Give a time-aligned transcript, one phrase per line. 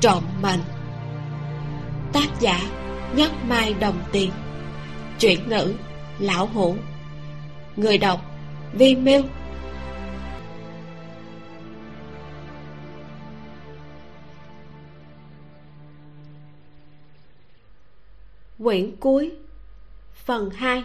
[0.00, 0.60] trộm mệnh
[2.12, 2.60] tác giả
[3.16, 4.30] nhất mai đồng tiền.
[5.18, 5.74] Chuyển ngữ
[6.18, 6.74] lão hủ.
[7.76, 8.20] Người đọc
[8.72, 9.22] vi miêu.
[18.58, 19.32] Quyển cuối,
[20.14, 20.82] phần 2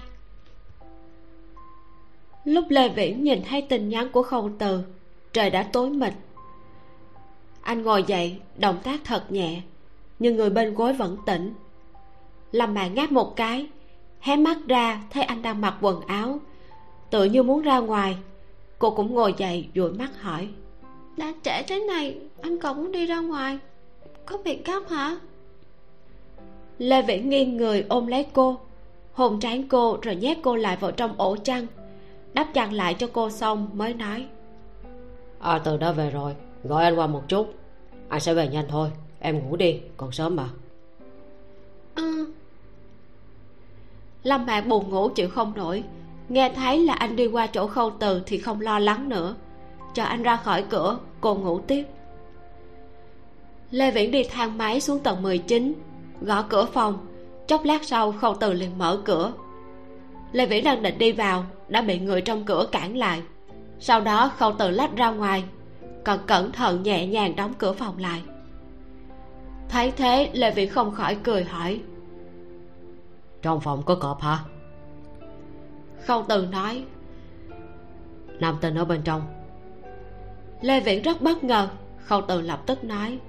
[2.45, 4.84] lúc lê viễn nhìn thấy tin nhắn của khâu từ
[5.34, 6.14] trời đã tối mịt
[7.63, 9.62] anh ngồi dậy, động tác thật nhẹ,
[10.20, 11.53] nhưng người bên gối vẫn tỉnh.
[12.52, 13.67] Lâm mạn ngáp một cái,
[14.20, 16.39] hé mắt ra thấy anh đang mặc quần áo,
[17.09, 18.17] tự như muốn ra ngoài.
[18.80, 20.48] Cô cũng ngồi dậy, dụi mắt hỏi,
[21.17, 23.59] đã trễ thế này, anh còn muốn đi ra ngoài?
[24.25, 25.17] Có việc gấp hả?
[26.77, 28.58] Lê viễn nghiêng người ôm lấy cô,
[29.14, 31.67] hôn trán cô rồi nhét cô lại vào trong ổ chăn,
[32.34, 34.28] đắp chăn lại cho cô xong mới nói
[35.39, 37.53] à từ đã về rồi gọi anh qua một chút.
[38.09, 38.89] Anh sẽ về nhanh thôi.
[39.19, 40.50] Em ngủ đi, còn sớm mà.
[41.95, 42.33] Ừ
[44.23, 45.84] lâm mạc buồn ngủ chịu không nổi.
[46.30, 49.36] Nghe thấy là anh đi qua chỗ khâu từ thì không lo lắng nữa.
[49.94, 51.86] Chờ anh ra khỏi cửa, cô ngủ tiếp.
[53.72, 55.73] Lê viễn đi thang máy xuống tầng 19
[56.22, 57.06] gõ cửa phòng.
[57.47, 59.34] Chốc lát sau, khâu từ liền mở cửa.
[60.31, 63.22] Lê viễn đang định đi vào, đã bị người trong cửa cản lại.
[63.80, 65.44] Sau đó, khâu từ lách ra ngoài
[66.04, 68.23] còn cẩn thận nhẹ nhàng đóng cửa phòng lại.
[69.70, 71.82] Thấy thế lê viễn không khỏi cười hỏi.
[73.42, 74.40] Trong phòng có cọp hả?
[76.06, 76.86] Khâu từ nói.
[78.40, 79.22] Nam tinh ở bên trong.
[80.62, 81.70] Lê viễn rất bất ngờ
[82.06, 83.20] khâu từ lập tức nói.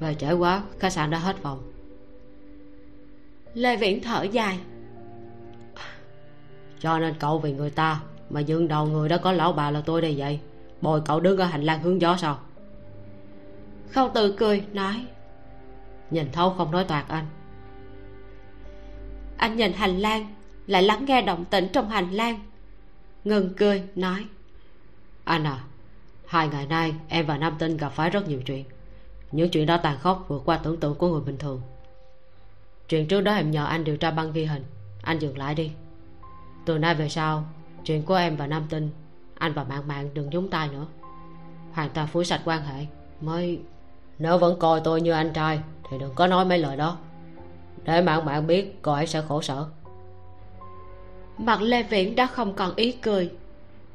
[0.00, 1.62] Về trễ quá khách sạn đã hết phòng.
[3.54, 4.58] Lê viễn thở dài.
[6.80, 9.82] Cho nên cậu vì người ta mà dương đầu người đó có lão bà là
[9.86, 10.40] tôi đây vậy
[10.80, 12.38] bồi cậu đứng ở hành lang hướng gió sao?
[13.90, 15.06] Khâu từ cười, nói,
[16.10, 17.26] nhìn thấu không nói toạc anh.
[19.36, 20.34] Anh nhìn hành lang,
[20.66, 22.40] lại lắng nghe động tĩnh trong hành lang,
[23.24, 24.26] ngừng cười, nói,
[25.24, 25.60] anh à
[26.30, 28.64] hai ngày nay em và nam tinh gặp phải rất nhiều chuyện.
[29.32, 31.62] Những chuyện đó tàn khốc vượt qua tưởng tượng của người bình thường.
[32.88, 34.64] Chuyện trước đó em nhờ anh điều tra băng ghi hình.
[35.02, 35.70] Anh dừng lại đi.
[36.64, 37.44] Từ nay về sau,
[37.84, 38.90] chuyện của em và nam tinh
[39.40, 40.86] anh và mạng mạng đừng nhúng tay nữa.
[41.72, 42.86] Hoàn toàn phủi sạch quan hệ
[43.20, 43.60] mới
[44.18, 46.98] nếu vẫn coi tôi như anh trai thì đừng có nói mấy lời đó.
[47.84, 49.66] Để mạng mạng biết cô ấy sẽ khổ sở.
[51.38, 53.30] Mặt lê viễn đã không còn ý cười.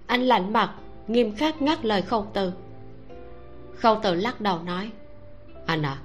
[0.07, 0.71] Anh lạnh mặt
[1.07, 2.51] nghiêm khắc ngắt lời khâu từ.
[3.75, 4.91] Khâu từ lắc đầu nói
[5.65, 5.97] anh à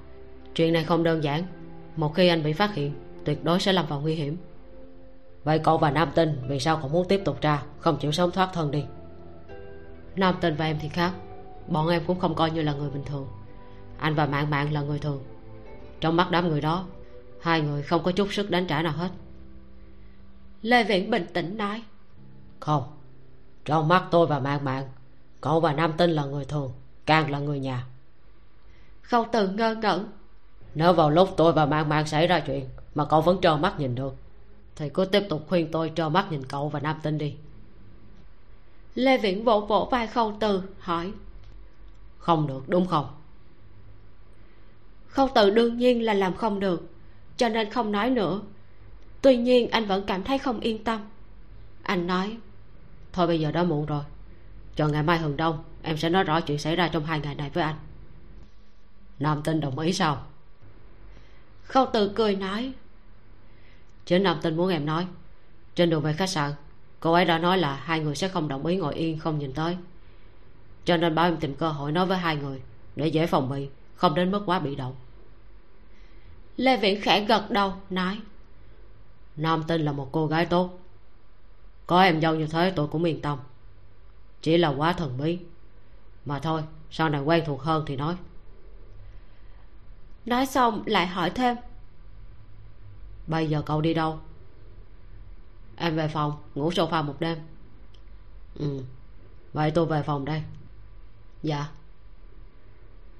[0.55, 1.43] chuyện này không đơn giản.
[1.97, 2.93] Một khi anh bị phát hiện
[3.25, 4.37] tuyệt đối sẽ lâm vào nguy hiểm.
[5.45, 8.31] Vậy cậu và nam tinh vì sao còn muốn tiếp tục ra không chịu sống
[8.31, 8.84] thoát thân đi
[10.16, 11.12] nam tinh và em thì khác.
[11.69, 13.28] Bọn em cũng không coi như là người bình thường.
[13.98, 15.22] Anh và mạng mạng là người thường.
[16.00, 16.87] Trong mắt đám người đó
[17.41, 19.09] hai người không có chút sức đánh trả nào hết.
[20.62, 21.82] Lê viễn bình tĩnh nói.
[22.60, 22.82] Không.
[23.65, 24.88] Trong mắt tôi và mạng mạng
[25.41, 26.72] cậu và nam tinh là người thường
[27.06, 27.87] càng là người nhà.
[29.03, 30.09] Khâu từ ngơ ngẩn.
[30.75, 33.81] Nếu vào lúc tôi và mạng mạng xảy ra chuyện mà cậu vẫn trơ mắt
[33.81, 34.15] nhìn được
[34.77, 37.34] thì cứ tiếp tục khuyên tôi trơ mắt nhìn cậu và nam tinh đi
[38.95, 41.12] lê viễn vỗ vỗ vai khâu từ hỏi.
[42.19, 43.06] Không được đúng không?
[45.06, 46.91] Khâu từ đương nhiên là làm không được
[47.37, 48.41] cho nên không nói nữa.
[49.23, 51.01] Tuy nhiên anh vẫn cảm thấy không yên tâm.
[51.83, 52.37] Anh nói
[53.12, 54.03] thôi bây giờ đã muộn rồi.
[54.77, 57.34] Cho ngày mai hừng đông em sẽ nói rõ chuyện xảy ra trong hai ngày
[57.34, 57.77] này với anh.
[59.19, 60.27] Nam tinh đồng ý sao?
[61.62, 62.72] Khâu từ cười nói.
[64.05, 65.07] Chính nam tinh muốn em nói.
[65.75, 66.53] Trên đường về khách sạn
[67.00, 69.53] cô ấy đã nói là hai người sẽ không đồng ý ngồi yên, không nhìn
[69.53, 69.77] tới.
[70.84, 72.62] Cho nên bảo em tìm cơ hội nói với hai người
[72.97, 74.94] để dễ phòng bị, không đến mức quá bị động.
[76.56, 78.19] Lê viễn khẽ gật đầu, nói,
[79.36, 80.78] nam tinh là một cô gái tốt.
[81.86, 83.39] Có em dâu như thế tôi cũng yên tâm.
[84.42, 85.39] Chỉ là quá thần bí.
[86.25, 88.16] Mà thôi, sau này quen thuộc hơn thì nói.
[90.27, 91.57] Nói xong lại hỏi thêm,
[93.27, 94.19] bây giờ cậu đi đâu?
[95.80, 97.38] Em về phòng, ngủ sofa một đêm.
[98.54, 98.82] Ừ
[99.53, 100.42] vậy tôi về phòng đây.
[101.42, 101.66] Dạ.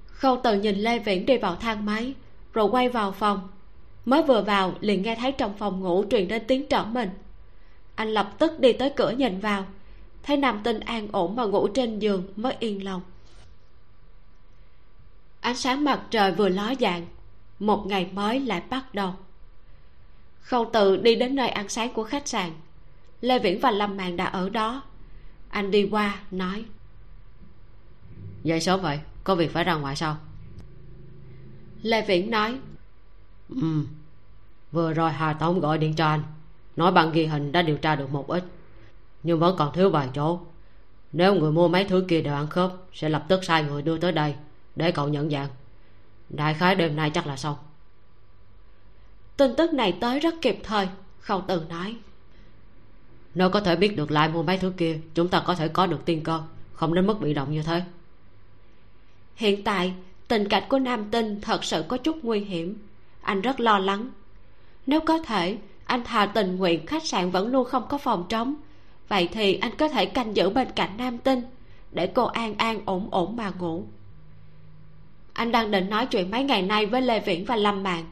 [0.05, 2.13] Khâu từ nhìn lê viễn đi vào thang máy,
[2.53, 3.47] rồi quay vào phòng.
[4.05, 7.09] Mới vừa vào, liền nghe thấy trong phòng ngủ truyền đến tiếng trở mình.
[7.95, 9.65] Anh lập tức đi tới cửa nhìn vào.
[10.23, 13.01] Thấy nam tinh an ổn mà ngủ trên giường mới yên lòng.
[15.41, 17.05] Ánh sáng mặt trời vừa ló dạng,
[17.59, 19.13] một ngày mới lại bắt đầu
[20.41, 22.51] khâu từ đi đến nơi ăn sáng của khách sạn.
[23.21, 24.83] Lê viễn và lâm màn đã ở đó.
[25.49, 26.65] Anh đi qua nói.
[28.43, 28.99] Dậy sớm vậy?
[29.23, 30.17] Có việc phải ra ngoài sao?
[31.81, 32.59] Lê viễn nói.
[33.49, 33.85] Ừ.
[34.71, 36.23] Vừa rồi hà tống gọi điện cho anh.
[36.75, 38.43] Nói bằng ghi hình đã điều tra được một ít.
[39.23, 40.39] Nhưng vẫn còn thiếu vài chỗ.
[41.13, 43.97] Nếu người mua mấy thứ kia đều ăn khớp sẽ lập tức sai người đưa
[43.97, 44.35] tới đây
[44.75, 45.47] để cậu nhận dạng.
[46.29, 47.55] Đại khái đêm nay chắc là xong
[49.37, 50.87] tin tức này tới rất kịp thời
[51.19, 51.95] khâu từ nói.
[53.35, 55.87] Nếu có thể biết được lại mua mấy thứ kia chúng ta có thể có
[55.87, 56.41] được tiên cơ
[56.73, 57.83] không đến mức bị động như thế.
[59.35, 59.93] Hiện tại
[60.27, 62.87] tình cảnh của nam tinh thật sự có chút nguy hiểm.
[63.21, 64.09] Anh rất lo lắng.
[64.85, 68.55] Nếu có thể anh thà tình nguyện khách sạn vẫn luôn không có phòng trống.
[69.07, 71.41] Vậy thì anh có thể canh giữ bên cạnh nam tinh
[71.91, 73.85] để cô an an ổn ổn mà ngủ.
[75.33, 78.05] Anh đang định nói chuyện mấy ngày nay với lê viễn và lâm mạn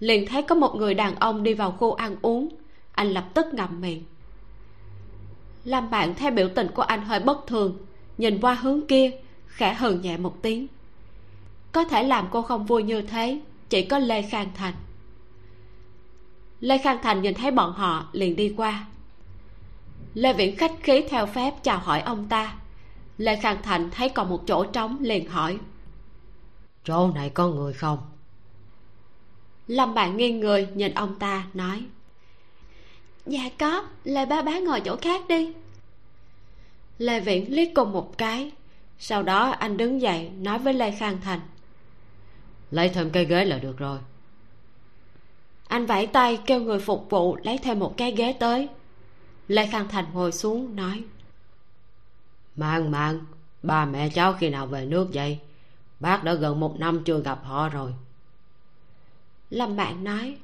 [0.00, 2.48] liền thấy có một người đàn ông đi vào khu ăn uống.
[2.92, 4.04] Anh lập tức ngậm miệng.
[5.64, 7.76] Lâm bạn theo biểu tình của anh hơi bất thường.
[8.18, 9.10] Nhìn qua hướng kia,
[9.46, 10.66] khẽ hờn nhẹ một tiếng.
[11.72, 14.74] Có thể làm cô không vui như thế, chỉ có lê khang thành.
[16.60, 18.86] Lê khang thành nhìn thấy bọn họ, liền đi qua.
[20.14, 22.54] Lê viễn khách khí theo phép chào hỏi ông ta.
[23.18, 25.58] Lê khang thành thấy còn một chỗ trống liền hỏi.
[26.84, 27.98] Chỗ này có người không?
[29.66, 31.82] Lâm bạn nghiêng người nhìn ông ta nói
[33.26, 35.52] dạ có lê bá bá ngồi chỗ khác đi.
[36.98, 38.52] Lê viễn liếc cùng một cái
[38.98, 41.40] sau đó anh đứng dậy nói với lê khang thành
[42.70, 43.98] lấy thêm cái ghế là được rồi.
[45.68, 48.68] Anh vẫy tay kêu người phục vụ lấy thêm một cái ghế tới.
[49.48, 51.02] Lê khang thành ngồi xuống nói
[52.56, 53.20] mang mang
[53.62, 55.38] ba mẹ cháu khi nào về nước vậy?
[56.00, 57.92] Bác đã gần một năm chưa gặp họ rồi
[59.50, 60.38] lâm bạn nói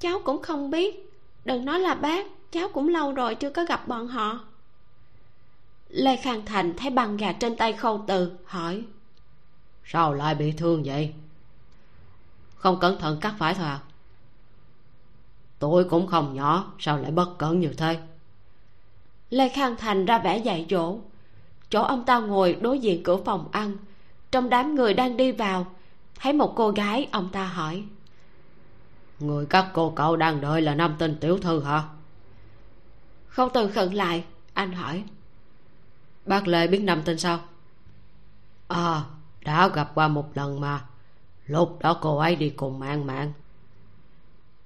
[0.00, 1.12] cháu cũng không biết.
[1.44, 4.40] Đừng nói là bác cháu cũng lâu rồi chưa có gặp bọn họ.
[5.88, 8.84] Lê khang thành thấy băng gà trên tay khâu từ hỏi
[9.84, 11.12] sao lại bị thương vậy?
[12.56, 13.80] Không cẩn thận cắt phải thôi à.
[15.58, 17.98] Tuổi cũng không nhỏ sao lại bất cẩn như thế?
[19.30, 20.98] Lê khang thành ra vẻ dạy dỗ
[21.70, 23.76] chỗ ông ta ngồi đối diện cửa phòng ăn
[24.30, 25.66] trong đám người đang đi vào
[26.20, 27.84] thấy một cô gái, ông ta hỏi.
[29.20, 31.82] Người các cô, cậu đang đợi là nam tinh tiểu thư hả?
[33.28, 34.24] Không từ khẩn lại,
[34.54, 35.04] anh hỏi.
[36.26, 37.40] Bác lê biết nam tinh sao?
[38.68, 39.04] À
[39.44, 40.84] đã gặp qua một lần mà.
[41.46, 43.32] Lúc đó cô ấy đi cùng mạng mạng.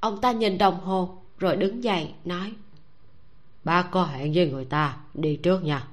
[0.00, 2.52] Ông ta nhìn đồng hồ, rồi đứng dậy, nói.
[3.64, 5.86] Bác có hẹn với người ta, đi trước nha.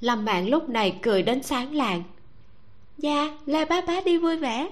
[0.00, 2.02] Lâm mạng lúc này cười đến sáng lạng
[3.02, 4.68] dạ lê bá bá đi vui vẻ.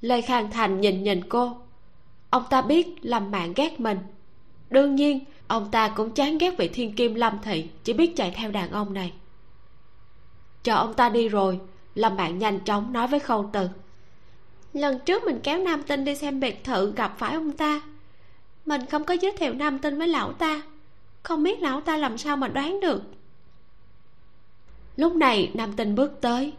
[0.00, 1.56] Lê khang thành nhìn nhìn cô.
[2.30, 3.98] Ông ta biết lâm mạng ghét mình.
[4.70, 8.30] Đương nhiên, ông ta cũng chán ghét vị thiên kim lâm thị, chỉ biết chạy
[8.30, 9.12] theo đàn ông này.
[10.62, 11.60] Chờ ông ta đi rồi,
[11.94, 13.68] lâm mạng nhanh chóng nói với khâu từ.
[14.72, 17.80] Lần trước mình kéo nam tinh đi xem biệt thự gặp phải ông ta.
[18.66, 20.62] Mình không có giới thiệu nam tinh với lão ta.
[21.22, 23.02] Không biết lão ta làm sao mà đoán được.
[24.96, 26.52] Lúc này, nam tinh bước tới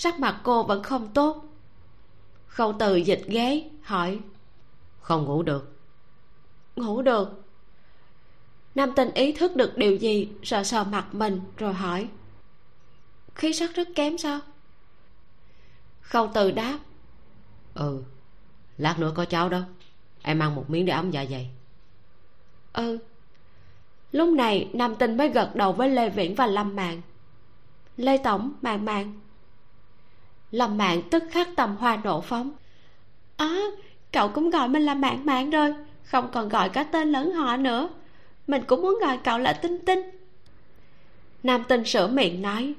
[0.00, 1.44] sắc mặt cô vẫn không tốt.
[2.46, 4.20] Khâu từ dịch ghế hỏi.
[5.00, 5.76] Không ngủ được.
[6.76, 7.42] Ngủ được.
[8.74, 12.08] Nam tinh ý thức được điều gì sờ sờ mặt mình rồi hỏi.
[13.34, 14.40] Khí sắc rất kém sao?
[16.00, 16.78] Khâu từ đáp.
[17.74, 18.02] Ừ
[18.78, 19.60] lát nữa có cháo đó.
[20.22, 21.50] Em ăn một miếng để ấm dạ dày.
[22.72, 22.98] Ừ.
[24.12, 27.00] Lúc này nam tinh mới gật đầu với lê viễn và lâm mạng
[27.96, 29.20] lê tổng mạng mạng
[30.50, 32.50] lâm mạng tức khắc tầm hoa nổ phóng.
[33.36, 33.60] Á
[34.12, 37.56] cậu cũng gọi mình là mạng mạng rồi không còn gọi cả tên lẫn họ
[37.56, 37.88] nữa.
[38.46, 40.00] Mình cũng muốn gọi cậu là tinh tinh.
[41.42, 42.74] Nam tinh sửa miệng nói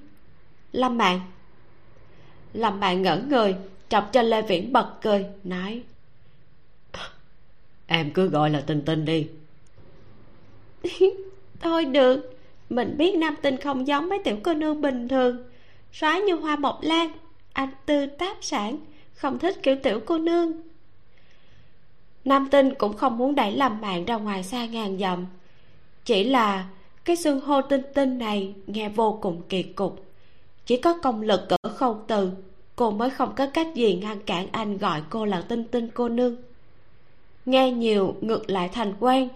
[0.72, 1.20] lâm mạng.
[2.54, 3.56] Lâm mạng ngẩn người
[3.90, 5.84] chọc cho lê viễn bật cười nói
[7.92, 9.28] em cứ gọi là tinh tinh đi.
[11.60, 12.38] Thôi được
[12.70, 15.50] mình biết nam tinh không giống mấy tiểu cô nương bình thường
[15.94, 17.12] soái như hoa mộc lan
[17.54, 18.78] anh tư táp sản,
[19.14, 20.52] không thích kiểu tiểu cô nương.
[22.26, 25.26] Nam tinh cũng không muốn đẩy làm mạng ra ngoài xa ngàn dặm.
[26.06, 26.66] Chỉ là
[27.06, 30.06] cái xương hô tinh tinh này nghe vô cùng kỳ cục.
[30.66, 32.32] Chỉ có công lực ở không từ,
[32.76, 36.10] cô mới không có cách gì ngăn cản anh gọi cô là tinh tinh cô
[36.10, 36.36] nương.
[37.46, 39.30] Nghe nhiều ngược lại thành quen,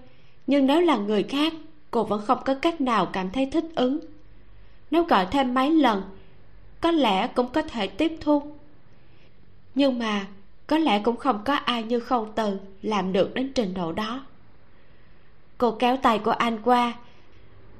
[0.47, 1.53] nhưng nếu là người khác,
[1.91, 3.99] cô vẫn không có cách nào cảm thấy thích ứng.
[4.91, 6.01] Nếu gọi thêm mấy lần
[6.81, 8.41] có lẽ cũng có thể tiếp thu.
[9.75, 10.27] Nhưng mà
[10.67, 14.25] có lẽ cũng không có ai như khâu từ làm được đến trình độ đó.
[15.57, 16.93] Cô kéo tay của anh qua,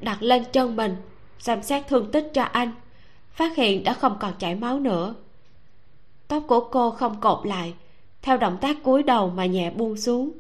[0.02, 0.96] đặt lên chân mình,
[1.40, 2.72] xem xét thương tích cho anh,
[3.32, 5.16] phát hiện đã không còn chảy máu nữa.
[6.28, 7.74] Tóc của cô không cột lại,
[8.22, 10.32] theo động tác cúi đầu mà nhẹ buông xuống.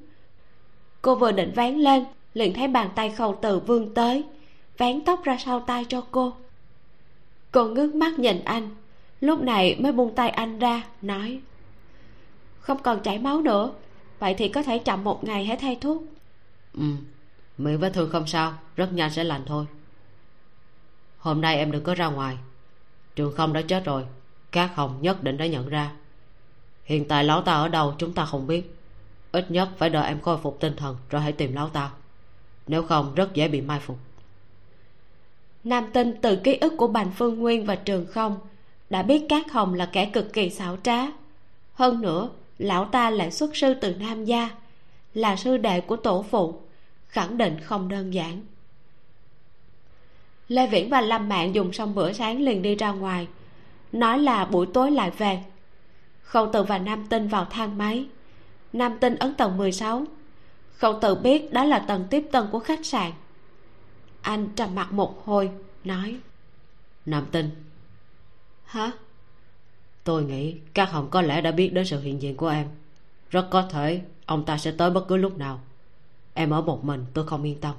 [1.01, 4.23] Cô vừa định vén lên, liền thấy bàn tay khâu từ vươn tới,
[4.77, 6.33] vén tóc ra sau tay cho cô
[7.55, 8.69] cô ngước mắt nhìn anh.
[9.21, 11.41] Lúc này mới buông tay anh ra, nói,
[12.59, 13.71] không còn chảy máu nữa.
[14.19, 16.03] Vậy thì có thể chậm một ngày hãy thay thuốc.
[16.73, 16.83] Ừ
[17.57, 19.65] miệng vết thương không sao, rất nhanh sẽ lành thôi.
[21.17, 22.37] Hôm nay em đừng có ra ngoài.
[23.15, 24.05] Trường không đã chết rồi,
[24.51, 25.91] các hồng nhất định đã nhận ra.
[26.83, 28.75] Hiện tại lão ta ở đâu chúng ta không biết.
[29.31, 31.91] Ít nhất phải đợi em khôi phục tinh thần rồi hãy tìm lão ta
[32.67, 33.97] nếu không rất dễ bị mai phục
[35.65, 38.37] nam tinh từ ký ức của bành phương nguyên và trường không,
[38.89, 40.97] đã biết cát hồng là kẻ cực kỳ xảo trá.
[41.73, 44.49] Hơn nữa, lão ta lại xuất sư từ nam gia,
[45.13, 46.59] là sư đệ của tổ phụ,
[47.07, 48.41] khẳng định không đơn giản.
[50.47, 53.27] Lê viễn và lâm mạng dùng xong bữa sáng liền đi ra ngoài,
[53.91, 55.43] nói là buổi tối lại về.
[56.23, 58.05] Khâu từ và nam tinh vào thang máy.
[58.73, 60.05] Nam tinh ấn tầng 16
[60.77, 63.11] khâu từ biết đó là tầng tiếp tân của khách sạn
[64.25, 65.51] anh trầm mặt một hồi
[65.83, 66.19] nói.
[67.05, 67.49] Nam tinh.
[68.65, 68.91] Hả?
[70.03, 72.67] Tôi nghĩ các hồng có lẽ đã biết đến sự hiện diện của em.
[73.29, 75.59] Rất có thể ông ta sẽ tới bất cứ lúc nào.
[76.33, 77.75] Em ở một mình tôi không yên tâm.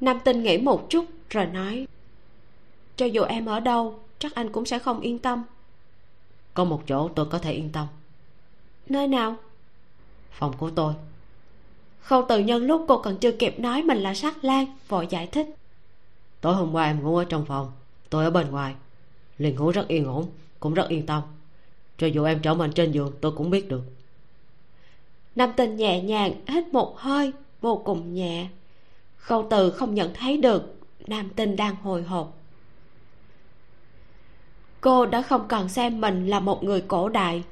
[0.00, 1.86] Nam tinh nghĩ một chút rồi nói.
[2.96, 5.42] Cho dù em ở đâu chắc anh cũng sẽ không yên tâm.
[6.54, 7.86] Có một chỗ tôi có thể yên tâm.
[8.88, 9.36] Nơi nào?
[10.30, 10.94] Phòng của tôi
[12.06, 15.26] khâu từ nhân lúc cô còn chưa kịp nói mình là sắc lan vội giải
[15.26, 15.46] thích.
[16.40, 17.72] Tối hôm qua em ngủ ở trong phòng
[18.10, 18.74] tôi ở bên ngoài.
[19.38, 20.26] Liền ngủ rất yên ổn
[20.60, 21.22] cũng rất yên tâm.
[21.98, 23.82] Cho dù em trở mình trên giường tôi cũng biết được.
[25.36, 28.46] Nam tình nhẹ nhàng hít một hơi vô cùng nhẹ.
[29.16, 32.38] Khâu từ không nhận thấy được nam tinh đang hồi hộp.
[34.80, 37.42] Cô đã không còn xem mình là một người cổ đại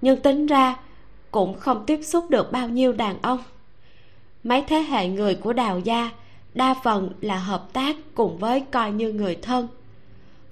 [0.00, 0.76] nhưng tính ra
[1.30, 3.42] cũng không tiếp xúc được bao nhiêu đàn ông
[4.44, 6.10] mấy thế hệ người của đào gia,
[6.54, 9.68] đa phần là hợp tác cùng với coi như người thân.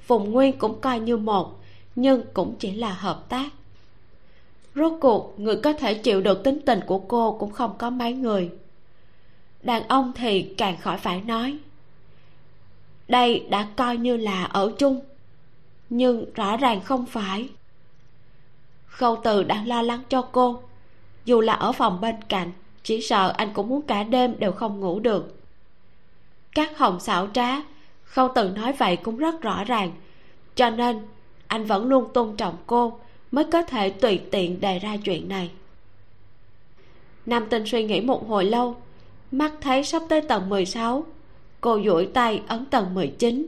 [0.06, 1.61] Phùng nguyên cũng coi như một,
[1.96, 3.50] nhưng cũng chỉ là hợp tác.
[4.75, 8.12] Rốt cuộc, người có thể chịu được tính tình của cô cũng không có mấy
[8.12, 8.50] người.
[9.62, 11.58] Đàn ông thì càng khỏi phải nói,
[13.08, 15.00] đây đã coi như là ở chung,
[15.90, 17.49] nhưng rõ ràng không phải.
[18.87, 20.62] Khâu từ đang lo lắng cho cô,
[21.25, 22.52] dù là ở phòng bên cạnh
[22.83, 25.37] chỉ sợ anh cũng muốn cả đêm đều không ngủ được.
[26.53, 27.57] Các hồng xảo trá,
[28.05, 29.93] khâu từ nói vậy cũng rất rõ ràng.
[30.55, 31.01] Cho nên,
[31.47, 32.99] anh vẫn luôn tôn trọng cô,
[33.31, 35.51] mới có thể tùy tiện đề ra chuyện này.
[37.27, 38.77] Nam tinh suy nghĩ một hồi lâu,
[39.31, 41.05] mắt thấy sắp tới tầng 16
[41.61, 43.47] cô duỗi tay ấn tầng 19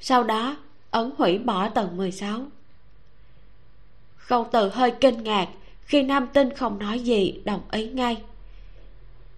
[0.00, 0.56] sau đó,
[0.90, 2.40] ấn hủy bỏ tầng 16
[4.30, 5.48] khâu từ hơi kinh ngạc
[5.80, 8.22] khi nam tinh không nói gì, đồng ý ngay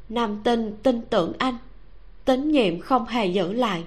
[0.08, 1.56] nam tinh tin tưởng anh.
[2.24, 3.84] Tín nhiệm không hề giữ lại.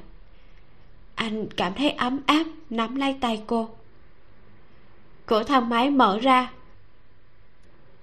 [1.15, 3.69] Anh cảm thấy ấm áp, nắm lấy tay cô.
[5.25, 6.51] Cửa thang máy mở ra.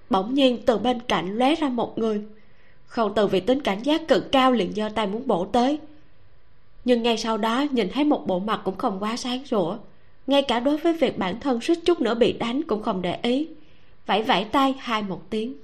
[0.09, 2.21] Bỗng nhiên từ bên cạnh lóe ra một người.
[2.85, 5.79] Khâu từ vì tính cảnh giác cực cao liền giơ tay muốn bổ tới.
[6.85, 9.77] Nhưng ngay sau đó nhìn thấy một bộ mặt cũng không quá sáng sủa
[10.27, 13.19] ngay cả đối với việc bản thân suýt chút nữa bị đánh cũng không để
[13.21, 13.47] ý.
[14.05, 15.55] Vẫy vẫy tay hai một tiếng.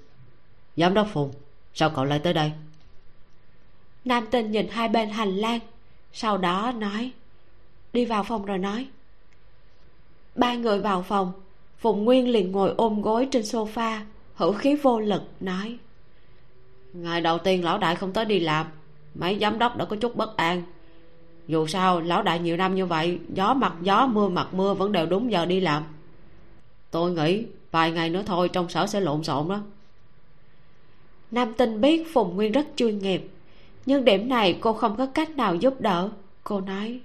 [0.77, 1.32] Giám đốc phùng
[1.79, 2.51] sao cậu lại tới đây?
[4.05, 5.59] Nam tinh nhìn hai bên hành lang
[6.13, 7.12] sau đó nói
[7.93, 8.88] đi vào phòng rồi nói.
[10.36, 11.31] Ba người vào phòng
[11.77, 14.00] phùng nguyên liền ngồi ôm gối trên sofa
[14.36, 15.77] hữu khí vô lực nói
[16.93, 18.65] ngày đầu tiên lão đại không tới đi làm
[19.15, 20.63] mấy giám đốc đã có chút bất an.
[21.48, 24.91] Dù sao lão đại nhiều năm như vậy gió mặt gió mưa mặt mưa vẫn
[24.91, 25.83] đều đúng giờ đi làm.
[26.91, 29.62] Tôi nghĩ vài ngày nữa thôi trong sở sẽ lộn xộn đó
[31.31, 33.29] nam tinh biết phùng nguyên rất chuyên nghiệp,
[33.86, 36.09] nhưng điểm này cô không có cách nào giúp đỡ.
[36.43, 37.00] Cô nói,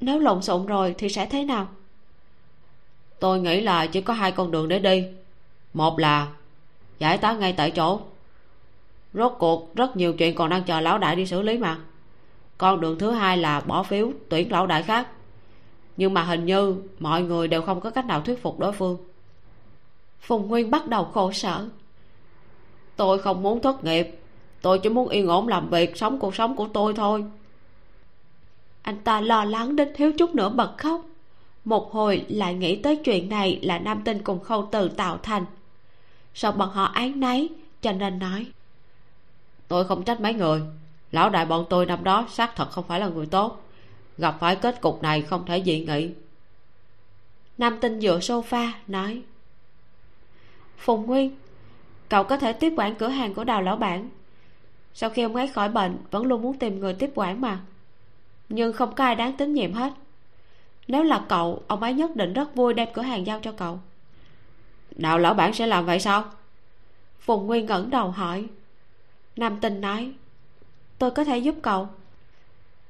[0.00, 1.68] nếu lộn xộn rồi thì sẽ thế nào?
[3.18, 5.04] Tôi nghĩ là chỉ có hai con đường để đi.
[5.74, 6.28] Một là
[6.98, 8.00] giải tán ngay tại chỗ.
[9.14, 11.78] Rốt cuộc rất nhiều chuyện còn đang chờ lão đại đi xử lý mà.
[12.58, 15.08] Con đường thứ hai là bỏ phiếu tuyển lão đại khác.
[15.96, 18.96] Nhưng mà hình như mọi người đều không có cách nào thuyết phục đối phương.
[20.20, 21.68] Phùng nguyên bắt đầu khổ sở
[23.00, 24.18] tôi không muốn thất nghiệp.
[24.62, 27.24] Tôi chỉ muốn yên ổn làm việc, sống cuộc sống của tôi thôi.
[28.82, 31.00] Anh ta lo lắng đến thiếu chút nữa bật khóc.
[31.64, 35.44] Một hồi lại nghĩ tới chuyện này là nam tinh cùng khâu từ tạo thành.
[36.34, 37.48] Sợ bọn họ án nấy
[37.82, 38.46] cho nên nói,
[39.68, 40.62] tôi không trách mấy người.
[41.12, 43.62] Lão đại bọn tôi năm đó xác thật không phải là người tốt.
[44.18, 46.10] Gặp phải kết cục này không thể dị nghị.
[47.58, 49.22] Nam tinh dựa sofa nói,
[50.78, 51.36] phùng nguyên
[52.10, 54.08] cậu có thể tiếp quản cửa hàng của đào lão bản.
[54.94, 57.60] Sau khi ông ấy khỏi bệnh, vẫn luôn muốn tìm người tiếp quản mà.
[58.48, 59.92] Nhưng không có ai đáng tín nhiệm hết.
[60.88, 63.80] Nếu là cậu, ông ấy nhất định rất vui đem cửa hàng giao cho cậu.
[64.90, 66.24] Đạo lão bản sẽ làm vậy sao?
[67.20, 68.46] Phùng nguyên ngẩng đầu hỏi.
[69.36, 70.12] Nam tinh nói,
[70.98, 71.88] tôi có thể giúp cậu.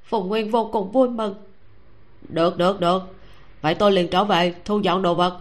[0.05, 1.35] Phùng nguyên vô cùng vui mừng.
[2.29, 3.03] Được được được.
[3.61, 5.39] Vậy tôi liền trở về thu dọn đồ vật.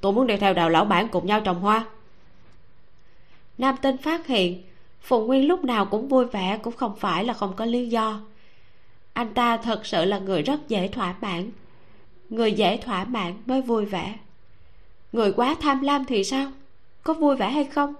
[0.00, 1.86] Tôi muốn đi theo đào lão bản cùng nhau trồng hoa
[3.60, 4.62] nam tinh phát hiện
[5.02, 8.20] phùng nguyên lúc nào cũng vui vẻ, cũng không phải là không có lý do.
[9.12, 11.50] Anh ta thật sự là người rất dễ thỏa mãn.
[12.30, 14.18] Người dễ thỏa mãn mới vui vẻ.
[15.12, 16.52] Người quá tham lam thì sao?
[17.02, 17.94] Có vui vẻ hay không?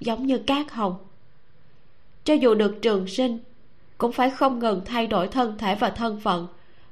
[0.00, 0.96] Giống như cát hồng.
[2.24, 3.38] Cho dù được trường sinh,
[3.98, 6.46] cũng phải không ngừng thay đổi thân thể và thân phận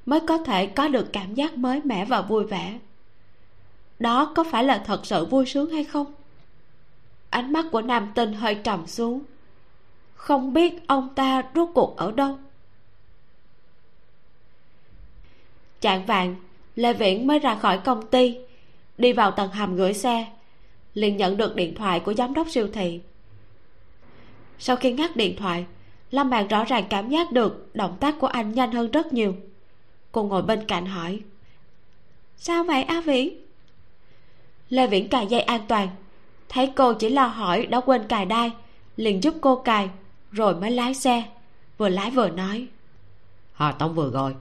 [0.06, 2.78] mới có thể có được cảm giác mới mẻ và vui vẻ.
[3.98, 6.14] Đó có phải là thật sự vui sướng hay không?
[7.34, 9.22] Ánh mắt của nam tinh hơi trầm xuống.
[10.14, 12.38] Không biết ông ta rốt cuộc ở đâu.
[15.80, 16.36] Chạng vạn
[16.76, 18.38] lê viễn mới ra khỏi công ty,
[18.98, 20.26] đi vào tầng hầm gửi xe,
[20.94, 23.00] liền nhận được điện thoại của giám đốc siêu thị.
[24.58, 25.66] Sau khi ngắt điện thoại,
[26.10, 29.34] lâm bạn rõ ràng cảm giác được động tác của anh nhanh hơn rất nhiều.
[30.12, 31.20] Cô ngồi bên cạnh hỏi,
[32.36, 33.44] sao vậy, a viễn?
[34.68, 35.88] Lê viễn cài dây an toàn
[36.54, 38.52] thấy cô chỉ lo hỏi đã quên cài đai
[38.96, 39.90] liền giúp cô cài
[40.32, 41.24] rồi mới lái xe
[41.78, 42.66] vừa lái vừa nói.
[43.54, 44.34] Hà tống vừa gọi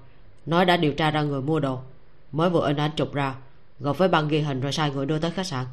[0.46, 1.80] nói đã điều tra ra người mua đồ
[2.32, 3.36] mới vừa in ảnh chụp ra
[3.80, 5.66] gộp với băng ghi hình rồi sai người đưa tới khách sạn.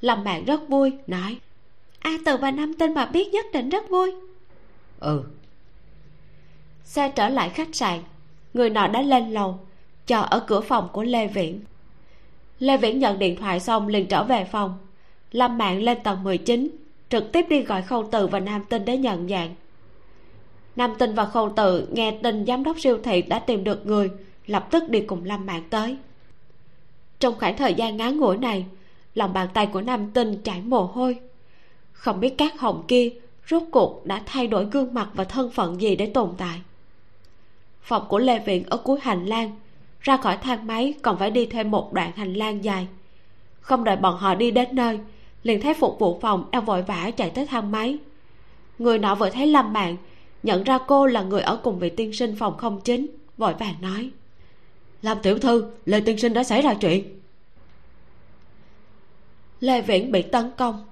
[0.00, 1.38] Lâm mạc rất vui nói
[1.98, 4.12] a từ và năm tên mà biết nhất định rất vui.
[5.00, 5.24] Ừ.
[6.84, 8.02] Xe trở lại khách sạn
[8.54, 9.58] người nọ đã lên lầu
[10.06, 11.60] chờ ở cửa phòng của lê viễn.
[12.58, 14.78] Lê viễn nhận điện thoại xong liền trở về phòng
[15.32, 16.68] lâm mạng lên tầng 19
[17.08, 19.54] trực tiếp đi gọi khâu từ và nam tinh để nhận dạng.
[20.76, 24.10] Nam tinh và khâu từ nghe tin giám đốc siêu thị đã tìm được người,
[24.46, 25.96] lập tức đi cùng lâm mạng tới.
[27.18, 28.66] Trong khoảng thời gian ngắn ngủi này,
[29.14, 31.20] lòng bàn tay của nam tinh chảy mồ hôi.
[31.92, 33.10] Không biết các hồng kia
[33.50, 36.60] rốt cuộc đã thay đổi gương mặt và thân phận gì để tồn tại.
[37.82, 39.56] Phòng của lê viện ở cuối hành lang,
[40.00, 42.86] ra khỏi thang máy còn phải đi thêm một đoạn hành lang dài.
[43.60, 44.98] Không đợi bọn họ đi đến nơi
[45.42, 47.98] liền thấy phục vụ phòng đang vội vã chạy tới thang máy.
[48.78, 49.96] Người nọ vừa thấy lâm mạng,
[50.42, 53.74] nhận ra cô là người ở cùng vị tiên sinh phòng không chính, vội vàng
[53.80, 54.10] nói,
[55.02, 57.20] lâm tiểu thư lê tiên sinh đã xảy ra chuyện.
[59.60, 60.86] Lê viễn bị tấn công.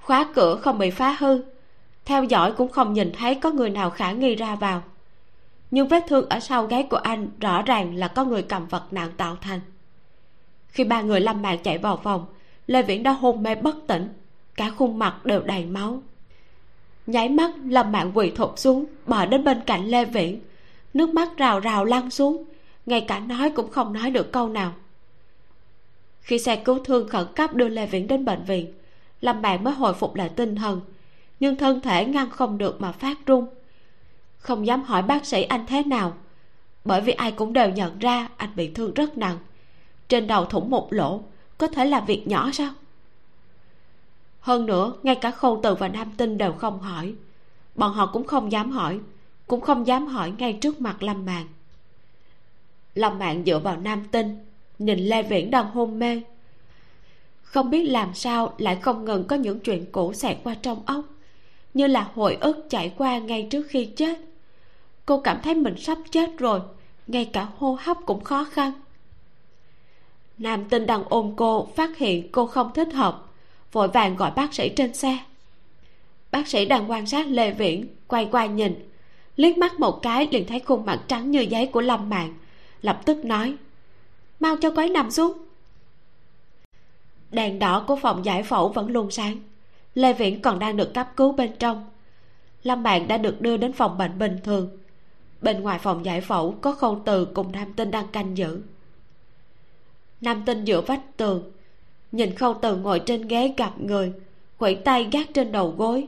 [0.00, 1.42] Khóa cửa không bị phá hư,
[2.04, 4.82] theo dõi cũng không nhìn thấy có người nào khả nghi ra vào.
[5.70, 8.82] Nhưng vết thương ở sau gáy của anh rõ ràng là có người cầm vật
[8.90, 9.60] nặng tạo thành.
[10.68, 12.26] Khi ba người lâm mạng chạy vào phòng
[12.66, 14.08] lê viễn đã hôn mê bất tỉnh.
[14.54, 16.02] Cả khuôn mặt đều đầy máu.
[17.06, 20.40] Nháy mắt lâm mạng quỳ thụt xuống, bò đến bên cạnh lê viễn.
[20.94, 22.44] Nước mắt rào rào lăn xuống,
[22.86, 24.72] ngay cả nói cũng không nói được câu nào.
[26.20, 28.72] Khi xe cứu thương khẩn cấp đưa lê viễn đến bệnh viện,
[29.20, 30.80] lâm mạng mới hồi phục lại tinh thần,
[31.40, 33.46] nhưng thân thể ngăn không được mà phát run.
[34.38, 36.14] Không dám hỏi bác sĩ anh thế nào,
[36.84, 39.38] bởi vì ai cũng đều nhận ra anh bị thương rất nặng.
[40.08, 41.20] Trên đầu thủng một lỗ
[41.62, 42.72] có thể là việc nhỏ sao?
[44.40, 47.14] Hơn nữa, ngay cả khâu từ và nam tinh đều không hỏi.
[47.74, 49.00] Bọn họ cũng không dám hỏi,
[49.46, 51.46] cũng không dám hỏi ngay trước mặt lâm mạng.
[52.94, 54.36] lâm mạng dựa vào nam tinh,
[54.78, 56.22] nhìn lê viễn đang hôn mê.
[57.42, 61.04] Không biết làm sao lại không ngừng có những chuyện cũ xẹt qua trong óc
[61.74, 64.20] như là hồi ức chạy qua ngay trước khi chết.
[65.06, 66.60] Cô cảm thấy mình sắp chết rồi,
[67.06, 68.72] ngay cả hô hấp cũng khó khăn
[70.38, 73.26] nam tinh đang ôm cô phát hiện cô không thích hợp,
[73.72, 75.18] vội vàng gọi bác sĩ trên xe.
[76.30, 78.88] Bác sĩ đang quan sát lê viễn, quay qua nhìn,
[79.36, 82.34] liếc mắt một cái liền thấy khuôn mặt trắng như giấy của lâm mạng
[82.82, 83.56] lập tức nói,
[84.40, 85.32] mau cho quái nằm xuống.
[87.30, 89.40] Đèn đỏ của phòng giải phẫu vẫn luôn sáng,
[89.94, 91.90] lê viễn còn đang được cấp cứu bên trong.
[92.62, 94.78] Lâm mạng đã được đưa đến phòng bệnh bình thường.
[95.40, 98.62] Bên ngoài phòng giải phẫu có khâu từ cùng nam tinh đang canh giữ
[100.22, 101.52] nam tinh dựa vách tường.
[102.12, 104.12] Nhìn khâu từ ngồi trên ghế gặp người,
[104.58, 106.06] khuỷu tay gác trên đầu gối.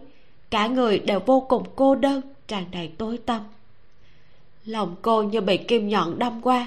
[0.51, 3.41] Cả người đều vô cùng cô đơn, tràn đầy tối tăm.
[4.65, 6.67] Lòng cô như bị kim nhọn đâm qua.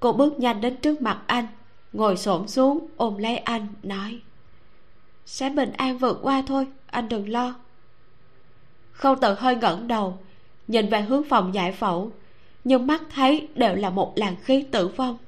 [0.00, 1.46] Cô bước nhanh đến trước mặt anh,
[1.92, 4.20] ngồi xổm xuống, ôm lấy anh, nói,
[5.26, 7.54] sẽ bình an vượt qua thôi, anh đừng lo.
[8.92, 10.18] Khâu tự hơi ngẩng đầu,
[10.68, 12.10] nhìn về hướng phòng giải phẫu,
[12.64, 15.18] nhưng mắt thấy đều là một làn khí tử vong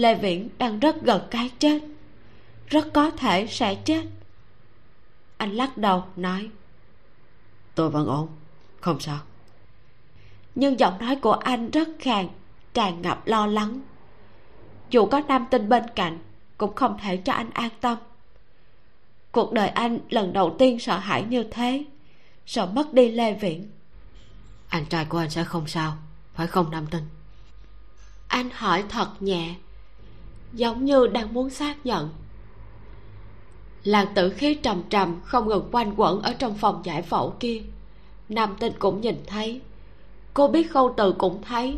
[0.00, 1.82] lê viễn đang rất gần cái chết.
[2.66, 4.02] Rất có thể sẽ chết.
[5.36, 6.50] Anh lắc đầu nói
[7.74, 8.28] tôi vẫn ổn
[8.80, 9.18] không sao.
[10.54, 12.28] Nhưng giọng nói của anh rất khàn
[12.74, 13.80] tràn ngập lo lắng.
[14.90, 16.18] Dù có nam tinh bên cạnh
[16.58, 17.98] cũng không thể cho anh an tâm.
[19.32, 21.84] Cuộc đời anh lần đầu tiên sợ hãi như thế
[22.46, 23.70] sợ mất đi lê viễn.
[24.68, 25.96] Anh trai của anh sẽ không sao
[26.34, 27.04] phải không nam tinh?
[28.28, 29.54] Anh hỏi thật nhẹ
[30.52, 32.10] giống như đang muốn xác nhận.
[33.84, 37.62] Làn tử khí trầm trầm, không ngừng quanh quẩn ở trong phòng giải phẫu kia.
[38.28, 39.60] Nam tinh cũng nhìn thấy.
[40.34, 41.76] Cô biết khâu từ cũng thấy.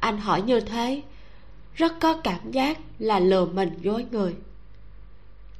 [0.00, 1.02] Anh hỏi như thế,
[1.74, 4.36] rất có cảm giác là lừa mình dối người.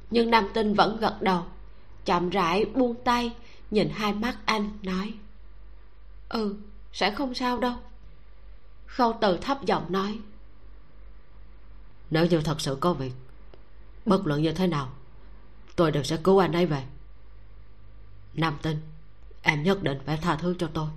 [0.09, 1.43] Nhưng nam tinh vẫn gật đầu,
[2.05, 3.31] chậm rãi buông tay,
[3.71, 5.13] nhìn hai mắt anh, nói
[6.29, 6.55] ừ
[6.93, 7.73] sẽ không sao đâu.
[8.85, 10.19] Khâu từ thấp giọng nói
[12.09, 13.11] nếu như thật sự có việc,
[14.05, 14.89] bất luận như thế nào,
[15.75, 16.83] tôi đều sẽ cứu anh ấy về.
[18.33, 18.77] Nam tinh,
[19.41, 20.87] em nhất định phải tha thứ cho tôi.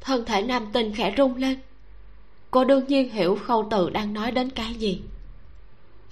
[0.00, 1.60] Thân thể nam tinh khẽ rung lên.
[2.50, 5.02] Cô đương nhiên hiểu khâu từ đang nói đến cái gì.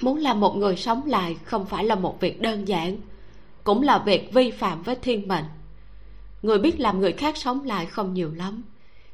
[0.01, 2.97] Muốn làm một người sống lại không phải là một việc đơn giản,
[3.65, 5.45] cũng là việc vi phạm với thiên mệnh.
[6.43, 8.63] Người biết làm người khác sống lại không nhiều lắm,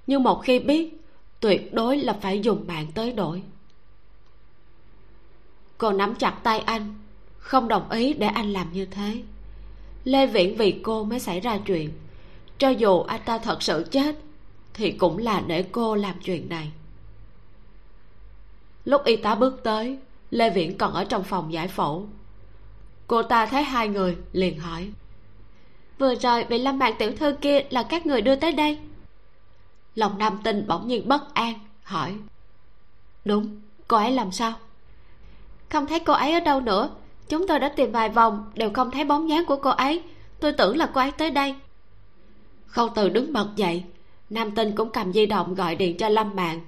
[0.07, 1.00] nhưng một khi biết,
[1.40, 3.42] tuyệt đối là phải dùng mạng tới đổi
[5.78, 6.94] cô nắm chặt tay anh,
[7.38, 9.22] không đồng ý để anh làm như thế.
[10.04, 11.92] Lê viễn vì cô mới xảy ra chuyện.
[12.58, 14.16] Cho dù anh ta thật sự chết,
[14.74, 16.72] thì cũng là để cô làm chuyện này.
[18.84, 19.98] Lúc y tá bước tới,
[20.30, 22.08] lê viễn còn ở trong phòng giải phẫu.
[23.06, 24.90] Cô ta thấy hai người, liền hỏi,
[25.98, 28.78] vừa rồi vị lâm mạng tiểu thư kia là các người đưa tới đây?
[29.94, 32.14] Lòng nam tinh bỗng nhiên bất an, hỏi,
[33.24, 34.52] đúng, cô ấy làm sao?
[35.74, 36.90] Không thấy cô ấy ở đâu nữa.
[37.28, 40.02] Chúng tôi đã tìm vài vòng, đều không thấy bóng dáng của cô ấy.
[40.40, 41.54] Tôi tưởng là cô ấy tới đây.
[42.66, 43.84] Khâu từ đứng bật dậy.
[44.30, 46.60] Nam tinh cũng cầm di động gọi điện cho lâm mạng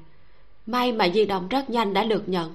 [0.67, 2.55] may mà di động rất nhanh đã được nhận.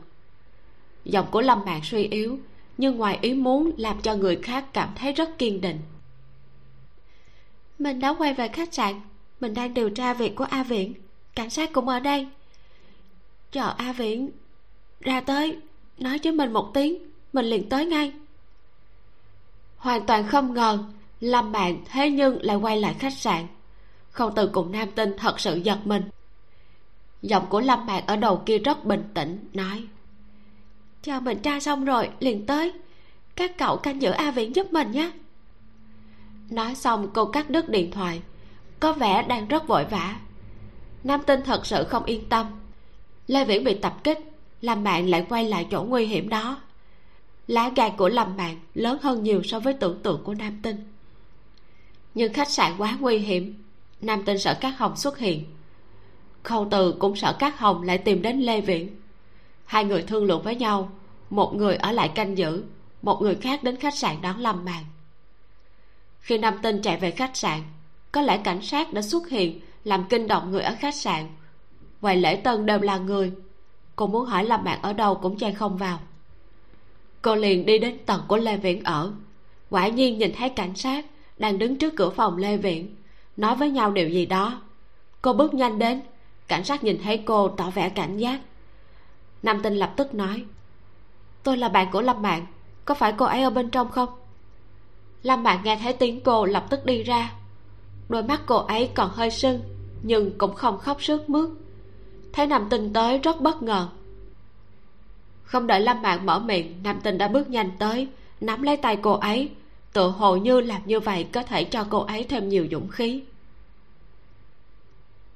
[1.06, 2.40] Giọng của lâm mạng suy yếu,
[2.78, 5.80] nhưng ngoài ý muốn làm cho người khác cảm thấy rất kiên định.
[7.80, 9.02] Mình đã quay về khách sạn.
[9.40, 10.94] Mình đang điều tra việc của a viễn.
[11.36, 12.28] Cảnh sát cũng ở đây.
[13.52, 14.30] Chờ a viễn
[15.02, 15.58] ra tới
[16.02, 16.98] nói với mình một tiếng,
[17.34, 18.14] mình liền tới ngay.
[19.78, 20.84] Hoàn toàn không ngờ,
[21.20, 23.48] lâm mạng thế nhưng lại quay lại khách sạn.
[24.10, 26.04] Không từ cùng nam tinh thật sự giật mình.
[27.22, 29.84] Giọng của lâm mạng ở đầu kia rất bình tĩnh, nói,
[31.02, 32.74] chờ mình tra xong rồi, liền tới.
[33.36, 35.12] Các cậu canh giữ a viễn giúp mình nhé.
[36.50, 38.22] Nói xong, cô cắt đứt điện thoại.
[38.80, 40.16] Có vẻ đang rất vội vã.
[41.04, 42.46] Nam tinh thật sự không yên tâm.
[43.28, 44.31] Lê viễn bị tập kích
[44.62, 46.62] làm bạn lại quay lại chỗ nguy hiểm đó.
[47.48, 50.94] Lá gan của làm mạng lớn hơn nhiều so với tưởng tượng của nam tinh.
[52.14, 53.64] Nhưng khách sạn quá nguy hiểm,
[54.02, 55.46] nam tinh sợ các hồng xuất hiện.
[56.44, 58.96] Khâu từ cũng sợ các hồng lại tìm đến lê viễn.
[59.66, 60.92] Hai người thương lượng với nhau,
[61.30, 62.64] một người ở lại canh giữ,
[63.02, 64.84] một người khác đến khách sạn đón lâm màn
[66.22, 67.62] khi nam tinh chạy về khách sạn,
[68.12, 71.28] có lẽ cảnh sát đã xuất hiện làm kinh động người ở khách sạn.
[72.02, 73.32] Ngoài lễ tân đều là người
[74.02, 76.00] cô muốn hỏi lâm mạc ở đâu cũng chen không vào.
[77.22, 79.14] Cô liền đi đến tầng của lê viễn ở.
[79.70, 81.06] Quả nhiên nhìn thấy cảnh sát
[81.38, 82.96] đang đứng trước cửa phòng lê viễn,
[83.38, 84.62] nói với nhau điều gì đó.
[85.22, 86.02] Cô bước nhanh đến,
[86.48, 88.40] cảnh sát nhìn thấy cô tỏ vẻ cảnh giác.
[89.44, 90.44] Nam tinh lập tức nói,
[91.44, 92.46] tôi là bạn của lâm mạng
[92.86, 94.10] có phải cô ấy ở bên trong không?
[95.24, 97.34] Lâm mạng nghe thấy tiếng cô lập tức đi ra.
[98.10, 99.62] Đôi mắt cô ấy còn hơi sưng,
[100.04, 101.50] nhưng cũng không khóc sướt mướt
[102.34, 103.88] thấy nam tinh tới rất bất ngờ.
[105.44, 108.08] Không đợi lâm mạng mở miệng nam tinh đã bước nhanh tới
[108.42, 109.52] nắm lấy tay cô ấy.
[109.94, 113.24] Tự hồ như làm như vậy có thể cho cô ấy thêm nhiều dũng khí.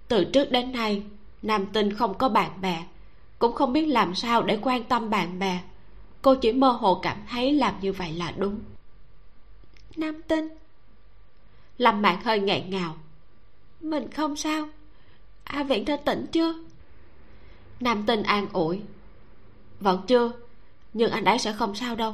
[0.08, 1.04] Từ trước đến nay
[1.42, 2.86] nam tinh không có bạn bè
[3.40, 5.62] cũng không biết làm sao để quan tâm bạn bè.
[6.22, 8.60] Cô chỉ mơ hồ cảm thấy làm như vậy là đúng.
[9.96, 10.48] Nam tinh.
[11.78, 12.96] Lâm mạn hơi nghẹn ngào.
[13.82, 14.70] Mình không sao.
[15.44, 16.54] A viễn đã tỉnh chưa
[17.86, 18.82] nam tinh an ủi.
[19.80, 20.32] Vẫn chưa,
[20.94, 22.14] nhưng anh ấy sẽ không sao đâu.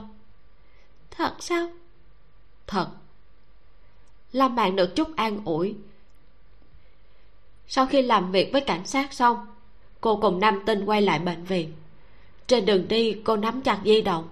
[1.12, 1.70] Thật sao?
[2.68, 2.88] Thật.
[4.32, 5.76] Lâm bạn được chút an ủi.
[7.68, 9.38] Sau khi làm việc với cảnh sát xong,
[10.02, 11.74] cô cùng nam tinh quay lại bệnh viện.
[12.48, 14.30] Trên đường đi, cô nắm chặt di động,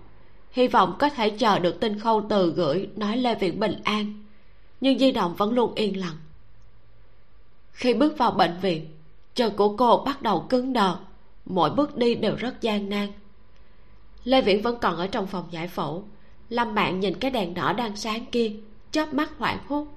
[0.52, 4.24] hy vọng có thể chờ được tin khâu từ gửi nói lê viện bình an,
[4.82, 6.18] nhưng di động vẫn luôn yên lặng.
[7.72, 8.88] Khi bước vào bệnh viện,
[9.36, 10.98] chân của cô bắt đầu cứng đờ
[11.50, 13.08] mỗi bước đi đều rất gian nan.
[14.24, 16.04] Lê viễn vẫn còn ở trong phòng giải phẫu.
[16.50, 18.52] Lâm mạng nhìn cái đèn đỏ đang sáng kia,
[18.92, 19.88] chớp mắt hoảng hốt.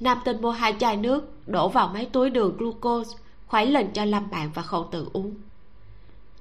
[0.00, 4.04] Nam tinh mua hai chai nước, đổ vào mấy túi đường glucose, khuấy lên cho
[4.04, 5.34] lâm bạn và khâu tự uống.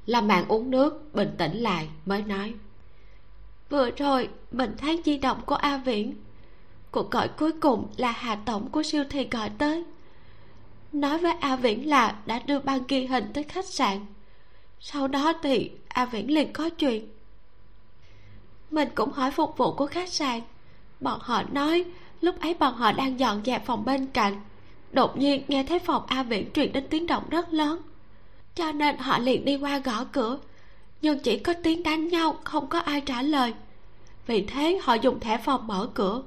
[0.06, 2.54] Lâm bạn uống nước, bình tĩnh lại, mới nói,
[3.70, 6.16] vừa rồi, mình thấy di động của a viễn.
[6.92, 9.84] Cuộc gọi cuối cùng là hà tổng của siêu thị gọi tới
[10.92, 14.06] nói với a viễn là đã đưa băng ghi hình tới khách sạn.
[14.80, 17.08] Sau đó thì a viễn liền có chuyện.
[18.72, 20.42] Mình cũng hỏi phục vụ của khách sạn.
[21.00, 21.86] Bọn họ nói
[22.22, 24.42] lúc ấy bọn họ đang dọn dẹp phòng bên cạnh.
[24.92, 27.80] Đột nhiên nghe thấy phòng a viễn truyền đến tiếng động rất lớn.
[28.56, 30.40] Cho nên họ liền đi qua gõ cửa.
[31.02, 33.54] Nhưng chỉ có tiếng đánh nhau, không có ai trả lời.
[34.28, 36.24] Vì thế họ dùng thẻ phòng mở cửa.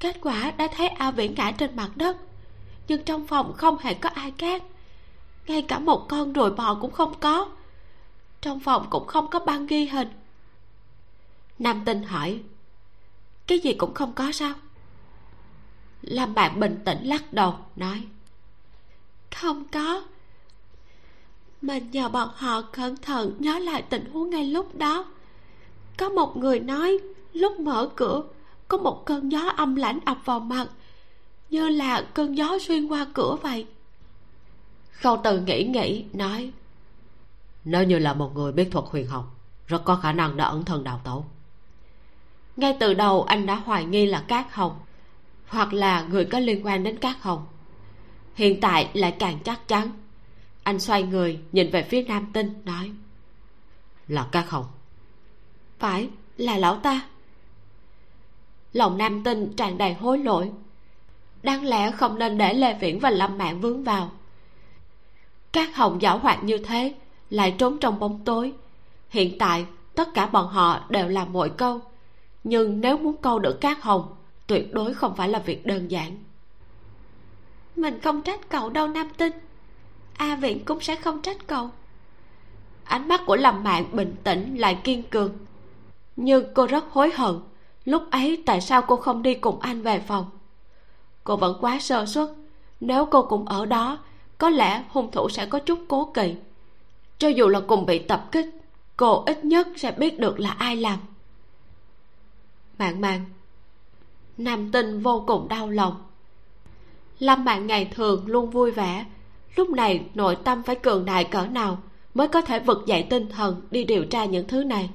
[0.00, 2.16] Kết quả đã thấy a viễn ngã trên mặt đất
[2.88, 4.62] nhưng trong phòng không hề có ai khác.
[5.46, 7.48] Ngay cả một con ruồi bò cũng không có.
[8.40, 10.08] Trong phòng cũng không có băng ghi hình.
[11.58, 12.40] Nam tinh hỏi,
[13.46, 14.52] cái gì cũng không có sao?
[16.02, 18.02] Lâm bạn bình tĩnh lắc đầu, nói,
[19.36, 20.02] không có.
[21.62, 25.04] Mình nhờ bọn họ cẩn thận nhớ lại tình huống ngay lúc đó.
[25.98, 26.98] Có một người nói,
[27.32, 28.22] lúc mở cửa,
[28.68, 30.66] có một cơn gió âm lãnh ập vào mặt
[31.50, 33.66] như là cơn gió xuyên qua cửa vậy.
[34.90, 36.52] Khâu từ nghĩ nghĩ nói
[37.64, 39.34] nếu như là một người biết thuật huyền học
[39.66, 41.24] rất có khả năng đã ẩn thân đào tẩu.
[42.56, 44.78] Ngay từ đầu anh đã hoài nghi là cát hồng
[45.48, 47.46] hoặc là người có liên quan đến cát hồng.
[48.34, 49.90] Hiện tại lại càng chắc chắn.
[50.62, 52.90] Anh xoay người nhìn về phía nam tinh nói
[54.08, 54.66] là cát hồng.
[55.78, 57.00] Phải là lão ta.
[58.72, 60.50] Lòng nam tinh tràn đầy hối lỗi
[61.42, 64.10] đáng lẽ không nên để lê viễn và lâm mạng vướng vào.
[65.52, 66.94] Các hồng giảo hoạt như thế
[67.30, 68.52] lại trốn trong bóng tối.
[69.10, 71.80] Hiện tại, tất cả bọn họ đều làm mọi câu.
[72.44, 76.16] Nhưng nếu muốn câu được các hồng, tuyệt đối không phải là việc đơn giản.
[77.76, 79.32] Mình không trách cậu đâu, nam tinh.
[80.16, 81.70] A viện cũng sẽ không trách cậu.
[82.84, 85.38] Ánh mắt của lâm mạng bình tĩnh lại kiên cường.
[86.16, 87.40] Nhưng cô rất hối hận.
[87.84, 90.30] Lúc ấy tại sao cô không đi cùng anh về phòng?
[91.26, 92.28] Cô vẫn quá sơ suất.
[92.80, 93.98] Nếu cô cũng ở đó,
[94.38, 96.34] có lẽ hung thủ sẽ có chút cố kỵ.
[97.18, 98.46] Cho dù là cùng bị tập kích,
[98.96, 100.98] cô ít nhất sẽ biết được là ai làm.
[102.78, 103.24] Mạng mạng
[104.38, 106.02] nam tinh vô cùng đau lòng.
[107.18, 109.06] Lâm mạng ngày thường luôn vui vẻ.
[109.56, 111.78] Lúc này, nội tâm phải cường đại cỡ nào
[112.14, 114.90] mới có thể vực dậy tinh thần đi điều tra những thứ này?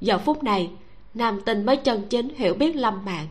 [0.00, 0.70] Giờ phút này,
[1.14, 3.26] nam tinh mới chân chính hiểu biết lâm mạng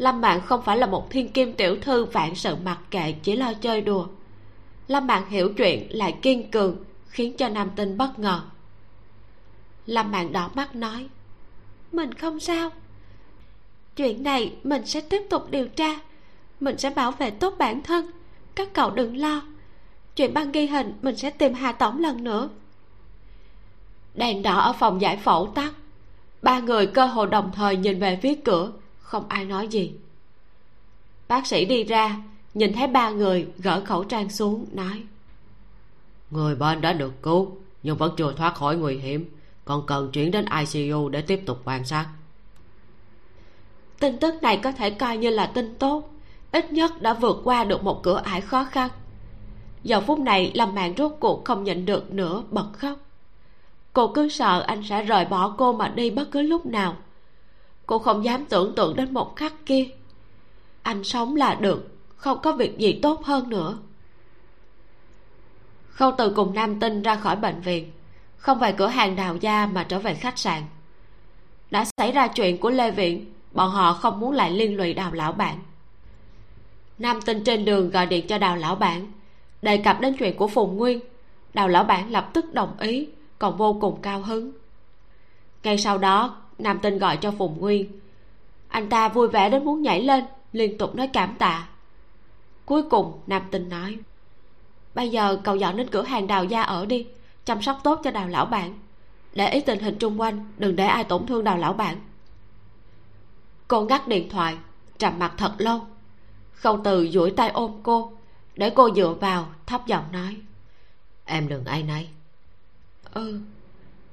[0.00, 3.36] lâm mạng không phải là một thiên kim tiểu thư vạn sự mặc kệ, chỉ
[3.36, 4.06] lo chơi đùa.
[4.88, 8.40] Lâm mạng hiểu chuyện lại kiên cường, khiến cho nam tinh bất ngờ.
[9.86, 11.08] Lâm mạng đỏ mắt nói,
[11.92, 12.70] mình không sao.
[13.96, 16.00] Chuyện này mình sẽ tiếp tục điều tra.
[16.60, 18.10] Mình sẽ bảo vệ tốt bản thân.
[18.54, 19.42] Các cậu đừng lo.
[20.16, 22.48] Chuyện băng ghi hình mình sẽ tìm hà tổng lần nữa.
[24.14, 25.72] Đèn đỏ ở phòng giải phẫu tắt.
[26.42, 28.72] Ba người cơ hồ đồng thời nhìn về phía cửa
[29.10, 29.92] không ai nói gì.
[31.28, 32.16] Bác sĩ đi ra
[32.54, 35.02] nhìn thấy ba người gỡ khẩu trang xuống nói.
[36.30, 39.30] Người bệnh đã được cứu nhưng vẫn chưa thoát khỏi nguy hiểm.
[39.64, 42.06] Còn cần chuyển đến icu để tiếp tục quan sát.
[43.98, 46.10] Tin tức này có thể coi như là tin tốt.
[46.52, 48.90] Ít nhất đã vượt qua được một cửa ải khó khăn.
[49.82, 52.98] Giờ phút này lâm mạng rốt cuộc không nhịn được nữa bật khóc.
[53.92, 56.96] Cô cứ sợ anh sẽ rời bỏ cô mà đi bất cứ lúc nào
[57.90, 59.86] cô không dám tưởng tượng đến một khắc kia.
[60.82, 63.78] Anh sống là được, không có việc gì tốt hơn nữa.
[65.88, 67.92] Khâu từ cùng nam tinh ra khỏi bệnh viện.
[68.36, 70.62] Không về cửa hàng đào gia mà trở về khách sạn.
[71.70, 75.12] Đã xảy ra chuyện của lê viện bọn họ không muốn lại liên lụy đào
[75.12, 75.58] lão bản.
[76.98, 79.12] Nam tinh trên đường gọi điện cho đào lão bản.
[79.62, 81.00] Đề cập đến chuyện của phùng nguyên,
[81.54, 84.52] đào lão bản lập tức đồng ý, còn vô cùng cao hứng.
[85.62, 88.00] Ngay sau đó nam tinh gọi cho phùng nguyên
[88.70, 91.68] anh ta vui vẻ đến muốn nhảy lên, liên tục nói cảm tạ.
[92.64, 93.98] Cuối cùng, nam tinh nói,
[94.94, 97.06] bây giờ cậu dọn đến cửa hàng đào gia ở đi,
[97.44, 98.78] chăm sóc tốt cho đào lão bản.
[99.34, 101.96] Để ý tình hình chung quanh, đừng để ai tổn thương đào lão bản.
[103.68, 104.56] Cô ngắt điện thoại,
[104.98, 105.80] trầm mặt thật lâu.
[106.52, 108.12] Khâu từ duỗi tay ôm cô,
[108.56, 110.36] để cô dựa vào, thấp giọng nói,
[111.24, 112.08] em đừng ai nấy
[113.14, 113.40] ừ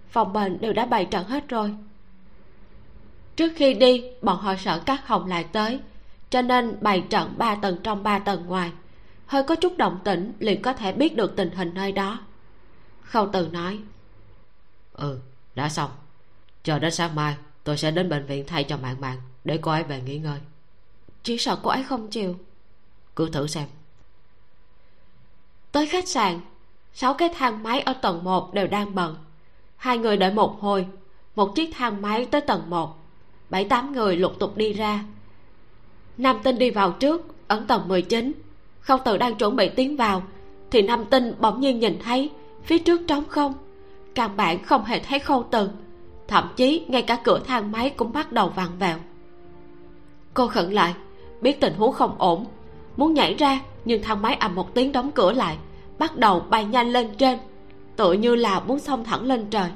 [0.09, 1.75] phòng bệnh đều đã bày trận hết rồi
[3.37, 5.79] trước khi đi bọn họ sợ các hồng lại tới
[6.29, 8.71] cho nên bày trận ba tầng trong ba tầng ngoài.
[9.25, 12.19] Hơi có chút động tĩnh liền có thể biết được tình hình nơi đó.
[13.01, 13.79] Khâu từ nói
[14.93, 15.19] ừ
[15.55, 15.91] đã xong.
[16.63, 19.71] Chờ đến sáng mai tôi sẽ đến bệnh viện thay cho mạng mạng để cô
[19.71, 20.39] ấy về nghỉ ngơi.
[21.23, 22.35] Chỉ sợ cô ấy không chịu.
[23.15, 23.67] Cứ thử xem.
[25.71, 26.39] Tới khách sạn
[26.93, 29.15] sáu cái thang máy ở tầng một đều đang bận.
[29.75, 30.87] Hai người đợi một hồi
[31.35, 33.06] một chiếc thang máy tới tầng một
[33.49, 35.03] bảy tám người lục tục đi ra.
[36.17, 38.33] Nam tinh đi vào trước, ấn tầng 19
[38.87, 40.23] khâu từ đang chuẩn bị tiến vào,
[40.71, 42.29] thì nam tinh bỗng nhiên nhìn thấy
[42.63, 43.53] phía trước trống không.
[44.15, 45.69] Căn bản không hề thấy khâu từ,
[46.27, 48.97] thậm chí ngay cả cửa thang máy cũng bắt đầu vặn vẹo.
[50.33, 50.93] Cô khẩn lại,
[51.41, 52.45] biết tình huống không ổn,
[52.97, 55.57] muốn nhảy ra, nhưng thang máy ầm một tiếng đóng cửa lại,
[55.99, 57.39] bắt đầu bay nhanh lên trên,
[57.95, 59.69] tựa như là muốn xông thẳng lên trời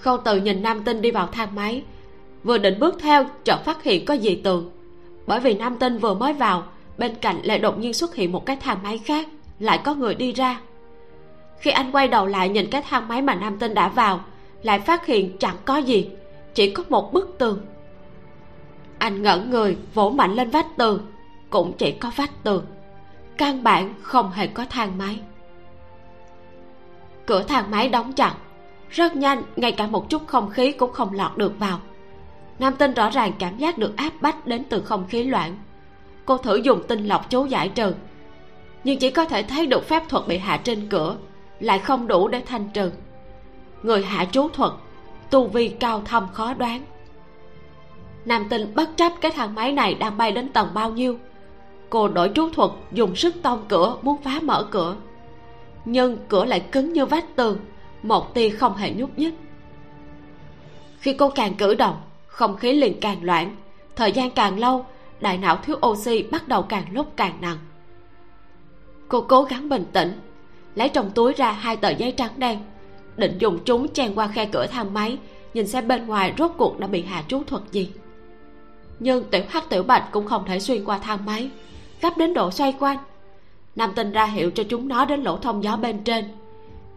[0.00, 1.82] khâu từ nhìn nam tinh đi vào thang máy,
[2.44, 4.70] vừa định bước theo, chợt phát hiện có gì tường
[5.30, 6.62] bởi vì nam tinh vừa mới vào,
[6.98, 10.14] bên cạnh lại đột nhiên xuất hiện một cái thang máy khác, lại có người
[10.14, 10.60] đi ra.
[11.58, 14.20] Khi anh quay đầu lại nhìn cái thang máy mà nam tinh đã vào,
[14.62, 16.10] lại phát hiện chẳng có gì,
[16.54, 17.60] chỉ có một bức tường.
[18.98, 21.06] Anh ngẩn người, vỗ mạnh lên vách tường,
[21.50, 22.66] cũng chỉ có vách tường.
[23.36, 25.20] Căn bản không hề có thang máy.
[27.26, 28.34] Cửa thang máy đóng chặt
[28.90, 31.78] rất nhanh, ngay cả một chút không khí cũng không lọt được vào.
[32.58, 35.58] Nam tinh rõ ràng cảm giác được áp bách đến từ không khí loạn.
[36.24, 37.94] Cô thử dùng tinh lọc chú giải trừ,
[38.84, 41.16] nhưng chỉ có thể thấy được phép thuật bị hạ trên cửa,
[41.60, 42.90] lại không đủ để thanh trừ.
[43.82, 44.72] Người hạ chú thuật,
[45.30, 46.82] tu vi cao thâm khó đoán.
[48.24, 51.18] Nam tinh bất chấp cái thang máy này đang bay đến tầng bao nhiêu.
[51.90, 54.96] Cô đổi chú thuật, dùng sức tông cửa, muốn phá mở cửa.
[55.84, 57.58] Nhưng cửa lại cứng như vách tường
[58.02, 59.34] một tia không hề nhúc nhích.
[61.00, 63.56] Khi cô càng cử động, không khí liền càng loãng.
[63.96, 64.86] Thời gian càng lâu,
[65.20, 67.58] đại não thiếu oxy bắt đầu càng lúc càng nặng.
[69.08, 70.20] Cô cố gắng bình tĩnh,
[70.74, 72.58] lấy trong túi ra hai tờ giấy trắng đen,
[73.16, 75.18] định dùng chúng chen qua khe cửa thang máy,
[75.54, 77.90] nhìn xem bên ngoài rốt cuộc đã bị hạ chú thuật gì.
[78.98, 81.50] Nhưng tiểu hắc tiểu bạch cũng không thể xuyên qua thang máy,
[82.02, 82.98] gấp đến độ xoay quanh.
[83.76, 86.24] Nam tinh ra hiệu cho chúng nó đến lỗ thông gió bên trên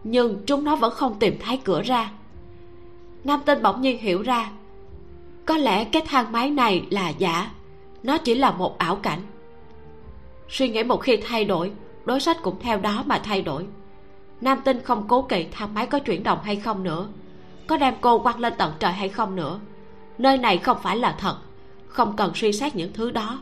[0.04, 2.10] nhưng chúng nó vẫn không tìm thấy cửa ra.
[3.24, 4.50] Nam tinh bỗng nhiên hiểu ra,
[5.46, 7.50] có lẽ cái thang máy này là giả,
[8.02, 9.20] nó chỉ là một ảo cảnh.
[10.48, 11.72] Suy nghĩ một khi thay đổi,
[12.04, 13.66] đối sách cũng theo đó mà thay đổi.
[14.40, 17.08] Nam tinh không cố kỵ thang máy có chuyển động hay không nữa,
[17.66, 19.60] có đem cô quăng lên tận trời hay không nữa.
[20.18, 21.36] Nơi này không phải là thật,
[21.86, 23.38] không cần suy xét những thứ đó.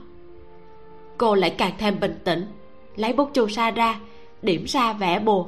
[1.18, 2.46] Cô lại càng thêm bình tĩnh,
[2.96, 4.00] lấy bút chu sa ra,
[4.42, 5.46] điểm ra vẽ bùa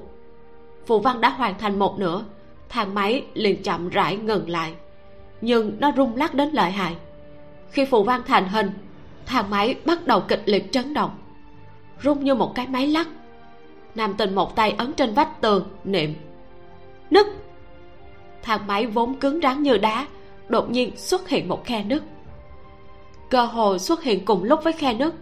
[0.86, 2.24] phù văn đã hoàn thành một nửa.
[2.68, 4.74] Thang máy liền chậm rãi ngừng lại.
[5.40, 6.96] Nhưng nó rung lắc đến lợi hại.
[7.70, 8.70] Khi phù văn thành hình,
[9.26, 11.10] thang máy bắt đầu kịch liệt chấn động.
[12.02, 13.08] Rung như một cái máy lắc.
[13.94, 16.14] Nam tình một tay ấn trên vách tường, niệm.
[17.10, 17.26] Nứt!
[18.42, 20.06] Thang máy vốn cứng rắn như đá,
[20.48, 22.02] đột nhiên xuất hiện một khe nứt.
[23.30, 25.14] Cơ hồ xuất hiện cùng lúc với khe nứt.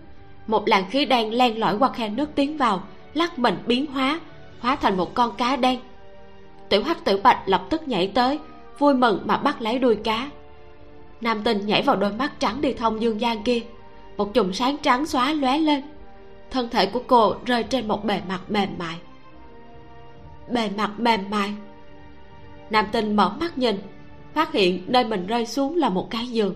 [0.46, 2.82] Một làn khí đen len lỏi qua khe nứt tiến vào,
[3.14, 4.20] lắc mình biến hóa
[4.62, 5.80] hóa thành một con cá đen.
[6.68, 8.38] Tiểu hắc tiểu bạch lập tức nhảy tới,
[8.78, 10.30] vui mừng mà bắt lấy đuôi cá.
[11.20, 13.60] Nam tinh nhảy vào đôi mắt trắng đi thông dương gian kia,
[14.16, 15.82] một chùm sáng trắng xóa lóe lên.
[16.50, 18.96] Thân thể của cô rơi trên một bề mặt mềm mại.
[20.48, 21.50] Bề mặt mềm mại.
[22.70, 23.78] Nam tinh mở mắt nhìn,
[24.34, 26.54] phát hiện nơi mình rơi xuống là một cái giường.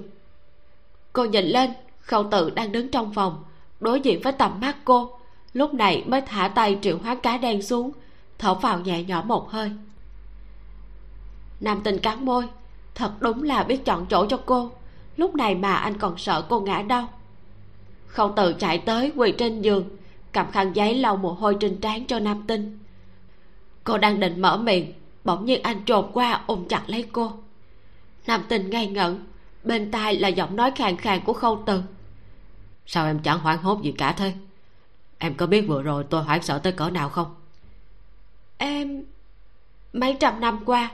[1.13, 3.45] Cô nhìn lên, khâu tự đang đứng trong phòng,
[3.81, 5.16] đối diện với tầm mắt cô
[5.57, 7.93] lúc này mới thả tay triệu hoán cá đen xuống,
[8.39, 9.71] thở vào nhẹ nhõm một hơi.
[11.61, 12.49] Nam tinh cắn môi,
[12.95, 14.71] thật đúng là biết chọn chỗ cho cô,
[15.17, 17.09] lúc này mà anh còn sợ cô ngã đau.
[18.07, 19.89] Không tự chạy tới quỳ trên giường,
[20.33, 22.79] cầm khăn giấy lau mồ hôi trên trán cho nam tinh.
[23.85, 24.93] Cô đang định mở miệng,
[25.25, 27.33] bỗng nhiên anh trồn qua ôm chặt lấy cô.
[28.27, 29.27] Nam tinh ngây ngẩn,
[29.65, 31.83] bên tai là giọng nói khàn khàn của khâu từ
[32.87, 34.33] sao em chẳng hoảng hốt gì cả thế?
[35.19, 37.35] Em có biết vừa rồi tôi hoảng sợ tới cỡ nào không?
[38.59, 39.05] Em,
[39.93, 40.91] mấy trăm năm qua,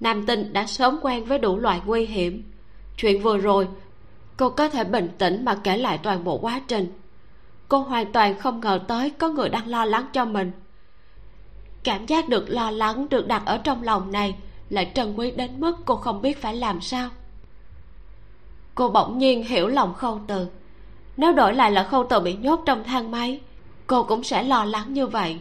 [0.00, 2.42] nam tinh đã sớm quen với đủ loại nguy hiểm.
[2.96, 3.68] Chuyện vừa rồi,
[4.36, 6.92] cô có thể bình tĩnh mà kể lại toàn bộ quá trình.
[7.68, 10.52] Cô hoàn toàn không ngờ tới có người đang lo lắng cho mình.
[11.84, 14.36] Cảm giác được lo lắng được đặt ở trong lòng này
[14.70, 17.10] lại trân quý đến mức cô không biết phải làm sao.
[18.74, 20.46] Cô bỗng nhiên hiểu lòng khâu từ.
[21.16, 23.40] Nếu đổi lại là khâu từ bị nhốt trong thang máy
[23.92, 25.38] cô cũng sẽ lo lắng như vậy.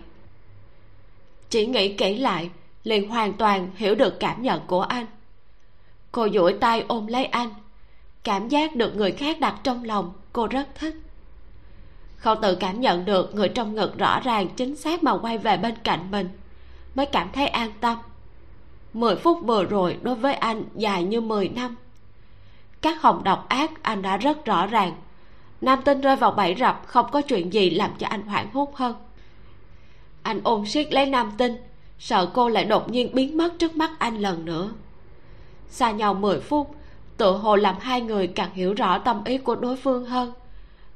[1.49, 2.49] Chỉ nghĩ kỹ lại,
[2.83, 5.05] liền hoàn toàn hiểu được cảm nhận của anh.
[6.11, 7.49] Cô duỗi tay ôm lấy anh.
[8.23, 10.95] Cảm giác được người khác đặt trong lòng, cô rất thích.
[12.17, 15.57] Khâu tự cảm nhận được người trong ngực rõ ràng chính xác mà quay về
[15.57, 16.29] bên cạnh mình,
[16.95, 17.97] mới cảm thấy an tâm.
[18.93, 21.75] Mười phút vừa rồi đối với anh dài như mười năm.
[22.81, 24.93] Các hồng độc ác anh đã rất rõ ràng
[25.61, 28.75] nam tinh rơi vào bẫy rập, không có chuyện gì làm cho anh hoảng hốt
[28.75, 28.95] hơn.
[30.21, 31.57] Anh ôm siết lấy nam tinh,
[31.99, 34.71] sợ cô lại đột nhiên biến mất trước mắt anh lần nữa.
[35.69, 36.75] Xa nhau mười phút,
[37.17, 40.33] tự hồ làm hai người càng hiểu rõ tâm ý của đối phương hơn,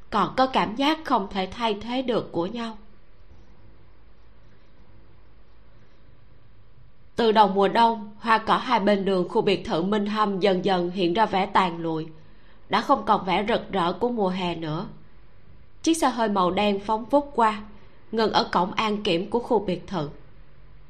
[0.09, 2.77] còn có cảm giác không thể thay thế được của nhau.
[7.15, 10.65] Từ đầu mùa đông, hoa cỏ hai bên đường khu biệt thự minh hâm dần
[10.65, 12.07] dần hiện ra vẻ tàn lụi
[12.69, 14.85] đã không còn vẻ rực rỡ của mùa hè nữa.
[15.83, 17.61] Chiếc xe hơi màu đen phóng vút qua,
[18.11, 20.09] ngừng ở cổng an kiểm của khu biệt thự.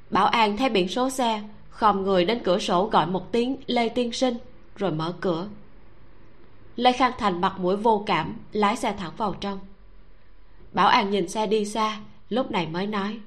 [0.09, 3.89] Bảo an thấy biển số xe, khom người đến cửa sổ gọi một tiếng lê
[3.89, 4.37] tiên sinh,
[4.75, 5.47] rồi mở cửa.
[6.75, 9.59] Lê khang thành mặt mũi vô cảm, lái xe thẳng vào trong.
[10.73, 11.99] Bảo an nhìn xe đi xa,
[12.29, 13.19] lúc này mới nói,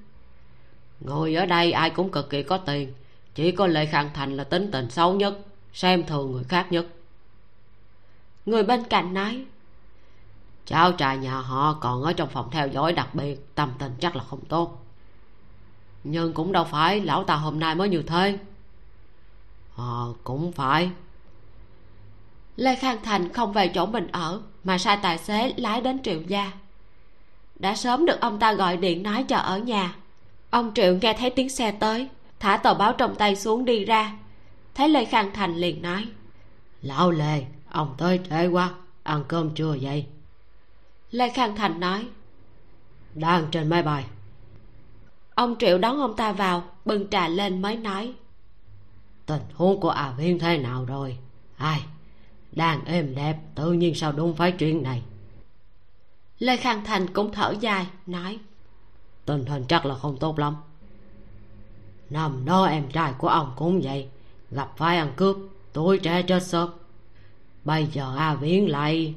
[1.00, 2.92] ngồi ở đây ai cũng cực kỳ có tiền,
[3.34, 5.38] chỉ có lê khang thành là tính tình xấu nhất,
[5.72, 6.86] xem thường người khác nhất
[8.50, 9.44] người bên cạnh nói,
[10.66, 14.16] cháu trai nhà họ còn ở trong phòng theo dõi đặc biệt, tâm tình chắc
[14.16, 14.84] là không tốt.
[16.04, 18.38] Nhưng cũng đâu phải lão ta hôm nay mới như thế.
[19.76, 20.90] Ờ cũng phải.
[22.56, 26.20] Lê khang thành không về chỗ mình ở, mà sai tài xế lái đến triệu
[26.26, 26.52] gia.
[27.54, 29.94] Đã sớm được ông ta gọi điện nói cho ở nhà.
[30.50, 32.08] Ông triệu nghe thấy tiếng xe tới,
[32.40, 34.12] thả tờ báo trong tay xuống đi ra.
[34.74, 36.06] Thấy lê khang thành liền nói,
[36.82, 40.06] lão lê ông tới trễ quá ăn cơm chưa vậy?
[41.10, 42.08] Lê khang thành nói.
[43.14, 44.04] Đang trên máy bay.
[45.34, 48.14] Ông triệu đón ông ta vào bưng trà lên mới nói.
[49.26, 51.18] Tình huống của à viên thế nào rồi?
[51.56, 51.82] Ai
[52.52, 55.02] đang êm đẹp tự nhiên sao đúng phải chuyện này?
[56.38, 58.38] Lê khang thành cũng thở dài nói.
[59.24, 60.56] Tình hình chắc là không tốt lắm.
[62.10, 64.08] Năm đó em trai của ông cũng vậy
[64.50, 65.36] gặp phải ăn cướp
[65.72, 66.68] tuổi trẻ chết sớm
[67.68, 69.14] bây giờ a viễn lại.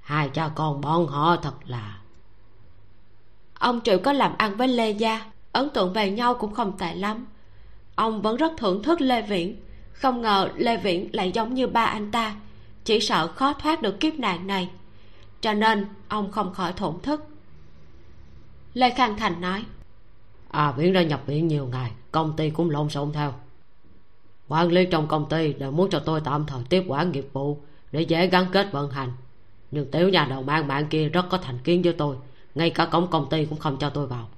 [0.00, 1.98] Hai cha con bọn họ thật là.
[3.54, 6.94] Ông triệu có làm ăn với lê gia ấn tượng về nhau cũng không tệ
[6.94, 7.26] lắm.
[7.94, 9.56] Ông vẫn rất thưởng thức lê viễn.
[9.92, 12.34] Không ngờ lê viễn lại giống như ba anh ta
[12.84, 14.70] chỉ sợ khó thoát được kiếp nạn này.
[15.40, 17.26] Cho nên ông không khỏi thổn thức.
[18.74, 19.64] Lê khang thành nói
[20.50, 23.34] à viễn đã nhập viện nhiều ngày công ty cũng lộn xộn theo
[24.52, 27.58] quản lý trong công ty đều muốn cho tôi tạm thời tiếp quản nghiệp vụ
[27.92, 29.12] để dễ gắn kết vận hành.
[29.70, 32.16] Nhưng tiểu nhà đầu mang mạng kia rất có thành kiến với tôi
[32.54, 34.28] ngay cả cổng công ty cũng không cho tôi vào.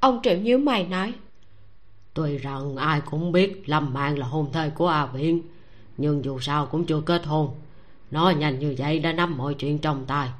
[0.00, 1.12] Ông triệu nhíu mày nói
[2.14, 5.42] tuy rằng ai cũng biết lâm mạng là hôn thê của a viện
[5.96, 7.54] nhưng dù sao cũng chưa kết hôn.
[8.10, 10.30] Nói nhanh như vậy đã nắm mọi chuyện trong tay.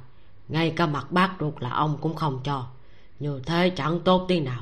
[0.47, 2.67] Ngay cả mặt bác ruột là ông cũng không cho.
[3.19, 4.61] Như thế chẳng tốt tí nào.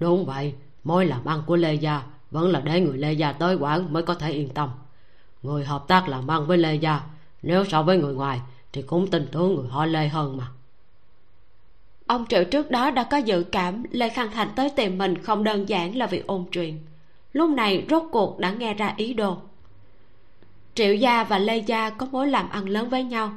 [0.00, 0.54] Đúng vậy
[0.84, 4.02] mối làm ăn của lê gia vẫn là để người lê gia tới quản mới
[4.02, 4.70] có thể yên tâm.
[5.42, 7.00] Người hợp tác làm ăn với lê gia,
[7.42, 8.40] nếu so với người ngoài,
[8.72, 10.46] thì cũng tin tưởng người họ lê hơn mà.
[12.06, 15.44] Ông triệu trước đó đã có dự cảm lê khang thành tới tìm mình không
[15.44, 16.78] đơn giản là vì ôn truyền
[17.32, 19.36] lúc này rốt cuộc đã nghe ra ý đồ.
[20.74, 23.32] Triệu gia và lê gia có mối làm ăn lớn với nhau.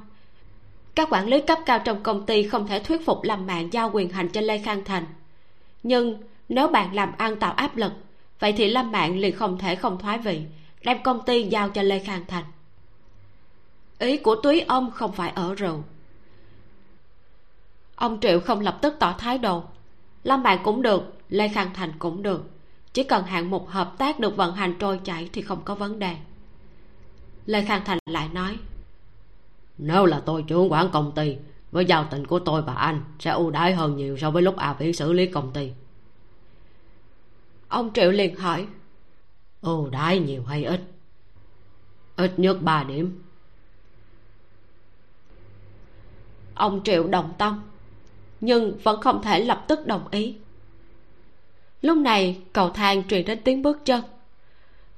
[0.96, 3.90] Các quản lý cấp cao trong công ty không thể thuyết phục lâm mạng giao
[3.94, 5.06] quyền hành cho lê khang thành.
[5.84, 7.92] Nhưng nếu bạn làm ăn tạo áp lực
[8.42, 10.42] vậy thì lâm mạng liền không thể không thoái vị,
[10.84, 12.44] đem công ty giao cho lê khang thành.
[14.00, 15.84] Ý của túy ông không phải ở rượu.
[17.96, 19.64] Ông triệu không lập tức tỏ thái độ.
[20.24, 22.50] Lâm mạng cũng được, lê khang thành cũng được.
[22.94, 26.00] Chỉ cần hạng mục hợp tác được vận hành trôi chảy thì không có vấn
[26.00, 26.16] đề.
[27.46, 28.58] Lê khang thành lại nói,
[29.78, 31.38] nếu là tôi trưởng quản công ty,
[31.72, 34.56] với giao tình của tôi và anh sẽ ưu đãi hơn nhiều so với lúc
[34.58, 35.72] à viễn xử lý công ty
[37.72, 38.68] ông triệu liền hỏi.
[39.62, 40.82] Ưu đãi nhiều hay ít?
[42.16, 43.24] Ít nhất ba điểm.
[46.56, 47.62] Ông triệu đồng tâm
[48.42, 50.36] nhưng vẫn không thể lập tức đồng ý.
[51.82, 54.02] Lúc này cầu thang truyền đến tiếng bước chân.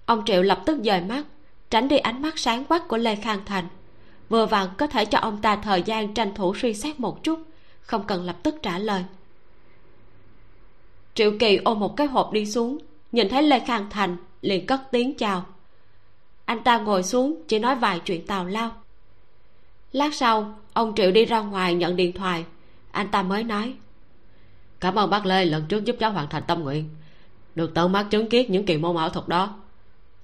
[0.05, 1.23] Ông triệu lập tức dời mắt
[1.69, 3.67] tránh đi ánh mắt sáng quắc của lê khang thành.
[4.29, 7.39] Vừa vặn có thể cho ông ta thời gian tranh thủ suy xét một chút
[7.81, 9.03] không cần lập tức trả lời
[11.13, 12.77] triệu kỳ ôm một cái hộp đi xuống,
[13.11, 15.45] nhìn thấy lê khang thành, liền cất tiếng chào.
[16.45, 18.71] Anh ta ngồi xuống, chỉ nói vài chuyện tào lao.
[19.91, 22.45] Lát sau, ông triệu đi ra ngoài nhận điện thoại.
[22.91, 23.73] Anh ta mới nói,
[24.79, 26.89] cảm ơn bác lê, lần trước giúp cháu hoàn thành tâm nguyện.
[27.55, 29.55] Được tận mắt chứng kiến những kỳ môn ảo thuật đó.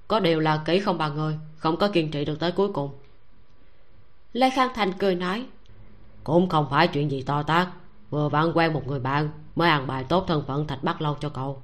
[0.08, 2.90] Có điều là kỹ không bằng người, không có kiên trì được tới cuối cùng.
[4.32, 5.46] Lê khang thành cười nói,
[6.24, 7.68] cũng không phải chuyện gì to tát,
[8.10, 9.30] vừa vặn quen một người bạn
[9.60, 11.62] mới ăn bài tốt thân phận thạch bắc lâu cho cậu.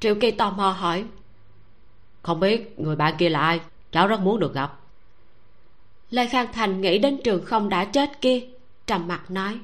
[0.00, 1.04] Triệu kỳ tò mò hỏi.
[2.22, 3.60] Không biết người bạn kia là ai?
[3.92, 4.78] Cháu rất muốn được gặp.
[6.10, 8.40] Lê khang thành nghĩ đến trường không đã chết kia,
[8.86, 9.58] trầm mặt nói.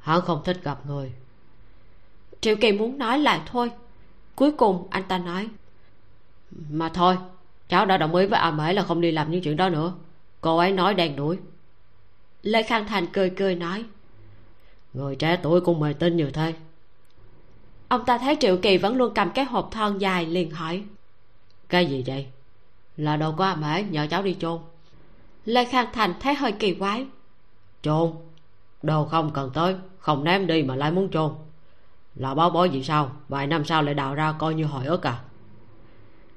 [0.00, 1.12] Hắn không thích gặp người.
[2.40, 3.70] Triệu kỳ muốn nói lại thôi.
[4.34, 5.48] Cuối cùng anh ta nói.
[6.70, 7.18] Mà thôi,
[7.68, 9.92] cháu đã đồng ý với a mễ là không đi làm những chuyện đó nữa.
[10.40, 11.38] Cô ấy nói đen đuổi.
[12.42, 13.84] Lê khang thành cười cười nói
[14.94, 16.54] người trẻ tuổi cũng mê tin như thế.
[17.88, 20.82] Ông ta thấy triệu kỳ vẫn luôn cầm cái hộp thon dài liền hỏi.
[21.68, 22.26] Cái gì vậy?
[22.96, 24.58] Là đâu có a mễ nhờ cháu đi chôn.
[25.44, 27.06] Lê khang thành thấy hơi kỳ quái.
[27.82, 28.12] Chôn?
[28.82, 31.32] Đồ không cần tới không ném đi mà lại muốn chôn.
[32.14, 33.12] Là báo bối gì sao?
[33.28, 35.20] Vài năm sau lại đào ra coi như hồi ức à?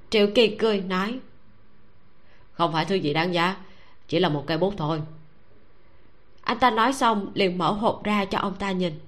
[0.09, 1.19] Triệu kỳ cười nói.
[2.51, 3.55] Không phải thứ gì đáng giá
[4.07, 5.01] chỉ là một cây bút thôi
[6.43, 8.99] anh ta nói xong, liền mở hộp ra cho ông ta nhìn.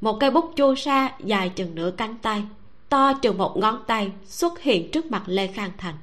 [0.00, 2.42] Một cây bút chua sa dài chừng nửa cánh tay,
[2.88, 5.94] to chừng một ngón tay, xuất hiện trước mặt lê khang thành.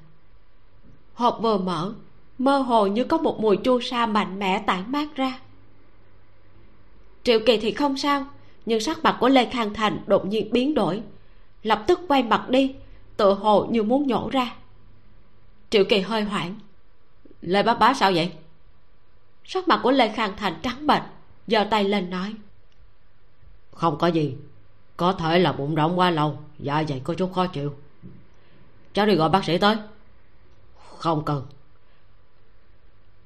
[1.13, 1.93] Hộp vừa mở,
[2.37, 5.39] mơ hồ như có một mùi chua sa mạnh mẽ tản mát ra.
[7.23, 8.25] Triệu kỳ thì không sao,
[8.65, 11.01] nhưng sắc mặt của lê khang thành đột nhiên biến đổi,
[11.63, 12.75] lập tức quay mặt đi
[13.17, 14.55] tự hồ như muốn nhổ ra.
[15.69, 16.55] Triệu kỳ hơi hoảng.
[17.41, 18.31] Lê bá bá sao vậy?
[19.45, 21.03] Sắc mặt của lê khang thành trắng bệch
[21.47, 22.33] giơ tay lên nói.
[23.71, 24.35] Không có gì
[24.97, 27.73] có thể là bụng rỗng quá lâu dạ dày có chút khó chịu.
[28.93, 29.75] Cháu đi gọi bác sĩ tới.
[30.97, 31.45] Không cần.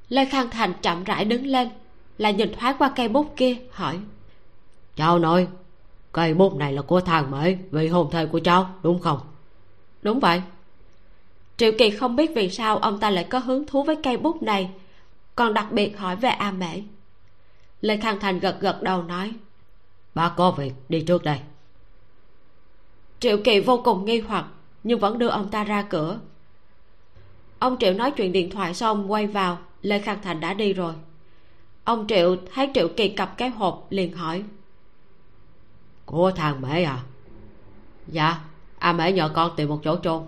[0.09, 1.69] Lê khang thành chậm rãi đứng lên
[2.17, 3.99] lại nhìn thoáng qua cây bút kia hỏi.
[4.95, 5.47] Cháu nói
[6.11, 9.19] cây bút này là của thằng mễ vị hôn thê của cháu đúng không?
[10.01, 10.41] Đúng vậy.
[11.57, 14.43] Triệu kỳ không biết vì sao ông ta lại có hứng thú với cây bút
[14.43, 14.69] này
[15.37, 16.81] còn đặc biệt hỏi về a mễ.
[17.81, 19.33] Lê khang thành gật gật đầu nói
[20.15, 21.39] bác có việc đi trước đây.
[23.19, 24.45] Triệu kỳ vô cùng nghi hoặc
[24.83, 26.19] nhưng vẫn đưa ông ta ra cửa.
[27.59, 30.93] Ông triệu nói chuyện điện thoại xong quay vào lê khang thành đã đi rồi.
[31.83, 34.43] Ông triệu thấy triệu kỳ cặp cái hộp liền hỏi
[36.05, 36.99] của thằng mễ à?
[38.07, 38.39] Dạ
[38.79, 40.23] a mễ nhờ con tìm một chỗ chôn.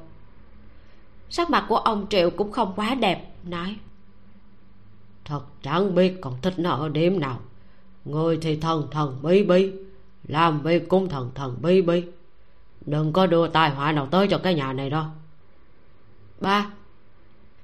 [1.30, 3.78] Sắc mặt của ông triệu cũng không quá đẹp nói
[5.30, 7.40] thật, chẳng biết còn thích nó ở điểm nào.
[8.06, 9.72] Người thì thần thần bí bí,
[10.28, 12.04] làm việc cũng thần thần bí bí.
[12.86, 15.10] Đừng có đưa tai họa nào tới cho cái nhà này đó.
[16.40, 16.68] Ba,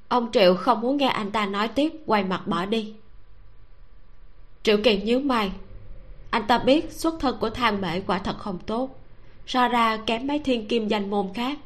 [0.07, 2.93] ông triệu không muốn nghe anh ta nói tiếp, quay mặt bỏ đi.
[4.63, 5.51] Triệu kỳ nhíu mày.
[6.29, 8.99] Anh ta biết xuất thân của thang mễ quả thật không tốt,
[9.47, 11.57] so ra kém mấy thiên kim danh môn khác.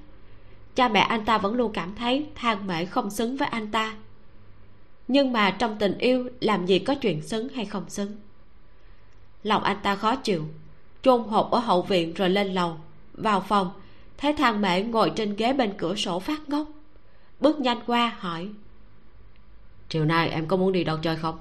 [0.75, 3.95] Cha mẹ anh ta vẫn luôn cảm thấy thang mễ không xứng với anh ta
[5.09, 8.15] nhưng mà trong tình yêu làm gì có chuyện xứng hay không xứng.
[9.43, 10.45] Lòng anh ta khó chịu
[11.01, 12.77] chôn hộp ở hậu viện rồi lên lầu
[13.13, 13.71] vào phòng
[14.17, 16.67] thấy thang mễ ngồi trên ghế bên cửa sổ phát ngốc.
[17.39, 18.49] Bước nhanh qua hỏi
[19.89, 21.39] chiều nay em có muốn đi đâu chơi không?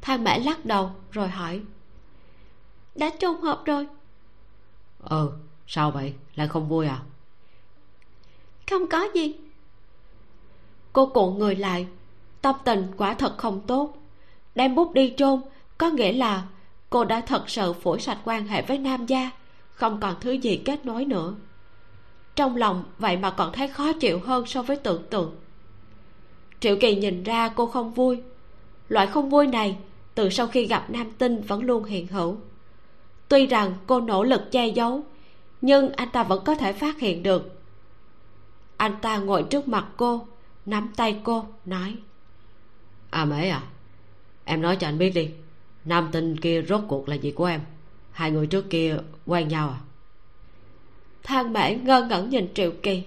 [0.00, 1.60] Thang mễ lắc đầu rồi hỏi
[2.94, 3.86] đã trùng hợp rồi.
[4.98, 5.32] Ừ
[5.66, 6.14] sao vậy?
[6.34, 7.02] Lại không vui à?
[8.70, 9.34] Không có gì.
[10.92, 11.86] Cô cuộn người lại
[12.42, 13.96] tâm tình quả thật không tốt.
[14.54, 15.40] Đem bút đi chôn,
[15.78, 16.42] có nghĩa là
[16.90, 19.30] cô đã thật sự phủi sạch quan hệ với nam gia,
[19.74, 21.34] không còn thứ gì kết nối nữa.
[22.36, 25.36] Trong lòng vậy mà còn thấy khó chịu hơn so với tưởng tượng.
[26.60, 28.20] Triệu kỳ nhìn ra cô không vui.
[28.88, 29.76] Loại không vui này,
[30.14, 32.36] từ sau khi gặp nam tinh vẫn luôn hiện hữu.
[33.28, 35.02] Tuy rằng cô nỗ lực che giấu,
[35.60, 37.60] nhưng anh ta vẫn có thể phát hiện được.
[38.76, 40.26] Anh ta ngồi trước mặt cô,
[40.66, 41.96] nắm tay cô, nói
[43.10, 43.62] à mễ à
[44.44, 45.30] em nói cho anh biết đi.
[45.84, 47.60] Nam tinh kia rốt cuộc là gì của em?
[48.12, 48.96] Hai người trước kia
[49.26, 49.80] quen nhau à?
[51.22, 53.02] Thang mễ ngơ ngẩn nhìn triệu kỳ.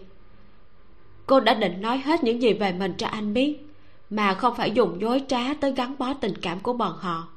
[1.26, 3.68] Cô đã định nói hết những gì về mình cho anh biết,
[4.10, 7.28] mà không phải dùng dối trá tới gắn bó tình cảm của bọn họ.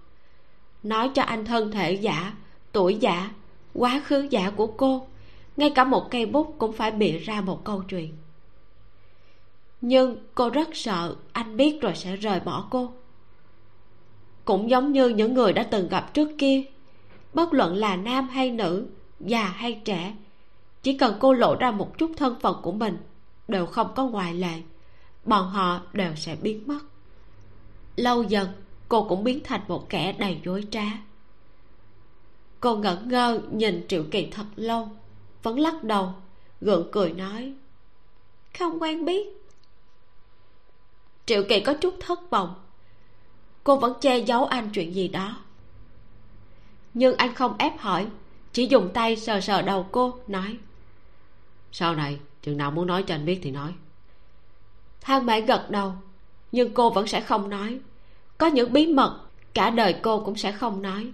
[0.82, 2.32] Nói cho anh thân thể giả,
[2.72, 3.30] tuổi giả,
[3.74, 5.06] quá khứ giả của cô,
[5.56, 8.12] ngay cả một cây bút cũng phải bịa ra một câu chuyện
[9.80, 12.92] nhưng cô rất sợ anh biết rồi sẽ rời bỏ cô.
[14.44, 16.62] Cũng giống như những người đã từng gặp trước kia,
[17.34, 18.86] bất luận là nam hay nữ,
[19.20, 20.14] già hay trẻ,
[20.82, 22.96] chỉ cần cô lộ ra một chút thân phận của mình,
[23.48, 24.62] đều không có ngoại lệ,
[25.24, 26.78] bọn họ đều sẽ biến mất.
[27.96, 28.48] Lâu dần,
[28.88, 30.84] cô cũng biến thành một kẻ đầy dối trá.
[32.60, 34.88] Cô ngẩn ngơ nhìn triệu kỳ thật lâu,
[35.42, 36.14] vẫn lắc đầu,
[36.60, 37.54] gượng cười nói,
[38.58, 39.35] không quen biết
[41.26, 42.54] triệu kỳ có chút thất vọng.
[43.64, 45.36] Cô vẫn che giấu anh chuyện gì đó.
[46.94, 48.06] Nhưng anh không ép hỏi
[48.52, 50.56] chỉ dùng tay sờ sờ đầu cô nói.
[51.72, 53.72] Sau này chừng nào muốn nói cho anh biết thì nói.
[55.00, 55.92] Thang mẹ gật đầu
[56.52, 57.78] nhưng cô vẫn sẽ không nói.
[58.38, 59.20] Có những bí mật
[59.54, 61.10] cả đời cô cũng sẽ không nói.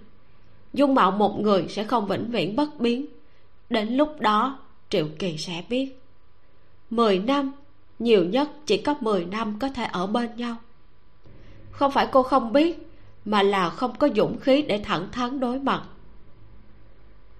[0.73, 3.05] Dung mạo một người sẽ không vĩnh viễn bất biến.
[3.69, 4.59] Đến lúc đó
[4.89, 5.99] triệu kỳ sẽ biết.
[6.89, 7.51] Mười năm
[7.99, 10.55] nhiều nhất chỉ có mười năm có thể ở bên nhau.
[11.71, 12.87] Không phải cô không biết,
[13.25, 15.83] mà là không có dũng khí để thẳng thắn đối mặt.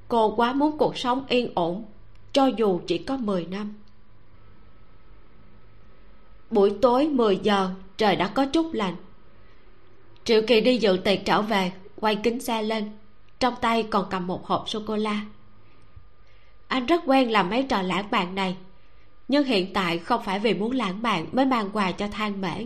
[0.08, 1.86] Cô quá muốn cuộc sống yên ổn,
[2.32, 3.74] cho dù chỉ có mười năm.
[6.52, 8.96] Buổi tối 10 giờ, trời đã có chút lạnh.
[10.24, 12.92] Triệu kỳ đi dự tiệc trở về, quay kính xe lên,
[13.40, 15.22] trong tay còn cầm một hộp sô cô la
[16.74, 18.58] anh rất quen làm mấy trò lãng bạn này
[19.28, 22.66] nhưng hiện tại không phải vì muốn lãng mạn mới mang quà cho than mễ,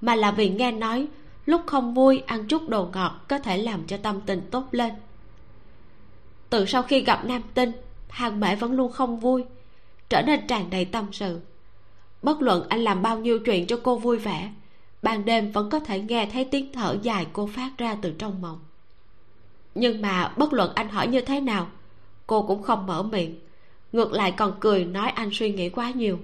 [0.00, 1.06] mà là vì nghe nói
[1.46, 4.92] lúc không vui ăn chút đồ ngọt có thể làm cho tâm tình tốt lên.
[6.50, 7.72] Từ sau khi gặp nam tinh
[8.08, 9.44] hàng mễ vẫn luôn không vui,
[10.08, 11.40] trở nên tràn đầy tâm sự.
[12.22, 14.52] Bất luận anh làm bao nhiêu chuyện cho cô vui vẻ,
[15.02, 18.42] ban đêm vẫn có thể nghe thấy tiếng thở dài cô phát ra từ trong
[18.42, 18.58] mộng.
[19.74, 21.66] Nhưng mà bất luận anh hỏi như thế nào,
[22.26, 23.38] cô cũng không mở miệng
[23.92, 26.18] ngược lại còn cười nói anh suy nghĩ quá nhiều.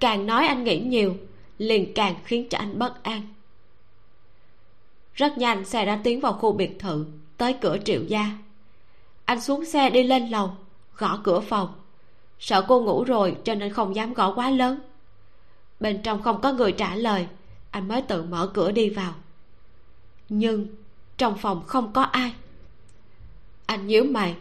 [0.00, 1.16] Càng nói anh nghĩ nhiều,
[1.58, 3.22] liền càng khiến cho anh bất an.
[5.14, 8.30] Rất nhanh xe đã tiến vào khu biệt thự, tới cửa triệu gia.
[9.24, 10.50] Anh xuống xe đi lên lầu,
[10.96, 11.74] gõ cửa phòng.
[12.38, 14.80] Sợ cô ngủ rồi cho nên không dám gõ quá lớn.
[15.80, 17.26] Bên trong không có người trả lời,
[17.70, 19.14] anh mới tự mở cửa đi vào.
[20.28, 20.66] Nhưng
[21.16, 22.32] trong phòng không có ai.
[23.66, 24.36] Anh nhíu mày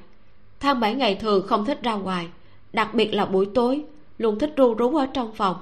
[0.62, 2.28] thang bảy ngày thường không thích ra ngoài,
[2.74, 3.84] đặc biệt là buổi tối,
[4.18, 5.56] luôn thích ru rú ở trong phòng.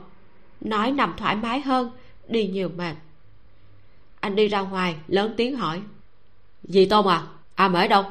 [0.62, 1.92] Nói nằm thoải mái hơn,
[2.28, 2.96] đi nhiều mệt.
[4.20, 5.82] Anh đi ra ngoài, lớn tiếng hỏi.
[6.64, 8.04] Dì tôn à à mễ đâu?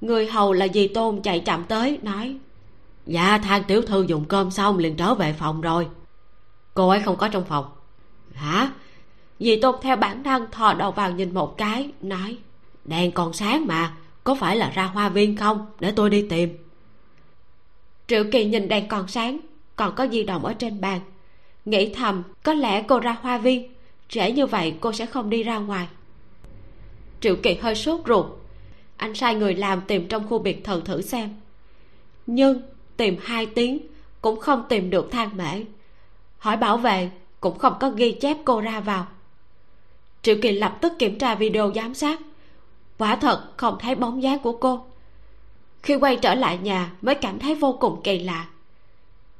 [0.00, 2.36] Người hầu là dì tôn chạy chậm tới, nói.
[3.06, 5.88] Dạ thang tiểu thư dùng cơm xong liền trở về phòng rồi.
[6.74, 7.64] Cô ấy không có trong phòng.
[8.34, 8.70] Hả?
[9.40, 12.38] Dì tôn theo bản năng thò đầu vào nhìn một cái, nói.
[12.84, 13.96] Đèn còn sáng mà
[14.28, 15.66] có phải là ra hoa viên không?
[15.80, 16.58] Để tôi đi tìm.
[18.06, 19.38] Triệu kỳ nhìn đèn còn sáng,
[19.76, 21.00] còn có di động ở trên bàn.
[21.64, 23.74] Nghĩ thầm, có lẽ cô ra hoa viên,
[24.08, 25.88] trễ như vậy cô sẽ không đi ra ngoài.
[27.20, 28.26] Triệu kỳ hơi sốt ruột.
[28.96, 31.30] Anh sai người làm tìm trong khu biệt thự thử xem.
[32.26, 32.62] Nhưng
[32.96, 33.78] tìm hai tiếng
[34.20, 35.64] cũng không tìm được thang mễ.
[36.38, 37.10] Hỏi bảo vệ
[37.40, 39.06] cũng không có ghi chép cô ra vào.
[40.22, 42.20] Triệu kỳ lập tức kiểm tra video giám sát
[42.98, 44.84] quả thật không thấy bóng dáng của cô.
[45.82, 48.46] Khi quay trở lại nhà mới cảm thấy vô cùng kỳ lạ.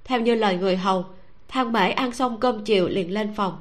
[0.04, 1.04] Theo như lời người hầu,
[1.48, 3.59] thang mễ ăn xong cơm chiều liền lên phòng.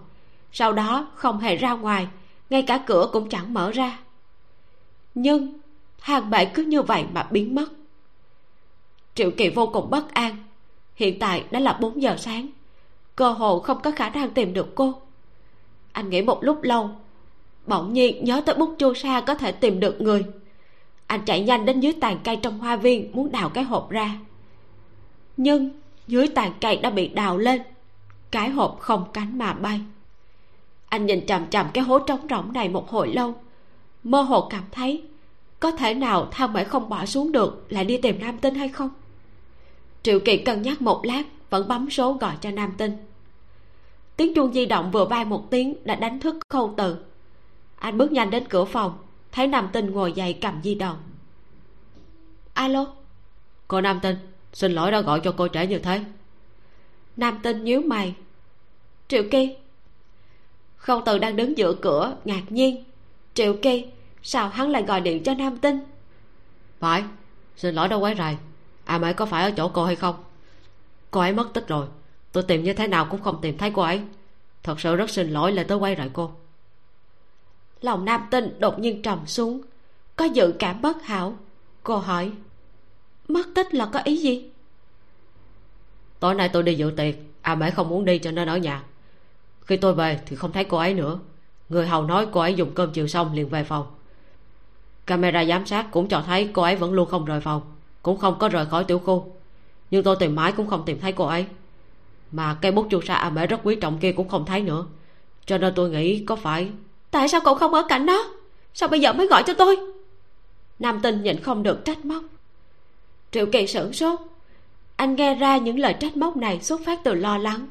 [0.52, 2.08] Sau đó không hề ra ngoài,
[2.50, 4.00] ngay cả cửa cũng chẳng mở ra.
[5.16, 5.54] Nhưng
[6.00, 7.68] hàng mễ cứ như vậy mà biến mất.
[9.16, 10.36] Triệu kỳ vô cùng bất an.
[10.95, 12.48] Hiện tại đã là 4 giờ sáng.
[13.16, 15.02] Cơ hồ không có khả năng tìm được cô.
[15.91, 16.89] Anh nghĩ một lúc lâu
[17.68, 20.26] bỗng nhiên nhớ tới bút chu sa có thể tìm được người.
[21.07, 24.20] Anh chạy nhanh đến dưới tàn cây trong hoa viên, muốn đào cái hộp ra.
[25.38, 25.70] Nhưng
[26.07, 27.61] dưới tàn cây đã bị đào lên.
[28.32, 29.82] Cái hộp không cánh mà bay.
[30.89, 33.36] Anh nhìn chằm chằm cái hố trống rỗng này một hồi lâu.
[34.03, 35.03] Mơ hồ cảm thấy
[35.59, 38.70] có thể nào thang mễ không bỏ xuống được, lại đi tìm nam tinh hay
[38.70, 38.89] không?
[40.03, 42.97] Triệu kỳ cân nhắc một lát, vẫn bấm số gọi cho nam tinh.
[44.18, 46.95] Tiếng chuông di động vừa vang một tiếng, đã đánh thức khâu từ
[47.80, 48.98] anh bước nhanh đến cửa phòng,
[49.32, 50.98] thấy nam tinh ngồi dậy cầm di động.
[52.54, 52.86] Alo?
[53.68, 54.16] Cô nam tinh,
[54.54, 56.02] xin lỗi đã gọi cho cô trễ như thế.
[57.18, 58.16] Nam tinh nhíu mày.
[59.08, 59.56] Triệu kỳ?
[60.78, 62.84] Khâu từ đang đứng giữa cửa, ngạc nhiên.
[63.34, 63.86] Triệu kỳ,
[64.24, 65.80] sao hắn lại gọi điện cho nam tinh?
[66.80, 67.04] Phải,
[67.56, 68.38] xin lỗi đã quấy rầy.
[68.86, 70.16] À mày có phải ở chỗ cô hay không?
[71.12, 71.88] Cô ấy mất tích rồi.
[72.32, 74.02] Tôi tìm như thế nào cũng không tìm thấy cô ấy.
[74.64, 76.32] Thật sự rất xin lỗi là tới quay rời cô
[77.82, 79.62] lòng nam tinh đột nhiên trầm xuống.
[80.16, 81.36] Có dự cảm bất hảo.
[81.84, 82.32] Cô hỏi,
[83.28, 84.50] mất tích là có ý gì?
[86.20, 87.16] Tối nay tôi đi dự tiệc.
[87.42, 88.84] À mẹ không muốn đi cho nên ở nhà.
[89.62, 91.20] Khi tôi về thì không thấy cô ấy nữa.
[91.70, 93.86] Người hầu nói cô ấy dùng cơm chiều xong liền về phòng.
[95.06, 97.62] Camera giám sát cũng cho thấy cô ấy vẫn luôn không rời phòng,
[98.02, 99.32] cũng không có rời khỏi tiểu khu.
[99.92, 101.46] Nhưng tôi tìm mãi cũng không tìm thấy cô ấy.
[102.32, 104.86] Mà cây bút chu sa à mẹ rất quý trọng kia cũng không thấy nữa.
[105.46, 106.70] Cho nên tôi nghĩ có phải
[107.12, 108.24] tại sao cậu không ở cạnh nó?
[108.74, 109.78] Sao bây giờ mới gọi cho tôi?
[110.80, 112.24] Nam tinh nhịn không được trách móc.
[113.32, 114.20] Triệu kỳ sửng sốt.
[114.95, 117.68] Anh nghe ra những lời trách móc này xuất phát từ lo lắng,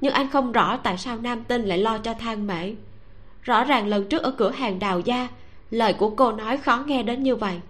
[0.00, 2.74] nhưng anh không rõ tại sao nam tinh lại lo cho thang mễ.
[3.42, 5.28] Rõ ràng lần trước ở cửa hàng đào gia,
[5.70, 7.60] lời của cô nói khó nghe đến như vậy.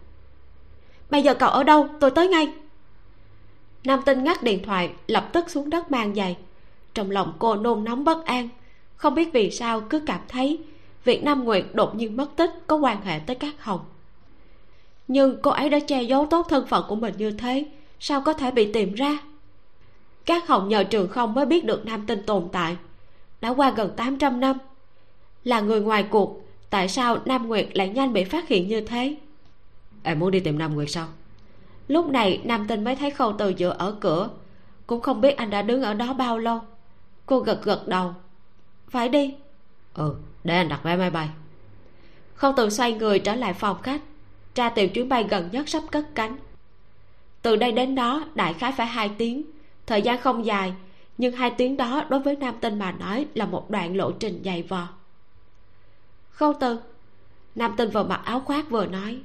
[1.10, 1.88] Bây giờ cậu ở đâu?
[2.00, 2.52] Tôi tới ngay.
[3.84, 6.36] Nam tinh ngắt điện thoại, lập tức xuống đất mang giày.
[6.94, 8.48] Trong lòng cô nôn nóng bất an,
[8.96, 10.58] không biết vì sao cứ cảm thấy
[11.06, 13.80] việc nam nguyệt đột nhiên mất tích có quan hệ tới các hồng.
[15.08, 17.64] Nhưng cô ấy đã che giấu tốt thân phận của mình như thế
[18.00, 19.18] sao có thể bị tìm ra?
[20.24, 22.76] Các hồng nhờ trường không mới biết được nam tinh tồn tại
[23.40, 24.58] đã qua gần 800 năm
[25.44, 26.40] là người ngoài cuộc
[26.70, 29.16] tại sao nam nguyệt lại nhanh bị phát hiện như thế?
[30.02, 31.08] Em muốn đi tìm nam nguyệt sao?
[31.88, 34.30] Lúc này nam tinh mới thấy khâu từ dựa ở cửa
[34.86, 36.60] cũng không biết anh đã đứng ở đó bao lâu.
[37.26, 38.14] Cô gật gật đầu.
[38.88, 39.34] Phải đi.
[39.94, 40.14] Ừ
[40.46, 41.28] để anh đặt vé máy bay.
[42.34, 44.00] Khâu từ xoay người trở lại phòng khách.
[44.54, 46.36] Tra tìm chuyến bay gần nhất sắp cất cánh.
[47.42, 49.42] Từ đây đến đó, đại khái phải hai tiếng.
[49.86, 50.72] Thời gian không dài,
[51.18, 54.42] nhưng hai tiếng đó đối với nam tinh mà nói là một đoạn lộ trình
[54.44, 54.88] dày vò.
[56.30, 56.80] Khâu từ
[57.54, 59.20] nam tinh vừa mặc áo khoác vừa nói,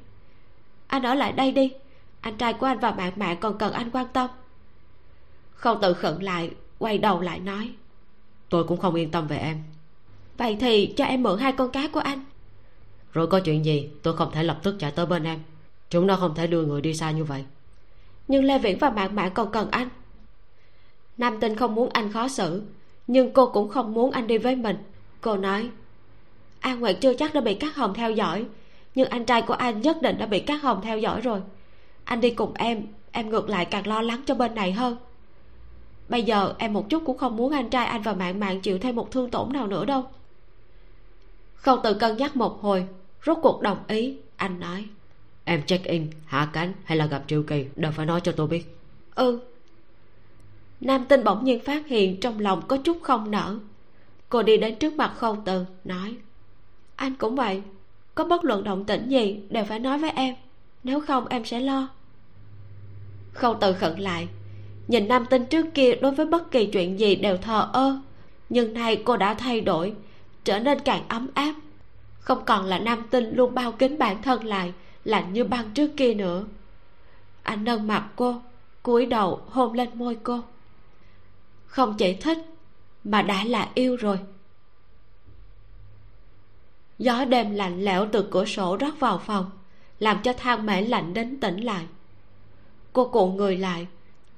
[0.88, 1.74] anh ở lại đây đi,
[2.22, 4.30] anh trai của anh và bạn bạn còn cần anh quan tâm.
[5.53, 7.74] Khâu từ khẩn lại, quay đầu lại nói,
[8.49, 9.63] tôi cũng không yên tâm về em
[10.41, 12.19] vậy thì cho em mượn hai con cá của anh.
[13.13, 15.39] Rồi có chuyện gì tôi không thể lập tức chạy tới bên em.
[15.89, 17.45] Chúng nó không thể đưa người đi xa như vậy.
[18.27, 19.89] Nhưng lê viễn và bạn bạn còn cần anh.
[21.17, 22.61] Nam tinh không muốn anh khó xử
[23.07, 24.77] nhưng cô cũng không muốn anh đi với mình.
[25.21, 25.69] Cô nói
[26.59, 28.45] an nguyệt chưa chắc đã bị các hồng theo dõi
[28.95, 31.41] nhưng anh trai của anh nhất định đã bị các hồng theo dõi rồi.
[32.03, 34.97] Anh đi cùng em em ngược lại càng lo lắng cho bên này hơn.
[36.09, 38.79] Bây giờ em một chút cũng không muốn anh trai anh và mạng mạng chịu
[38.79, 40.05] thêm một thương tổn nào nữa đâu
[41.62, 42.88] khâu tự cân nhắc một hồi
[43.26, 44.18] rốt cuộc đồng ý.
[44.36, 44.86] Anh nói
[45.43, 48.47] em check in hạ cánh hay là gặp triệu kỳ đều phải nói cho tôi
[48.47, 48.78] biết.
[49.16, 49.39] Ừ.
[50.82, 53.59] Nam tinh bỗng nhiên phát hiện trong lòng có chút không nở.
[54.30, 56.16] Cô đi đến trước mặt khâu từ nói
[57.01, 57.62] anh cũng vậy
[58.16, 60.36] có bất luận động tĩnh gì đều phải nói với em
[60.84, 61.88] nếu không em sẽ lo.
[63.34, 64.28] Khâu từ khẩn lại
[64.88, 67.99] nhìn nam tinh trước kia đối với bất kỳ chuyện gì đều thờ ơ
[68.49, 69.93] nhưng nay cô đã thay đổi
[70.43, 71.55] trở nên càng ấm áp.
[72.19, 74.73] Không còn là nam tinh luôn bao kính bản thân lại,
[75.03, 76.45] lạnh như băng trước kia nữa.
[77.43, 78.41] Anh nâng mặt cô,
[78.83, 80.39] cúi đầu hôn lên môi cô.
[81.65, 82.37] Không chỉ thích,
[83.03, 84.19] mà đã là yêu rồi.
[86.99, 89.51] Gió đêm lạnh lẽo từ cửa sổ rót vào phòng,
[89.99, 91.85] làm cho thang mễ lạnh đến tỉnh lại.
[92.93, 93.87] Cô cuộn người lại,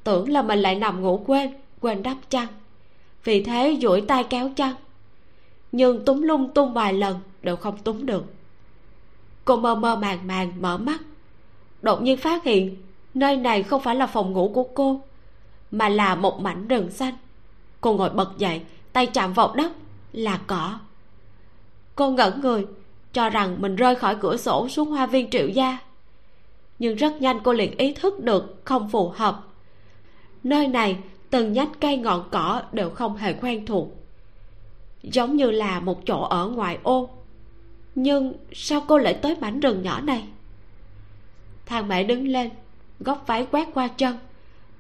[0.04, 2.48] tưởng là mình lại nằm ngủ quên quên đắp chăn.
[3.24, 4.76] Vì thế duỗi tay kéo chăn
[5.74, 8.26] nhưng túng lung tung vài lần đều không túng được.
[9.46, 11.02] Cô mơ mơ màng màng mở mắt,
[11.82, 12.76] đột nhiên phát hiện
[13.14, 15.02] nơi này không phải là phòng ngủ của cô,
[15.72, 17.14] mà là một mảnh rừng xanh.
[17.82, 18.62] Cô ngồi bật dậy,
[18.94, 19.72] tay chạm vào đất,
[20.12, 20.80] là cỏ.
[21.96, 22.66] Cô ngẩn người,
[23.14, 25.78] cho rằng mình rơi khỏi cửa sổ xuống hoa viên triệu gia.
[26.80, 29.48] Nhưng rất nhanh cô liền ý thức được không phù hợp.
[30.44, 30.98] Nơi này
[31.30, 34.03] từng nhánh cây ngọn cỏ đều không hề quen thuộc
[35.04, 37.10] giống như là một chỗ ở ngoài ô.
[37.96, 40.24] Nhưng sao cô lại tới mảnh rừng nhỏ này?
[41.66, 42.50] Thằng mẹ đứng lên,
[43.00, 44.18] góc váy quét qua chân,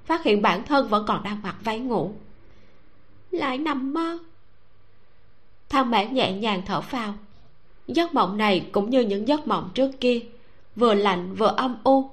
[0.06, 2.14] phát hiện bản thân vẫn còn đang mặc váy ngủ.
[3.32, 4.18] Lại nằm mơ.
[5.70, 7.14] Thằng mẹ nhẹ nhàng thở phào.
[7.88, 10.20] Giấc mộng này cũng như những giấc mộng trước kia,
[10.76, 12.10] vừa lạnh vừa âm u,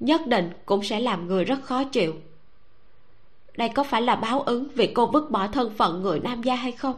[0.00, 2.14] nhất định cũng sẽ làm người rất khó chịu.
[3.56, 6.54] Đây có phải là báo ứng vì cô vứt bỏ thân phận người nam gia
[6.54, 6.96] hay không?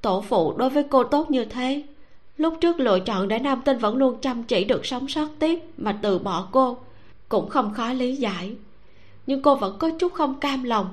[0.00, 1.82] Tổ phụ đối với cô tốt như thế.
[2.36, 5.60] Lúc trước lựa chọn để nam tinh vẫn luôn chăm chỉ được sống sót tiếp
[5.76, 6.78] mà từ bỏ cô,
[7.28, 8.52] cũng không khó lý giải.
[9.26, 10.88] Nhưng cô vẫn có chút không cam lòng.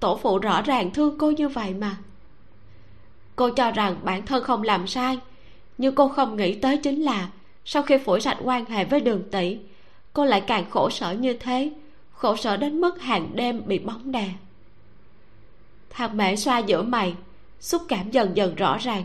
[0.00, 1.96] Tổ phụ rõ ràng thương cô như vậy mà.
[3.36, 5.18] Cô cho rằng bản thân không làm sai,
[5.78, 7.28] nhưng cô không nghĩ tới chính là
[7.64, 9.58] sau khi phủi sạch quan hệ với đường tỷ,
[10.12, 11.72] cô lại càng khổ sở như thế,
[12.12, 14.28] khổ sở đến mức hàng đêm bị bóng đè.
[15.90, 17.14] Thằng mẹ xoa giữa mày
[17.62, 19.04] xúc cảm dần dần rõ ràng.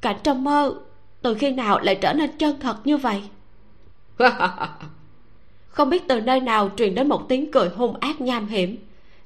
[0.00, 0.74] Cảnh trong mơ
[1.22, 3.22] từ khi nào lại trở nên chân thật như vậy?
[5.68, 8.76] Không biết từ nơi nào truyền đến một tiếng cười hung ác nham hiểm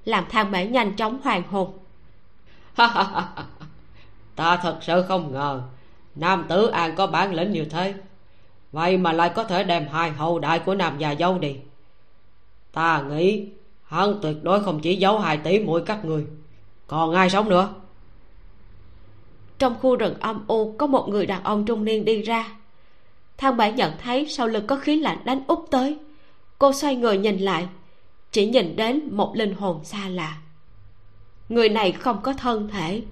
[0.04, 1.78] làm thang mễ nhanh chóng hoàn hồn.
[4.36, 5.62] Ta thật sự không ngờ
[6.14, 7.94] nam tử an có bản lĩnh như thế.
[8.72, 11.56] Vậy mà lại có thể đem hai hậu đại của nam già dâu đi.
[12.72, 13.48] Ta nghĩ
[13.84, 16.26] hắn tuyệt đối không chỉ giấu hai tỷ mũi các người
[16.86, 17.68] còn ai sống nữa
[19.58, 22.48] trong khu rừng âm u, có một người đàn ông trung niên đi ra.
[23.36, 25.98] Thang bảy nhận thấy sau lưng có khí lạnh đánh úp tới.
[26.58, 27.68] Cô xoay người nhìn lại,
[28.32, 30.38] chỉ nhìn đến một linh hồn xa lạ.
[31.48, 33.02] Người này không có thân thể,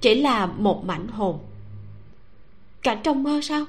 [0.00, 1.38] chỉ là một mảnh hồn.
[2.82, 3.64] Cảnh trong mơ sao?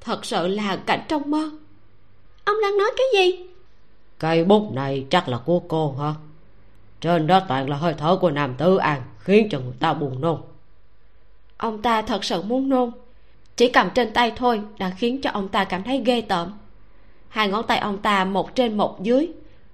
[0.00, 1.50] Thật sự là cảnh trong mơ.
[2.44, 3.46] Ông đang nói cái gì?
[4.18, 6.14] Cây bút này chắc là của cô hả?
[7.00, 10.20] Trên đó toàn là hơi thở của nam tử an, khiến cho người ta buồn
[10.20, 10.40] nôn
[11.56, 12.90] ông ta thật sự muốn nôn.
[13.56, 16.52] Chỉ cầm trên tay thôi đã khiến cho ông ta cảm thấy ghê tởm.
[17.28, 19.28] Hai ngón tay ông ta một trên một dưới,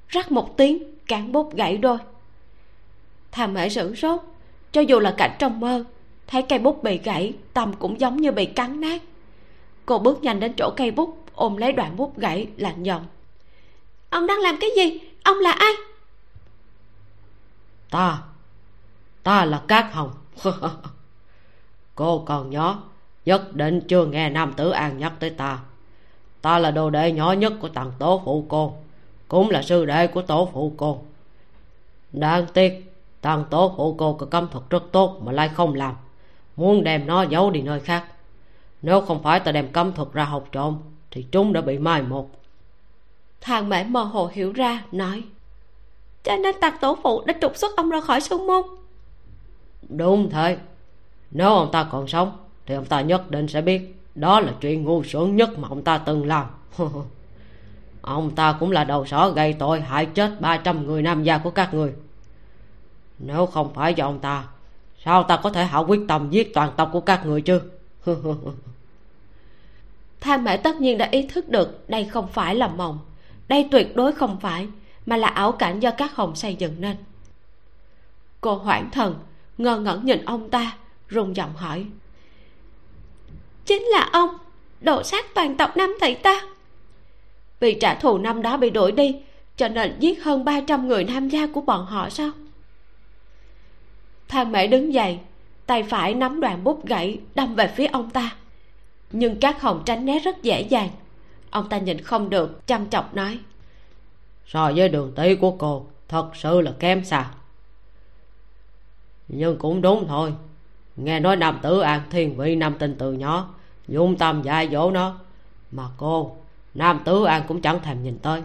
[0.09, 1.99] rắc một tiếng, cán bút gãy đôi.
[3.33, 4.21] Thà mễ sửng sốt,
[4.73, 5.85] cho dù là cảnh trong mơ,
[6.27, 9.03] thấy cây bút bị gãy, tâm cũng giống như bị cắn nát.
[9.87, 13.07] Cô bước nhanh đến chỗ cây bút, ôm lấy đoạn bút gãy, lạnh giọng.
[14.11, 15.01] Ông đang làm cái gì?
[15.25, 15.73] Ông là ai?
[17.91, 18.23] Ta
[19.23, 20.11] ta là cát hồng.
[22.03, 22.83] cô còn nhỏ
[23.25, 25.59] nhất định chưa nghe nam tử an nhắc tới ta.
[26.41, 28.75] Ta là đồ đệ nhỏ nhất của tầng tổ phụ cô
[29.29, 31.03] cũng là sư đệ của tổ phụ cô.
[32.13, 35.95] Đáng tiếc tầng tổ phụ cô có cấm thuật rất tốt mà lại không làm
[36.57, 38.05] muốn đem nó giấu đi nơi khác.
[38.83, 40.79] Nếu không phải ta đem cấm thuật ra học trộm
[41.11, 42.31] thì chúng đã bị mai một.
[43.41, 45.23] Thằng mẹ mơ hồ hiểu ra nói
[46.25, 48.63] cho nên tạc tổ phụ đã trục xuất ông ra khỏi sương môn.
[49.89, 50.59] Đúng thế
[51.33, 54.85] nếu ông ta còn sống, thì ông ta nhất định sẽ biết đó là chuyện
[54.85, 56.47] ngu xuẩn nhất mà ông ta từng làm.
[58.03, 61.39] Ông ta cũng là đầu sỏ gây tội hại chết ba trăm người nam gia
[61.39, 61.93] của các người.
[63.19, 64.45] Nếu không phải do ông ta,
[65.05, 67.61] sao ta có thể hạ quyết tâm giết toàn tộc của các người chứ?
[70.21, 72.99] Tham mẹ tất nhiên đã ý thức được đây không phải là mộng.
[73.49, 74.69] Đây tuyệt đối không phải,
[75.07, 76.97] mà là ảo cảnh do các hồng xây dựng nên.
[78.41, 79.15] Cô hoảng thần
[79.59, 80.77] ngơ ngẩn nhìn ông ta
[81.15, 81.87] rung giọng hỏi.
[83.65, 84.31] Chính là ông
[84.81, 86.41] đổ sát toàn tộc nam thị ta?
[87.61, 89.17] Vì trả thù năm đó bị đuổi đi,
[89.57, 92.31] cho nên giết hơn 300 người tham gia của bọn họ sao?
[94.29, 95.19] Thang mễ đứng dậy,
[95.67, 98.37] tay phải nắm đoạn bút gãy đâm về phía ông ta.
[99.11, 100.89] Nhưng các hồng tránh né rất dễ dàng.
[101.51, 103.39] Ông ta nhìn không được, chăm chọc nói.
[104.47, 107.31] So với đường tí của cô, thật sự là kém xa.
[109.29, 110.33] Nhưng cũng đúng thôi
[110.97, 113.49] nghe nói nam tử an thiên vị nam tinh từ nhỏ
[113.89, 115.15] dung tâm dạy dỗ nó.
[115.71, 116.37] Mà cô
[116.75, 118.43] nam tử an cũng chẳng thèm nhìn tới.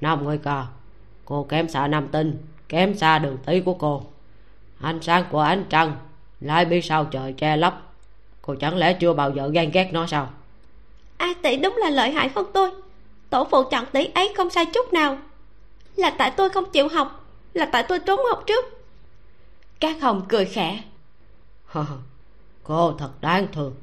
[0.00, 0.66] Nam người ca
[1.24, 4.02] cô kém xa nam tinh kém xa đường tí của cô.
[4.80, 5.96] Ánh sáng của ánh trăng
[6.40, 7.82] lại bị sao trời che lấp.
[8.42, 10.30] Cô chẳng lẽ chưa bao giờ ghen ghét nó sao?
[11.16, 12.70] A tỷ đúng là lợi hại hơn tôi.
[13.30, 15.18] Tổ phụ chọn tỷ ấy không sai chút nào.
[15.96, 17.24] Là tại tôi không chịu học
[17.54, 18.64] là tại tôi trốn học trước.
[19.80, 20.82] Các hồng cười khẽ
[22.64, 23.74] cô thật đáng thương.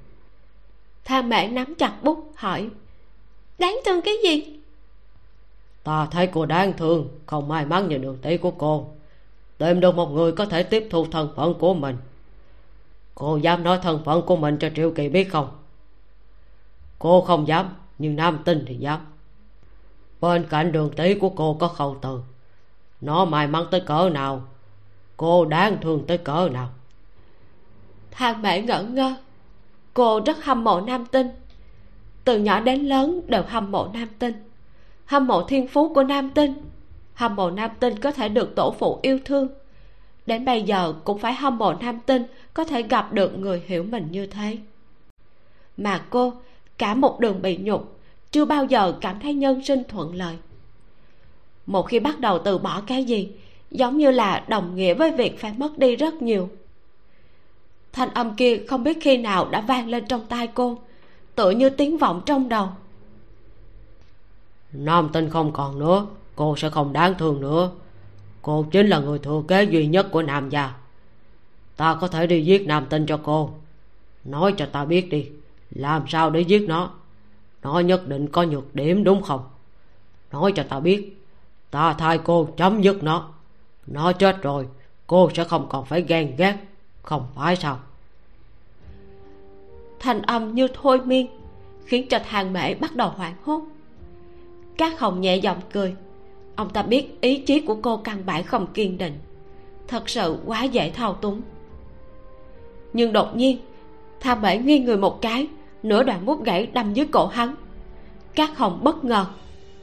[1.05, 2.69] Tha mẹ nắm chặt bút, hỏi,
[3.57, 4.59] đáng thương cái gì?
[5.83, 8.89] Ta thấy cô đáng thương, không may mắn như đường tỷ của cô.
[9.57, 11.97] Tìm được một người có thể tiếp thu thân phận của mình.
[13.15, 15.49] Cô dám nói thân phận của mình cho triệu kỳ biết không?
[16.99, 19.05] Cô không dám, nhưng nam tinh thì dám.
[20.21, 22.21] Bên cạnh đường tỷ của cô có khẩu từ.
[23.01, 24.41] Nó may mắn tới cỡ nào,
[25.17, 26.69] cô đáng thương tới cỡ nào
[28.17, 29.13] hàng mẹ ngẩn ngơ.
[29.93, 31.29] Cô rất hâm mộ nam tinh.
[32.23, 34.33] Từ nhỏ đến lớn đều hâm mộ nam tinh.
[35.05, 36.53] Hâm mộ thiên phú của nam tinh.
[37.13, 39.47] Hâm mộ nam tinh có thể được tổ phụ yêu thương.
[40.25, 43.83] Đến bây giờ cũng phải hâm mộ nam tinh có thể gặp được người hiểu
[43.83, 44.57] mình như thế.
[45.77, 46.33] Mà cô,
[46.77, 47.99] cả một đường bị nhục,
[48.31, 50.35] chưa bao giờ cảm thấy nhân sinh thuận lợi.
[51.65, 53.31] Một khi bắt đầu từ bỏ cái gì,
[53.71, 56.49] giống như là đồng nghĩa với việc phải mất đi rất nhiều
[57.93, 60.77] thanh âm kia không biết khi nào đã vang lên trong tai cô.
[61.35, 62.69] Tựa như tiếng vọng trong đầu.
[64.73, 67.71] Nam tinh không còn nữa, cô sẽ không đáng thương nữa.
[68.41, 70.73] Cô chính là người thừa kế duy nhất của nam gia.
[71.75, 73.51] Ta có thể đi giết nam tinh cho cô.
[74.23, 75.29] Nói cho ta biết đi,
[75.71, 76.91] làm sao để giết nó?
[77.63, 79.43] Nó nhất định có nhược điểm đúng không?
[80.31, 81.23] Nói cho ta biết,
[81.71, 83.29] ta thay cô chấm dứt nó.
[83.87, 84.67] Nó chết rồi,
[85.07, 86.57] cô sẽ không còn phải ghen ghét
[87.07, 87.79] không phải sao?
[89.99, 91.27] Thành âm như thôi miên
[91.85, 93.61] khiến cho thằng mễ bắt đầu hoảng hốt.
[94.77, 95.95] Các hồng nhẹ giọng cười.
[96.55, 99.19] Ông ta biết ý chí của cô căn bản không kiên định.
[99.87, 101.41] Thật sự quá dễ thao túng.
[102.93, 103.57] Nhưng đột nhiên
[104.19, 105.47] tha bể nghiêng người một cái
[105.83, 107.55] nửa đoạn bút gãy đâm dưới cổ hắn.
[108.35, 109.25] Các hồng bất ngờ.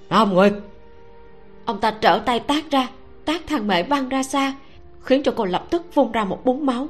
[0.08, 0.52] Nam nguyệt
[1.64, 2.88] ông ta trở tay tác ra
[3.24, 4.54] tác thằng mễ văng ra xa
[5.00, 6.88] khiến cho cô lập tức phun ra một búng máu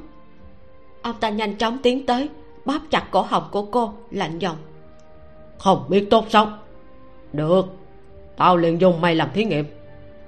[1.05, 2.29] ông ta nhanh chóng tiến tới
[2.65, 4.57] bóp chặt cổ họng của cô lạnh giọng.
[5.57, 6.57] Không biết tốt sống
[7.33, 7.65] được
[8.37, 9.65] tao liền dùng mày làm thí nghiệm.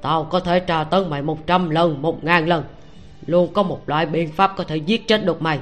[0.01, 2.63] Tao có thể tra tấn mày một trăm lần một ngàn lần.
[3.25, 5.59] Luôn có một loại biện pháp có thể giết chết được mày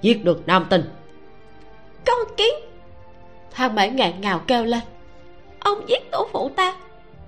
[0.00, 0.82] giết được nam tinh.
[2.06, 2.54] Con kiến!
[3.50, 4.82] Thằng mễ ngạn ngào kêu lên.
[5.60, 6.76] Ông giết tổ phụ ta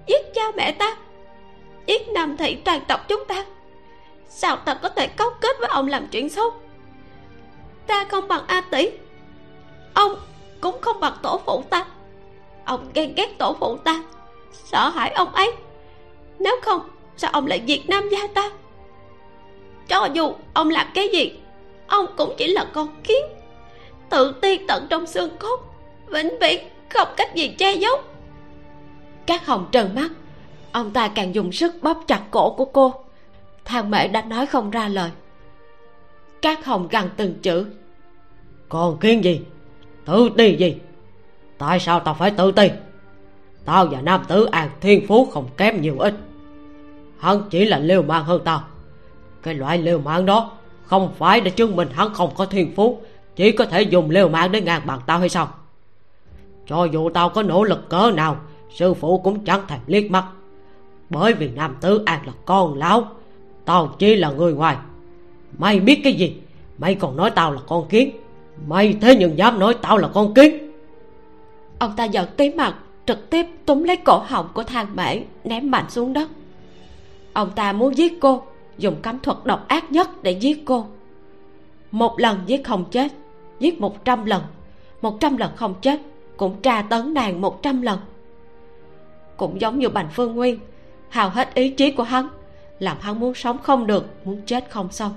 [0.06, 0.96] giết cha mẹ ta
[1.86, 3.44] giết nam thị toàn tộc chúng ta.
[4.28, 6.52] Sao ta có thể cấu kết với ông làm chuyện xấu
[7.88, 8.90] ta không bằng a tỷ.
[9.94, 10.14] Ông
[10.60, 11.84] cũng không bằng tổ phụ ta.
[12.64, 14.02] Ông ghen ghét tổ phụ ta.
[14.52, 15.52] Sợ hãi ông ấy.
[16.38, 16.80] Nếu không,
[17.16, 18.50] sao ông lại diệt nam gia ta?
[19.88, 21.32] Cho dù ông làm cái gì,
[21.86, 23.24] ông cũng chỉ là con kiến.
[24.10, 25.60] Tự ti tận trong xương cốt,
[26.06, 27.96] vĩnh viễn không cách gì che giấu.
[29.26, 30.08] Các hồng trần mắt,
[30.72, 32.94] ông ta càng dùng sức bóp chặt cổ của cô.
[33.64, 35.10] Thang mẹ đã nói không ra lời
[36.42, 37.66] các hồng gằn từng chữ.
[38.68, 39.40] Còn kiên gì?
[40.04, 40.76] Tự ti gì?
[41.58, 42.70] Tại sao tao phải tự ti?
[43.64, 46.14] Tao và nam tử an thiên phú không kém nhiều ít.
[47.18, 48.62] Hắn chỉ là liều mạng hơn tao.
[49.42, 50.50] Cái loại liều mạng đó
[50.84, 53.00] không phải để chứng minh hắn không có thiên phú,
[53.36, 55.48] chỉ có thể dùng liều mạng để ngàn bằng tao hay sao?
[56.66, 58.36] Cho dù tao có nỗ lực cỡ nào,
[58.74, 60.24] sư phụ cũng chẳng thèm liếc mắt.
[61.10, 63.08] Bởi vì nam tử an là con lão,
[63.64, 64.76] tao chỉ là người ngoài
[65.58, 66.36] mày biết cái gì?
[66.78, 68.10] Mày còn nói tao là con kiến.
[68.66, 70.72] Mày thế nhưng dám nói tao là con kiến.
[71.78, 72.74] Ông ta giận tí mặt,
[73.06, 76.28] trực tiếp túm lấy cổ họng của thang mễ ném mạnh xuống đất.
[77.32, 78.42] Ông ta muốn giết cô,
[78.78, 80.86] dùng cấm thuật độc ác nhất để giết cô.
[81.90, 83.12] Một lần giết không chết,
[83.60, 84.42] giết một trăm lần.
[85.02, 86.00] Một trăm lần không chết,
[86.36, 87.98] cũng tra tấn nàng một trăm lần.
[89.36, 90.58] Cũng giống như bành phương nguyên
[91.08, 92.28] hào hết ý chí của hắn,
[92.78, 95.12] làm hắn muốn sống không được, muốn chết không xong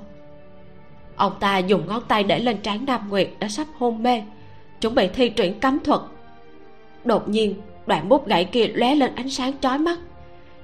[1.22, 4.24] ông ta dùng ngón tay để lên trán nam nguyệt đã sắp hôn mê.
[4.82, 6.02] Chuẩn bị thi triển cấm thuật.
[7.06, 10.00] Đột nhiên, đoạn bút gãy kia lóe lên ánh sáng chói mắt.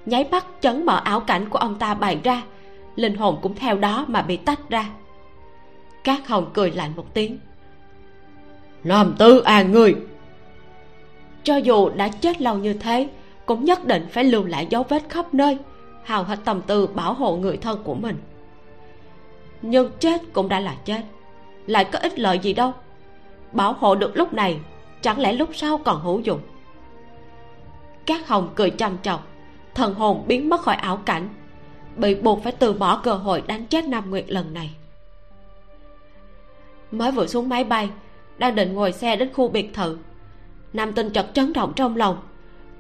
[0.05, 2.43] Nháy mắt chấn mở ảo cảnh của ông ta bày ra.
[2.95, 4.89] Linh hồn cũng theo đó mà bị tách ra.
[6.03, 7.37] Các hồng cười lạnh một tiếng.
[8.83, 9.95] Làm tư à người!
[11.43, 13.09] Cho dù đã chết lâu như thế,
[13.45, 15.57] cũng nhất định phải lưu lại dấu vết khắp nơi,
[16.03, 18.15] hào hết tâm tư bảo hộ người thân của mình
[19.61, 21.01] nhưng chết cũng đã là chết.
[21.65, 22.73] Lại có ích lợi gì đâu.
[23.51, 24.59] Bảo hộ được lúc này,
[25.01, 26.39] chẳng lẽ lúc sau còn hữu dụng?
[28.05, 29.27] Các hồng cười chăm chọc
[29.77, 31.29] thần hồn biến mất khỏi ảo cảnh,
[31.95, 34.75] bị buộc phải từ bỏ cơ hội đánh chết nam nguyệt lần này.
[36.91, 37.89] Mới vừa xuống máy bay,
[38.37, 39.97] đang định ngồi xe đến khu biệt thự,
[40.73, 42.17] nam tinh chợt chấn động trong lòng,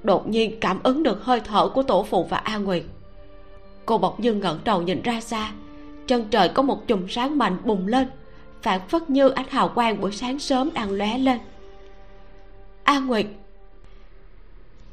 [0.03, 2.83] đột nhiên cảm ứng được hơi thở của tổ phụ và a nguyệt.
[3.85, 5.51] Cô bỗng dưng ngẩng đầu nhìn ra xa
[6.07, 8.07] chân trời có một chùm sáng mạnh bùng lên,
[8.61, 11.39] phản phất như ánh hào quang buổi sáng sớm đang lóe lên.
[12.83, 13.25] A nguyệt.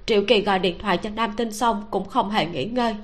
[0.06, 2.94] Triệu kỳ gọi điện thoại cho nam tinh xong cũng không hề nghỉ ngơi.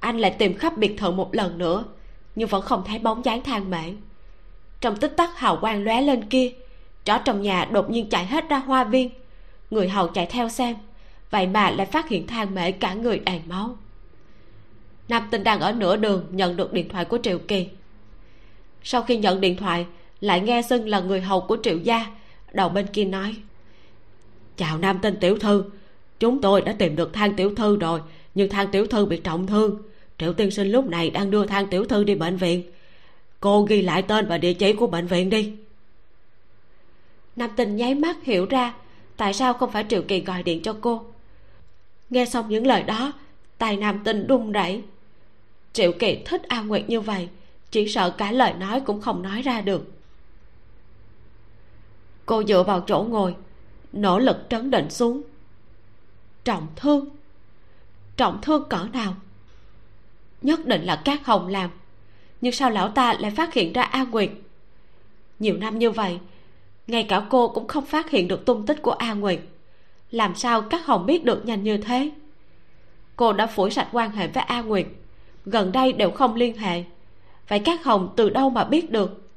[0.00, 1.84] Anh lại tìm khắp biệt thự một lần nữa,
[2.34, 3.92] nhưng vẫn không thấy bóng dáng thang mễ
[4.80, 6.52] trong tích tắc hào quang lóe lên kia,
[7.04, 9.10] chó trong nhà đột nhiên chạy hết ra hoa viên.
[9.70, 10.76] Người hầu chạy theo xem,
[11.30, 13.76] vậy mà lại phát hiện thang mễ cả người đầy máu
[15.08, 17.68] nam tinh đang ở nửa đường nhận được điện thoại của triệu kỳ.
[18.82, 19.86] Sau khi nhận điện thoại,
[20.20, 22.06] lại nghe xưng là người hầu của triệu gia,
[22.52, 23.36] đầu bên kia nói,
[24.56, 25.64] chào nam tinh tiểu thư,
[26.20, 28.00] chúng tôi đã tìm được thang tiểu thư rồi,
[28.34, 29.82] nhưng thang tiểu thư bị trọng thương.
[30.18, 32.62] Triệu tiên sinh lúc này đang đưa thang tiểu thư đi bệnh viện.
[33.40, 35.52] Cô ghi lại tên và địa chỉ của bệnh viện đi.
[37.36, 38.74] Nam tinh nháy mắt hiểu ra
[39.16, 41.04] tại sao không phải triệu kỳ gọi điện cho cô.
[42.10, 43.12] Nghe xong những lời đó
[43.58, 44.82] tài nam tinh đung rẩy
[45.76, 47.28] triệu kỳ thích a nguyệt như vậy,
[47.70, 49.92] chỉ sợ cả lời nói cũng không nói ra được.
[52.26, 53.34] Cô dựa vào chỗ ngồi,
[53.92, 55.22] nỗ lực trấn định xuống.
[56.44, 57.08] Trọng thương.
[58.16, 59.14] Trọng thương cỡ nào?
[60.42, 61.70] Nhất định là các hồng làm.
[62.40, 64.30] Nhưng sao lão ta lại phát hiện ra a nguyệt?
[65.38, 66.18] Nhiều năm như vậy,
[66.86, 69.40] ngay cả cô cũng không phát hiện được tung tích của a nguyệt.
[70.10, 72.10] Làm sao các hồng biết được nhanh như thế?
[73.16, 74.86] Cô đã phủi sạch quan hệ với a nguyệt
[75.46, 76.84] gần đây đều không liên hệ.
[77.48, 79.30] Vậy các hồng từ đâu mà biết được?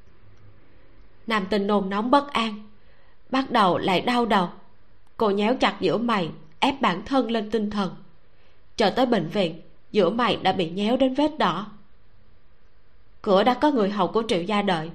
[1.28, 2.70] Nam tinh nôn nóng bất an,
[3.30, 4.50] bắt đầu lại đau đầu.
[5.18, 6.30] Cô nhéo chặt giữa mày,
[6.60, 7.96] ép bản thân lên tinh thần.
[8.78, 11.66] Chờ tới bệnh viện, giữa mày đã bị nhéo đến vết đỏ.
[13.22, 14.90] Cửa đã có người hầu của triệu gia đợi.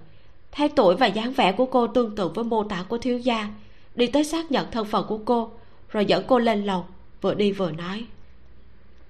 [0.53, 3.49] Thấy tuổi và dáng vẻ của cô tương tự với mô tả của thiếu gia,
[3.95, 5.51] đi tới xác nhận thân phận của cô,
[5.89, 6.85] rồi dẫn cô lên lầu,
[7.21, 8.07] vừa đi vừa nói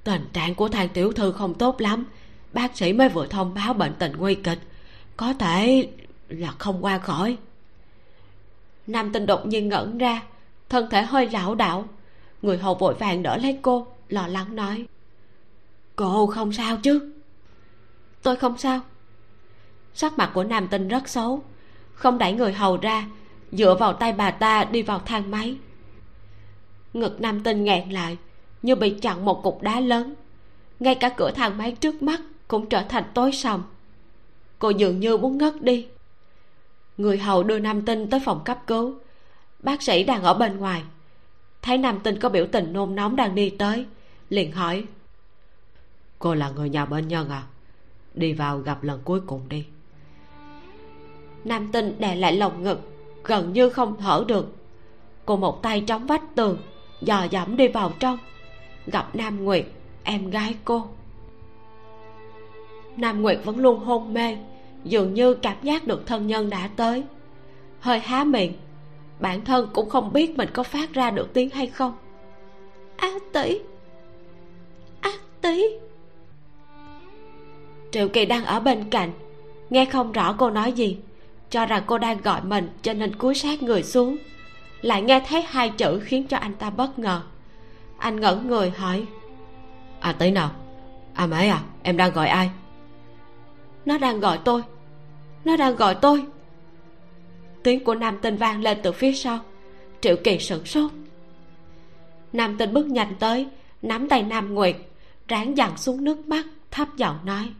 [0.05, 2.07] tình trạng của thằng tiểu thư không tốt lắm.
[2.53, 4.59] Bác sĩ mới vừa thông báo bệnh tình nguy kịch.
[5.17, 5.89] Có thể
[6.29, 7.37] là không qua khỏi.
[8.87, 10.23] Nam tinh đột nhiên ngẩn ra,
[10.69, 11.89] thân thể hơi lảo đảo.
[12.43, 14.87] Người hầu vội vàng đỡ lấy cô, lo lắng nói.
[15.97, 17.13] Cô không sao chứ?
[18.23, 18.81] Tôi không sao.
[19.95, 21.43] Sắc mặt của nam tinh rất xấu.
[21.95, 23.07] Không đẩy người hầu ra,
[23.53, 25.57] dựa vào tay bà ta đi vào thang máy.
[26.95, 28.17] Ngực nam tinh nghẹn lại
[28.65, 30.15] như bị chặn một cục đá lớn.
[30.81, 33.63] Ngay cả cửa thang máy trước mắt cũng trở thành tối sầm.
[34.59, 35.87] Cô dường như muốn ngất đi.
[36.97, 38.95] Người hầu đưa nam tinh tới phòng cấp cứu.
[39.59, 40.83] Bác sĩ đang ở bên ngoài.
[41.63, 43.87] Thấy nam tinh có biểu tình nôn nóng đang đi tới,
[44.29, 44.85] liền hỏi,
[46.19, 47.43] cô là người nhà bệnh nhân à?
[48.15, 49.65] Đi vào gặp lần cuối cùng đi.
[51.45, 52.81] Nam tinh đè lại lồng ngực,
[53.25, 54.57] gần như không thở được.
[55.27, 56.59] Cô một tay trống vách tường,
[57.01, 58.19] dò dẫm đi vào trong
[58.87, 59.67] gặp nam nguyệt,
[60.05, 60.87] em gái cô.
[62.97, 64.37] Nam nguyệt vẫn luôn hôn mê,
[64.85, 67.03] dường như cảm giác được thân nhân đã tới.
[67.81, 68.53] Hơi há miệng,
[69.21, 71.93] bản thân cũng không biết mình có phát ra được tiếng hay không.
[72.97, 73.59] A tỷ
[75.01, 75.11] a
[75.41, 75.63] tỷ.
[77.91, 79.13] Triệu kỳ đang ở bên cạnh,
[79.71, 80.99] nghe không rõ cô nói gì,
[81.51, 84.17] cho rằng cô đang gọi mình cho nên cúi sát người xuống.
[84.83, 87.23] Lại nghe thấy hai chữ khiến cho anh ta bất ngờ
[88.05, 89.07] anh ngẩn người hỏi.
[90.01, 90.51] À tí nào.
[91.15, 92.51] À mãi à em đang gọi ai?
[93.85, 94.63] Nó đang gọi tôi.
[95.45, 96.25] Nó đang gọi tôi.
[97.63, 99.39] Tiếng của nam tinh vang lên từ phía sau.
[100.01, 100.91] Triệu kỳ sửng sốt.
[102.33, 103.47] Nam tinh bước nhanh tới
[103.83, 104.77] nắm tay nam nguyệt
[105.29, 107.51] ráng dằn xuống nước mắt thấp giọng nói.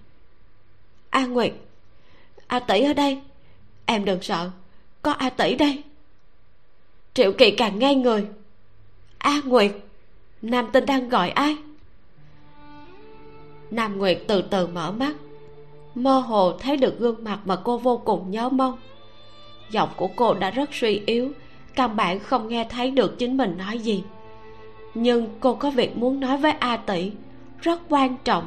[1.11, 1.53] A nguyệt
[2.47, 3.21] a tỷ ở đây.
[3.87, 4.51] Em đừng sợ
[5.03, 5.83] có a tỷ đây.
[7.15, 8.27] Triệu kỳ càng ngay người.
[9.19, 9.73] A nguyệt
[10.45, 11.57] nam tinh đang gọi ai?
[13.71, 15.15] Nam nguyệt từ từ mở mắt.
[15.95, 18.79] Mơ hồ thấy được gương mặt mà cô vô cùng nhớ mong.
[19.71, 21.33] Giọng của cô đã rất suy yếu,
[21.75, 24.05] căn bản không nghe thấy được chính mình nói gì.
[24.95, 27.13] Nhưng cô có việc muốn nói với a tỷ,
[27.61, 28.47] rất quan trọng,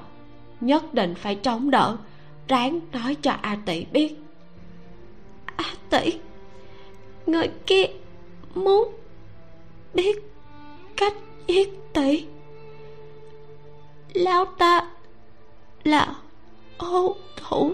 [0.62, 1.98] nhất định phải chống đỡ,
[2.48, 4.16] ráng nói cho a tỷ biết.
[5.56, 6.14] A tỷ,
[7.26, 7.86] người kia
[8.56, 8.91] muốn
[9.93, 10.24] biết
[10.98, 11.14] cách
[11.48, 12.26] giết tỷ
[14.14, 14.89] lão ta
[15.84, 16.16] là
[16.78, 17.72] hô thủ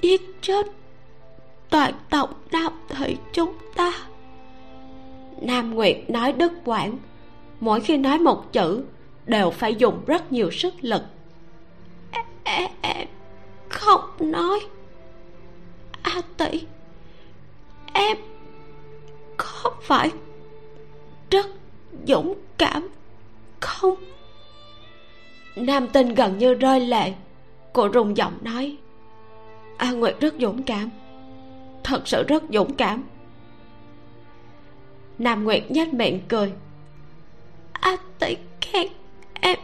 [0.00, 0.66] giết chết
[1.70, 3.92] toàn tộc nam thị chúng ta.
[5.40, 6.98] Nam nguyệt nói đứt quãng
[7.60, 8.84] mỗi khi nói một chữ
[9.26, 11.02] đều phải dùng rất nhiều sức lực.
[12.44, 13.08] Em, em
[13.68, 14.60] không nói.
[16.02, 16.62] A tỷ
[17.92, 18.16] em
[19.36, 20.10] có phải
[21.30, 21.46] rất
[22.08, 22.88] dũng cảm.
[23.60, 23.94] Không.
[25.56, 27.12] Nam tinh gần như rơi lệ.
[27.72, 28.76] Cô rung giọng nói.
[29.76, 30.90] A nguyệt rất dũng cảm.
[31.84, 33.04] Thật sự rất dũng cảm.
[35.18, 36.52] Nam nguyệt nhếch miệng cười.
[37.72, 38.88] A tỷ khen
[39.40, 39.58] em.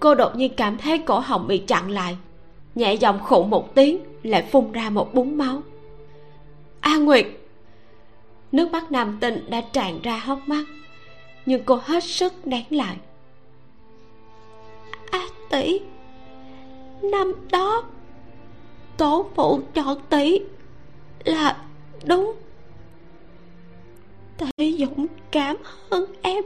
[0.00, 2.16] Cô đột nhiên cảm thấy cổ họng bị chặn lại.
[2.74, 5.62] Nhẹ giọng khụ một tiếng, lại phun ra một búng máu.
[6.80, 7.26] A nguyệt.
[8.52, 10.64] Nước mắt nam tinh đã tràn ra hốc mắt
[11.46, 12.96] nhưng cô hết sức nén lại.
[15.10, 15.80] A tỷ,
[17.02, 17.84] năm đó,
[18.96, 20.40] tổ phụ chọn tỷ
[21.24, 21.64] là
[22.04, 22.32] đúng.
[24.56, 25.56] Tỷ dũng cảm
[25.90, 26.44] hơn em,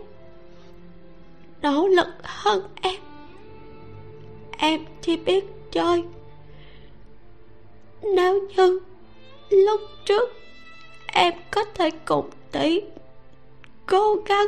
[1.62, 3.01] nỗ lực hơn em.
[4.59, 6.05] Em chỉ biết chơi.
[8.03, 8.81] Nếu như
[9.51, 10.33] lúc trước
[11.07, 12.81] em có thể cùng tỷ
[13.87, 14.47] cố gắng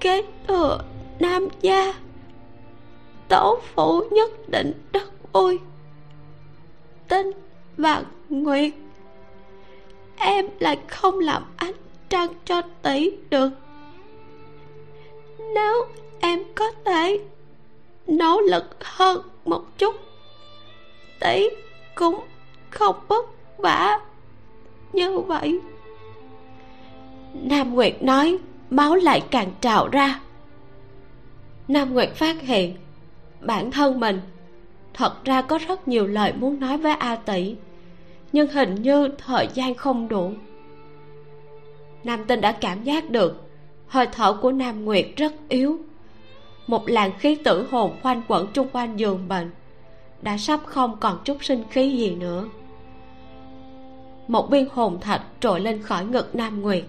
[0.00, 0.78] kế thừa
[1.18, 1.94] nam gia.
[3.28, 5.58] Tổ phụ nhất định rất vui
[7.08, 7.30] tinh
[7.76, 8.72] và nguyệt.
[10.16, 11.74] Em lại không làm ánh
[12.08, 13.50] trăng cho tỷ được.
[15.54, 15.86] Nếu
[16.20, 17.20] em có thể
[18.06, 19.96] nỗ lực hơn một chút,
[21.20, 21.48] tỷ
[21.94, 22.20] cũng
[22.70, 23.26] không vất
[23.58, 23.98] vả
[24.92, 25.60] như vậy.
[27.34, 28.38] Nam nguyệt nói
[28.70, 30.20] máu lại càng trào ra.
[31.68, 32.76] Nam nguyệt phát hiện,
[33.40, 34.20] bản thân mình,
[34.94, 37.56] thật ra có rất nhiều lời muốn nói với a tỷ,
[38.32, 40.32] nhưng hình như thời gian không đủ.
[42.04, 43.48] Nam tinh đã cảm giác được
[43.86, 45.78] hơi thở của nam nguyệt rất yếu.
[46.66, 49.50] Một làn khí tử hồn khoanh quẩn chung quanh giường bệnh
[50.22, 52.44] đã sắp không còn chút sinh khí gì nữa.
[54.28, 56.84] Một viên hồn thạch trội lên khỏi ngực nam nguyệt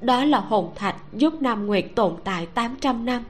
[0.00, 3.24] đó là hồn thạch giúp nam nguyệt tồn tại 800 năm.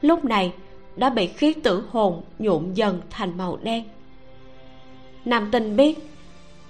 [0.00, 0.52] Lúc này,
[0.96, 3.84] đã bị khí tử hồn nhuộm dần thành màu đen.
[5.24, 5.98] Nam tinh biết,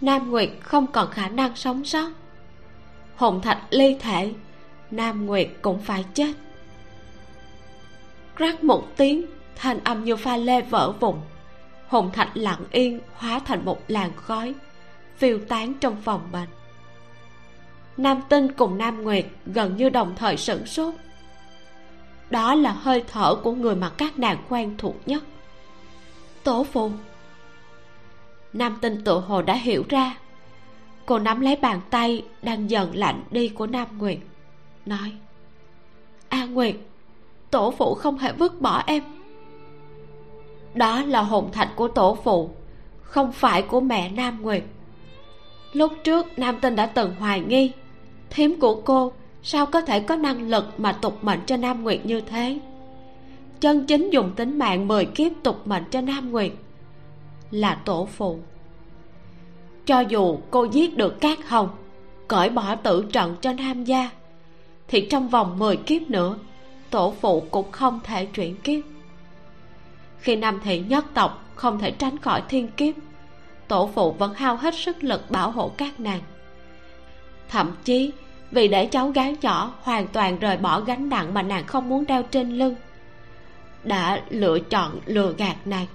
[0.00, 2.10] nam nguyệt không còn khả năng sống sót.
[3.16, 4.32] Hồn thạch ly thể,
[4.90, 6.32] nam nguyệt cũng phải chết.
[8.36, 9.26] Rắc một tiếng,
[9.56, 11.16] thanh âm như pha lê vỡ vụn.
[11.88, 14.54] Hồn thạch lặng yên hóa thành một làn khói,
[15.16, 16.48] phiêu tán trong phòng bệnh
[17.98, 20.94] nam tinh cùng nam nguyệt gần như đồng thời sửng sốt.
[22.30, 25.24] Đó là hơi thở của người mà các nàng quen thuộc nhất.
[26.44, 26.90] Tổ phụ
[28.52, 30.18] nam tinh tự hồ đã hiểu ra.
[31.06, 34.18] Cô nắm lấy bàn tay đang dần lạnh đi của nam nguyệt,
[34.86, 35.12] nói,
[36.28, 36.74] a nguyệt
[37.50, 39.02] tổ phụ không hề vứt bỏ em.
[40.74, 42.50] Đó là hồn thạch của tổ phụ
[43.02, 44.62] không phải của mẹ nam nguyệt.
[45.72, 47.72] Lúc trước, nam tinh đã từng hoài nghi
[48.30, 52.06] thím của cô, sao có thể có năng lực mà tục mệnh cho nam nguyệt
[52.06, 52.58] như thế?
[53.60, 56.52] Chân chính dùng tính mạng mười kiếp tục mệnh cho nam nguyệt
[57.50, 58.38] là tổ phụ.
[59.86, 61.68] Cho dù cô giết được cát hồng,
[62.28, 64.10] cởi bỏ tử trận cho nam gia,
[64.88, 66.38] thì trong vòng mười kiếp nữa,
[66.90, 68.84] tổ phụ cũng không thể chuyển kiếp.
[70.18, 72.94] Khi nam thị nhất tộc không thể tránh khỏi thiên kiếp,
[73.68, 76.20] tổ phụ vẫn hao hết sức lực bảo hộ các nàng
[77.48, 78.12] thậm chí,
[78.50, 82.04] vì để cháu gái nhỏ hoàn toàn rời bỏ gánh nặng mà nàng không muốn
[82.06, 82.74] đeo trên lưng,
[83.84, 85.86] đã lựa chọn lừa gạt nàng.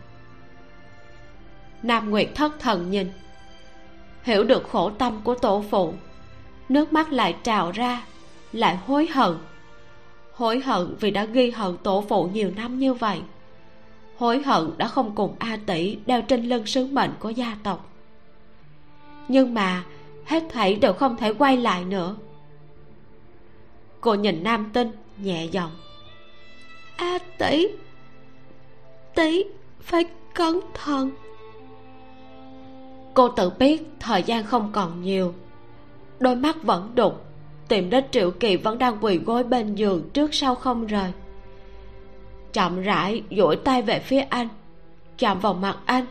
[1.83, 3.11] Nam nguyệt thất thần nhìn,
[4.23, 5.93] hiểu được khổ tâm của tổ phụ,
[6.69, 8.03] nước mắt lại trào ra,
[8.51, 9.37] lại hối hận.
[10.33, 13.21] Hối hận vì đã ghi hận tổ phụ nhiều năm như vậy.
[14.17, 17.89] Hối hận đã không cùng a tỷ đeo trên lưng sứ mệnh của gia tộc.
[19.27, 19.83] Nhưng mà
[20.25, 22.15] hết thảy đều không thể quay lại nữa.
[24.01, 25.71] Cô nhìn nam tinh, nhẹ giọng.
[26.95, 27.67] A tỷ
[29.15, 29.43] tỷ
[29.81, 31.11] phải cẩn thận.
[33.13, 35.33] Cô tự biết thời gian không còn nhiều.
[36.19, 37.25] Đôi mắt vẫn đục,
[37.67, 41.11] tìm đến triệu kỳ vẫn đang quỳ gối bên giường trước sau không rời.
[42.53, 44.47] Chậm rãi duỗi tay về phía anh,
[45.17, 46.05] chạm vào mặt anh,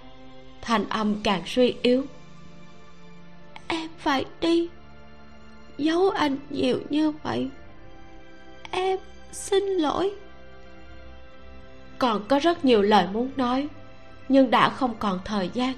[0.62, 2.04] thanh âm càng suy yếu
[3.66, 4.68] em phải đi.
[5.78, 7.48] Giấu anh nhiều như vậy.
[8.70, 8.98] Em
[9.32, 10.14] xin lỗi.
[11.98, 13.68] Còn có rất nhiều lời muốn nói,
[14.28, 15.74] nhưng đã không còn thời gian.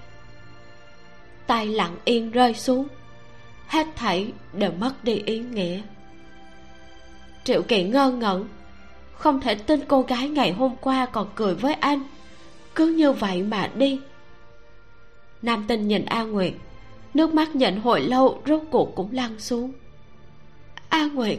[1.47, 2.89] Tay lặng yên rơi xuống.
[3.67, 5.81] Hết thảy đều mất đi ý nghĩa.
[7.45, 8.49] Triệu kỳ ngơ ngẩn.
[9.13, 12.01] Không thể tin cô gái ngày hôm qua còn cười với anh.
[12.75, 14.01] Cứ như vậy mà đi.
[15.43, 16.53] Nam tinh nhìn a nguyệt
[17.15, 19.73] nước mắt nhịn hồi lâu rốt cuộc cũng lăn xuống.
[20.89, 21.39] A nguyệt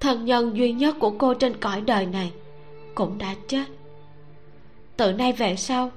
[0.00, 2.32] thân nhân duy nhất của cô trên cõi đời này
[2.94, 3.64] cũng đã chết.
[4.96, 5.90] Từ nay về sau,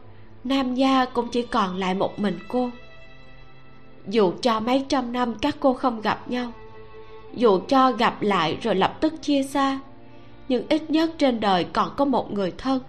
[0.43, 2.69] nam gia cũng chỉ còn lại một mình cô.
[4.07, 6.51] Dù cho mấy trăm năm các cô không gặp nhau,
[7.33, 9.79] dù cho gặp lại rồi lập tức chia xa,
[10.49, 12.79] nhưng ít nhất trên đời còn có một người thân.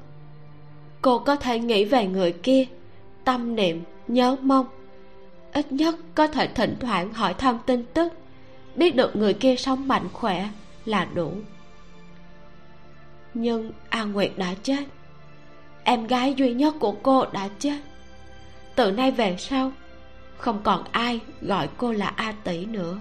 [1.02, 2.66] Cô có thể nghĩ về người kia,
[3.24, 4.66] tâm niệm, nhớ mong
[5.54, 8.12] ít nhất có thể thỉnh thoảng hỏi thăm tin tức.
[8.74, 10.48] Biết được người kia sống mạnh khỏe
[10.84, 11.32] là đủ.
[13.34, 14.84] Nhưng a nguyệt đã chết.
[15.84, 17.78] Em gái duy nhất của cô đã chết.
[18.74, 19.72] Từ nay về sau,
[20.36, 23.00] không còn ai gọi cô là a tỷ nữa.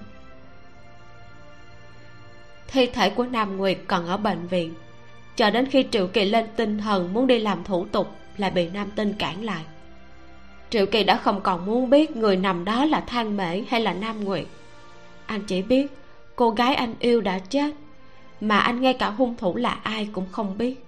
[2.68, 4.74] Thi thể của nam nguyệt còn ở bệnh viện.
[5.36, 8.08] Cho đến khi triệu kỳ lên tinh thần muốn đi làm thủ tục
[8.38, 9.64] lại bị nam tinh cản lại
[10.74, 13.94] triệu kỳ đã không còn muốn biết người nằm đó là than mễ hay là
[13.94, 14.46] nam nguyệt.
[15.26, 15.88] Anh chỉ biết
[16.36, 17.76] cô gái anh yêu đã chết
[18.42, 20.86] mà anh ngay cả hung thủ là ai cũng không biết.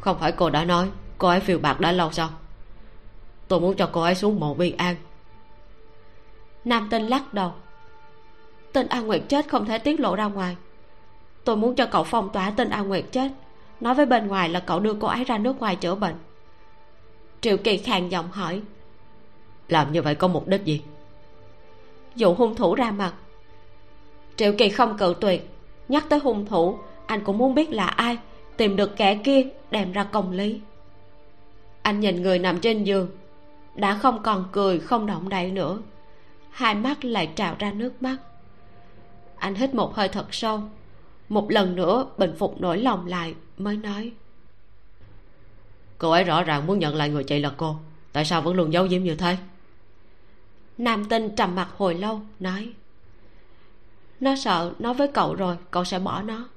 [0.00, 0.88] Không phải cô đã nói
[1.18, 2.28] cô ấy phiêu bạc đã lâu sao?
[3.48, 4.96] Tôi muốn cho cô ấy xuống mộ bi an.
[6.64, 7.52] Nam tinh lắc đầu.
[8.72, 10.56] Tên a nguyệt chết không thể tiết lộ ra ngoài.
[11.44, 13.30] Tôi muốn cho cậu phong tỏa tên a nguyệt chết
[13.80, 16.14] nói với bên ngoài là cậu đưa cô ấy ra nước ngoài chữa bệnh
[17.40, 18.62] triệu kỳ khàn giọng hỏi.
[19.68, 20.82] Làm như vậy có mục đích gì?
[22.14, 23.14] Dụ hung thủ ra mặt.
[24.36, 25.50] Triệu kỳ không cự tuyệt.
[25.88, 28.18] Nhắc tới hung thủ anh cũng muốn biết là ai
[28.56, 30.60] tìm được kẻ kia đem ra công lý.
[31.82, 33.08] Anh nhìn người nằm trên giường.
[33.74, 35.78] Đã không còn cười không động đậy nữa.
[36.50, 38.16] Hai mắt lại trào ra nước mắt.
[39.36, 40.60] Anh hít một hơi thật sâu.
[41.28, 44.12] Một lần nữa bình phục nỗi lòng lại mới nói
[45.98, 47.76] cô ấy rõ ràng muốn nhận lại người chị là cô.
[48.12, 49.36] Tại sao vẫn luôn giấu giếm như thế?
[50.78, 52.72] Nam tinh trầm mặt hồi lâu nói
[54.20, 56.48] nó sợ nói với cậu rồi cậu sẽ bỏ nó.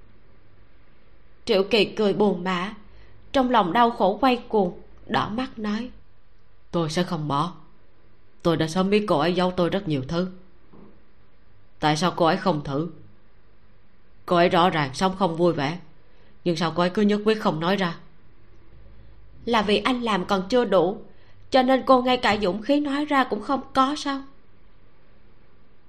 [1.46, 2.74] Triệu kỳ cười buồn bã
[3.32, 5.90] trong lòng đau khổ quay cuồng đỏ mắt nói
[6.72, 7.54] tôi sẽ không bỏ.
[8.42, 10.28] Tôi đã sớm biết cô ấy giấu tôi rất nhiều thứ.
[11.80, 12.90] Tại sao cô ấy không thử?
[14.26, 15.80] Cô ấy rõ ràng sống không vui vẻ
[16.44, 17.98] nhưng sao cô ấy cứ nhất quyết không nói ra
[19.46, 20.98] là vì anh làm còn chưa đủ,
[21.50, 24.22] cho nên cô ngay cả dũng khí nói ra cũng không có sao.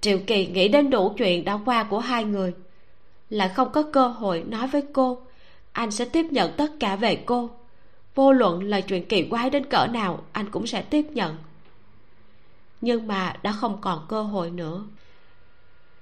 [0.00, 2.54] Triệu kỳ nghĩ đến đủ chuyện đã qua của hai người,
[3.30, 5.18] lại không có cơ hội nói với cô.
[5.72, 7.50] Anh sẽ tiếp nhận tất cả về cô.
[8.14, 11.36] Vô luận là chuyện kỳ quái đến cỡ nào, anh cũng sẽ tiếp nhận.
[12.80, 14.84] Nhưng mà đã không còn cơ hội nữa.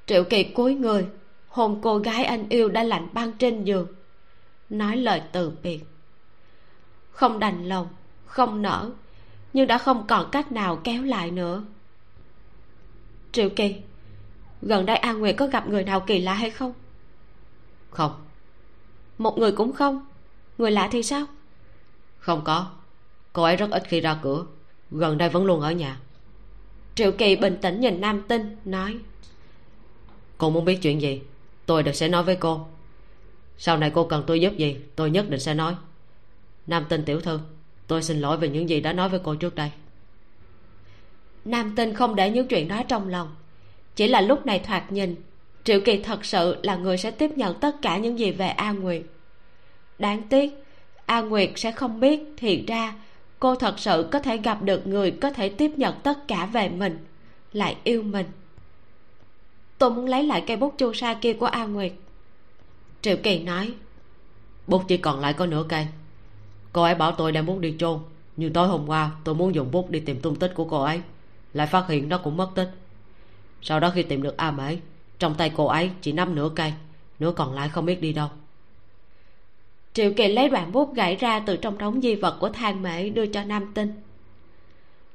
[0.06, 1.06] Triệu kỳ cúi người,
[1.48, 3.86] hôn cô gái anh yêu đã lạnh băng trên giường,
[4.70, 5.84] nói lời từ biệt
[7.20, 7.88] không đành lòng
[8.26, 8.90] không nở
[9.52, 11.64] nhưng đã không còn cách nào kéo lại nữa.
[13.32, 13.74] Triệu kỳ
[14.62, 16.72] gần đây an nguyệt có gặp người nào kỳ lạ hay không?
[17.90, 18.12] Không.
[19.18, 20.06] Một người cũng không?
[20.58, 21.26] Người lạ thì sao?
[22.18, 22.70] Không có.
[23.32, 24.46] Cô ấy rất ít khi ra cửa.
[24.90, 26.00] Gần đây vẫn luôn ở nhà.
[26.94, 28.98] Triệu kỳ bình tĩnh nhìn nam tinh nói
[30.38, 31.22] cô muốn biết chuyện gì?
[31.66, 32.66] Tôi đều sẽ nói với cô.
[33.58, 35.74] Sau này cô cần tôi giúp gì tôi nhất định sẽ nói
[36.66, 37.40] nam tinh tiểu thư,
[37.86, 39.70] tôi xin lỗi về những gì đã nói với cô trước đây.
[41.44, 43.34] Nam tinh không để những chuyện đó trong lòng.
[43.96, 45.16] Chỉ là lúc này thoạt nhìn,
[45.64, 48.72] triệu kỳ thật sự là người sẽ tiếp nhận tất cả những gì về a
[48.72, 49.02] nguyệt.
[49.98, 50.64] Đáng tiếc,
[51.06, 52.94] a nguyệt sẽ không biết, thì ra,
[53.38, 56.68] cô thật sự có thể gặp được người có thể tiếp nhận tất cả về
[56.68, 56.98] mình,
[57.52, 58.26] lại yêu mình.
[59.78, 61.92] Tôi muốn lấy lại cây bút chu sa kia của a nguyệt.
[63.02, 63.74] Triệu kỳ nói,
[64.66, 65.86] bút chỉ còn lại có nửa cây
[66.72, 67.98] cô ấy bảo tôi đem bút đi chôn.
[68.36, 71.00] Nhưng tối hôm qua, tôi muốn dùng bút đi tìm tung tích của cô ấy.
[71.54, 72.70] Lại phát hiện nó cũng mất tích.
[73.62, 74.76] Sau đó khi tìm được a mễ
[75.18, 76.72] trong tay cô ấy chỉ nắm nửa cây,
[77.18, 78.28] nửa còn lại không biết đi đâu.
[79.92, 83.08] Triệu kỳ lấy đoạn bút gãy ra từ trong đống di vật của thang mễ
[83.08, 83.92] đưa cho nam tinh.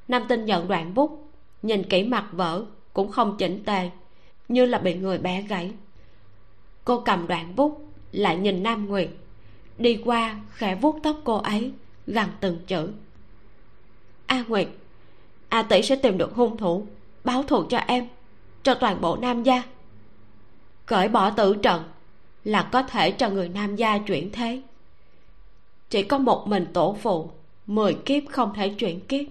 [0.08, 1.30] Nam tinh nhận đoạn bút,
[1.62, 3.90] nhìn kỹ mặt vỡ, cũng không chỉnh tề,
[4.48, 5.72] như là bị người bẻ gãy.
[6.84, 9.08] Cô cầm đoạn bút, lại nhìn nam nguyệt
[9.78, 11.72] đi qua, khẽ vuốt tóc cô ấy,
[12.06, 12.88] gằn từng chữ.
[14.26, 14.68] A nguyệt,
[15.48, 16.86] a tỷ sẽ tìm được hung thủ,
[17.24, 18.06] báo thù cho em,
[18.62, 19.62] cho toàn bộ nam gia.
[20.86, 21.82] Cởi bỏ tử trận
[22.44, 24.62] là có thể cho người nam gia chuyển thế.
[25.90, 27.30] Chỉ có một mình tổ phụ,
[27.66, 29.26] mười kiếp không thể chuyển kiếp.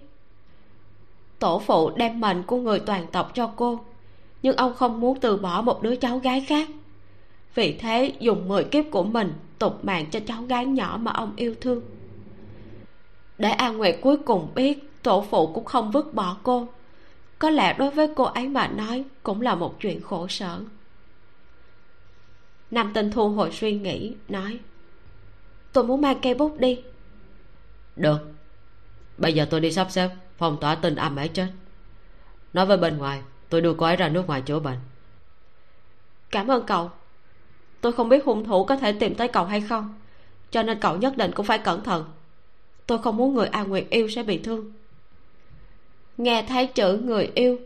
[1.40, 3.80] Tổ phụ đem mệnh của người toàn tộc cho cô,
[4.42, 6.70] nhưng ông không muốn từ bỏ một đứa cháu gái khác
[7.56, 11.34] vì thế dùng mười kiếp của mình tục mạng cho cháu gái nhỏ mà ông
[11.36, 11.82] yêu thương.
[13.38, 16.68] Để an nguyệt cuối cùng biết tổ phụ cũng không vứt bỏ cô.
[17.40, 20.62] Có lẽ đối với cô ấy mà nói cũng là một chuyện khổ sở.
[22.72, 24.60] Nam tinh thu hồi suy nghĩ nói
[25.74, 26.82] tôi muốn mang cây bút đi.
[27.96, 28.18] Được.
[29.18, 31.48] Bây giờ tôi đi sắp xếp phong tỏa tin âm ấy chết.
[32.54, 34.78] Nói với bên ngoài tôi đưa cô ấy ra nước ngoài chữa bệnh.
[36.32, 36.92] Cảm ơn cậu
[37.86, 39.94] tôi không biết hung thủ có thể tìm tới cậu hay không,
[40.52, 42.06] cho nên cậu nhất định cũng phải cẩn thận.
[42.88, 44.72] Tôi không muốn người a nguyệt yêu sẽ bị thương.
[46.18, 47.60] Nghe thấy chữ người yêu,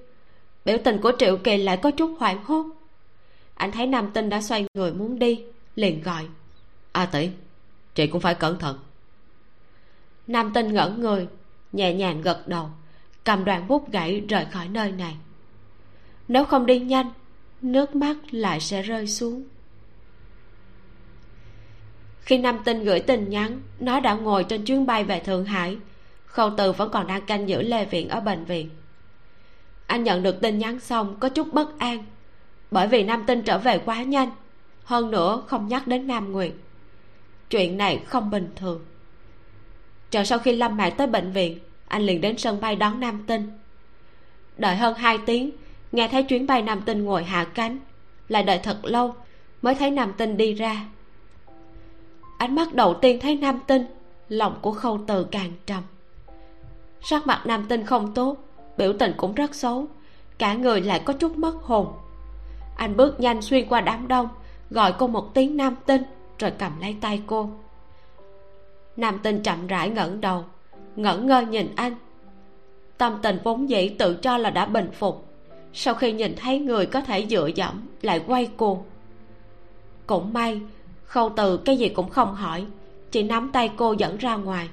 [0.66, 2.66] biểu tình của triệu kỳ lại có chút hoảng hốt.
[3.56, 5.44] Anh thấy nam tinh đã xoay người muốn đi,
[5.76, 6.28] liền gọi,
[6.92, 7.30] a tỷ,
[7.96, 8.80] chị cũng phải cẩn thận.
[10.28, 11.28] Nam tinh ngẩn người,
[11.72, 12.70] nhẹ nhàng gật đầu,
[13.24, 15.16] cầm đoạn bút gãy rời khỏi nơi này.
[16.28, 17.12] Nếu không đi nhanh,
[17.62, 19.44] nước mắt lại sẽ rơi xuống
[22.30, 25.78] khi nam tinh gửi tin nhắn, nó đã ngồi trên chuyến bay về thượng hải.
[26.26, 28.70] Khâu từ vẫn còn đang canh giữ lê viện ở bệnh viện.
[29.88, 32.06] Anh nhận được tin nhắn xong, có chút bất an.
[32.72, 34.32] Bởi vì nam tinh trở về quá nhanh,
[34.84, 36.52] hơn nữa không nhắc đến nam nguyệt.
[37.50, 38.86] Chuyện này không bình thường.
[40.12, 43.24] Chờ sau khi lâm mạc tới bệnh viện, anh liền đến sân bay đón nam
[43.28, 43.52] tinh.
[44.58, 45.52] Đợi hơn hai tiếng,
[45.92, 47.80] nghe thấy chuyến bay nam tinh ngồi hạ cánh,
[48.28, 49.16] lại đợi thật lâu
[49.62, 50.86] mới thấy nam tinh đi ra
[52.40, 53.86] ánh mắt đầu tiên thấy nam tinh,
[54.30, 55.84] lòng của khâu từ càng trầm.
[57.02, 58.38] Sắc mặt nam tinh không tốt,
[58.78, 59.88] biểu tình cũng rất xấu,
[60.38, 61.88] cả người lại có chút mất hồn.
[62.76, 64.28] Anh bước nhanh xuyên qua đám đông,
[64.70, 66.04] gọi cô một tiếng nam tinh,
[66.40, 67.50] rồi cầm lấy tay cô.
[68.98, 70.44] Nam tinh chậm rãi ngẩng đầu
[70.96, 71.96] ngẩn ngơ nhìn anh.
[72.98, 75.26] Tâm tình vốn dĩ tự cho là đã bình phục,
[75.74, 78.84] sau khi nhìn thấy người có thể dựa dẫm lại quay cuồng.
[80.08, 80.62] Cũng may
[81.10, 82.66] khâu từ cái gì cũng không hỏi,
[83.12, 84.70] chỉ nắm tay cô dẫn ra ngoài.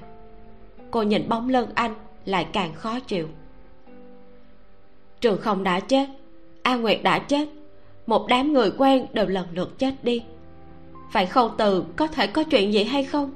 [0.91, 1.95] Cô nhìn bóng lưng anh,
[2.25, 3.27] lại càng khó chịu.
[5.21, 6.09] Trường không đã chết,
[6.63, 7.49] a nguyệt đã chết,
[8.07, 10.23] một đám người quen đều lần lượt chết đi.
[11.11, 13.31] Phải khâu từ có thể có chuyện gì hay không?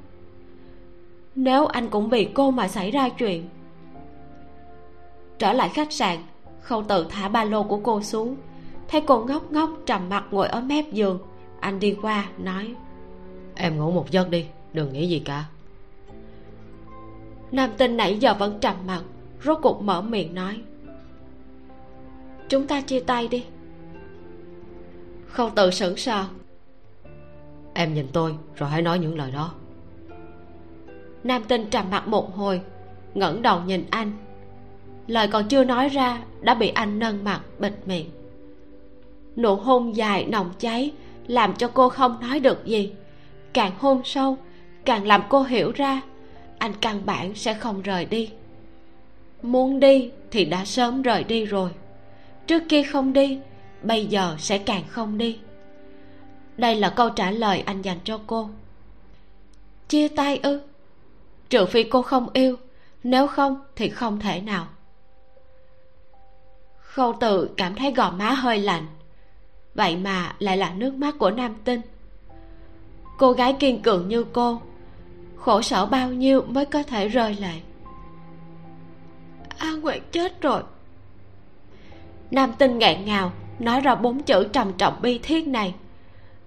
[1.34, 3.48] Nếu anh cũng vì cô mà xảy ra chuyện.
[5.38, 6.18] Trở lại khách sạn,
[6.60, 8.36] khâu từ thả ba lô của cô xuống,
[8.88, 11.18] thấy cô ngốc ngốc trầm mặt ngồi ở mép giường.
[11.60, 12.74] Anh đi qua, nói
[13.54, 15.44] em ngủ một giấc đi, đừng nghĩ gì cả.
[17.52, 19.02] Nam tinh nãy giờ vẫn trầm mặt,
[19.44, 20.60] rốt cuộc mở miệng nói.
[22.48, 23.44] Chúng ta chia tay đi.
[25.26, 26.24] Không tự sững sờ.
[27.74, 29.54] Em nhìn tôi, rồi hãy nói những lời đó.
[31.24, 32.60] Nam tinh trầm mặt một hồi,
[33.14, 34.12] ngẩng đầu nhìn anh.
[35.06, 38.10] Lời còn chưa nói ra, đã bị anh nâng mặt, bịt miệng.
[39.36, 40.92] Nụ hôn dài nồng cháy,
[41.26, 42.92] làm cho cô không nói được gì
[43.52, 44.38] càng hôn sâu,
[44.84, 46.00] càng làm cô hiểu ra,
[46.58, 48.30] anh căn bản sẽ không rời đi.
[49.42, 51.70] Muốn đi thì đã sớm rời đi rồi.
[52.46, 53.38] Trước kia không đi,
[53.82, 55.38] bây giờ sẽ càng không đi.
[56.56, 58.48] Đây là câu trả lời anh dành cho cô.
[59.88, 60.60] Chia tay ư?
[61.50, 62.56] Trừ phi cô không yêu,
[63.04, 64.66] nếu không thì không thể nào.
[66.78, 68.86] Khâu tự cảm thấy gò má hơi lạnh.
[69.74, 71.80] Vậy mà lại là nước mắt của nam tinh
[73.18, 74.60] cô gái kiên cường như cô,
[75.36, 77.60] khổ sở bao nhiêu mới có thể rơi lệ?
[79.58, 80.62] A nguyệt chết rồi.
[82.30, 85.74] Nam tinh ngạn ngào, nói ra bốn chữ trầm trọng bi thiết này.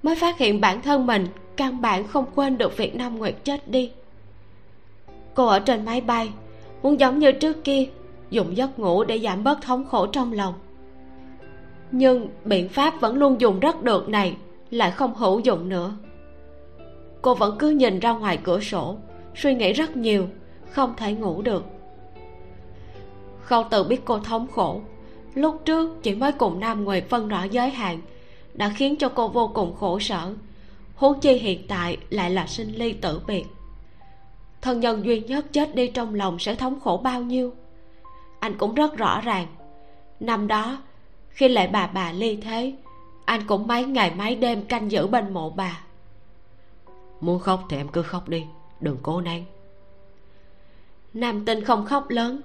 [0.03, 1.27] Mới phát hiện bản thân mình
[1.57, 3.91] căn bản không quên được việc nam nguyệt chết đi.
[5.33, 6.29] Cô ở trên máy bay,
[6.83, 7.85] muốn giống như trước kia,
[8.29, 10.53] dùng giấc ngủ để giảm bớt thống khổ trong lòng.
[11.91, 14.37] Nhưng biện pháp vẫn luôn dùng rất được này,
[14.69, 15.91] lại không hữu dụng nữa
[17.25, 18.95] cô vẫn cứ nhìn ra ngoài cửa sổ,
[19.35, 20.27] suy nghĩ rất nhiều,
[20.69, 21.65] không thể ngủ được.
[23.41, 24.81] Khâu từ biết cô thống khổ.
[25.33, 28.01] Lúc trước chỉ mới cùng nam nguyệt phân rõ giới hạn,
[28.53, 30.33] đã khiến cho cô vô cùng khổ sở.
[30.95, 33.45] Huống chi hiện tại lại là sinh ly tử biệt.
[34.61, 37.53] Thân nhân duy nhất chết đi trong lòng sẽ thống khổ bao nhiêu?
[38.39, 39.47] Anh cũng rất rõ ràng.
[40.19, 40.81] Năm đó,
[41.29, 42.73] khi lại bà bà ly thế,
[43.25, 45.84] anh cũng mấy ngày mấy đêm canh giữ bên mộ bà
[47.21, 48.45] muốn khóc thì em cứ khóc đi,
[48.79, 49.43] đừng cố nén.
[51.13, 52.41] Nam tinh không khóc lớn.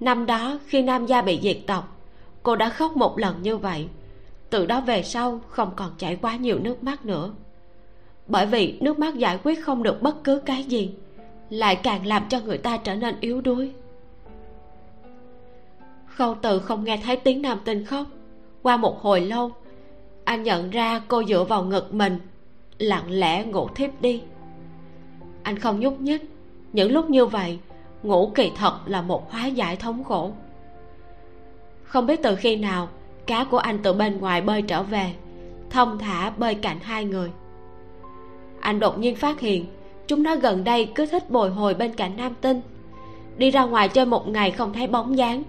[0.00, 1.96] Năm đó, khi nam gia bị diệt tộc,
[2.42, 3.88] cô đã khóc một lần như vậy.
[4.50, 7.32] Từ đó về sau, không còn chảy quá nhiều nước mắt nữa.
[8.26, 10.94] Bởi vì nước mắt giải quyết không được bất cứ cái gì,
[11.50, 13.72] lại càng làm cho người ta trở nên yếu đuối.
[16.06, 18.06] Khâu từ không nghe thấy tiếng nam tinh khóc.
[18.62, 19.52] Qua một hồi lâu,
[20.24, 22.18] anh nhận ra cô dựa vào ngực mình
[22.82, 24.22] lặng lẽ ngủ thiếp đi.
[25.42, 26.22] Anh không nhúc nhích.
[26.72, 27.58] Những lúc như vậy,
[28.02, 30.30] ngủ kỳ thật là một hóa giải thống khổ.
[31.84, 32.88] Không biết từ khi nào,
[33.26, 35.12] cá của anh từ bên ngoài bơi trở về,
[35.70, 37.30] thông thả bơi cạnh hai người.
[38.60, 39.66] Anh đột nhiên phát hiện,
[40.06, 42.60] chúng nó gần đây cứ thích bồi hồi bên cạnh nam tinh.
[43.36, 45.42] Đi ra ngoài chơi một ngày không thấy bóng dáng,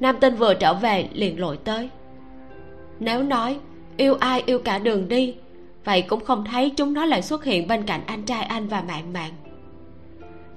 [0.00, 1.90] nam tinh vừa trở về liền lội tới.
[3.00, 3.58] Nếu nói,
[3.96, 5.34] yêu ai yêu cả đường đi
[5.88, 8.82] vậy cũng không thấy chúng nó lại xuất hiện bên cạnh anh trai anh và
[8.88, 9.32] mạng mạng.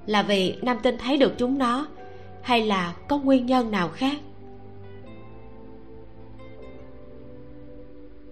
[0.05, 1.87] Là vì nam tinh thấy được chúng nó
[2.41, 4.15] hay là có nguyên nhân nào khác?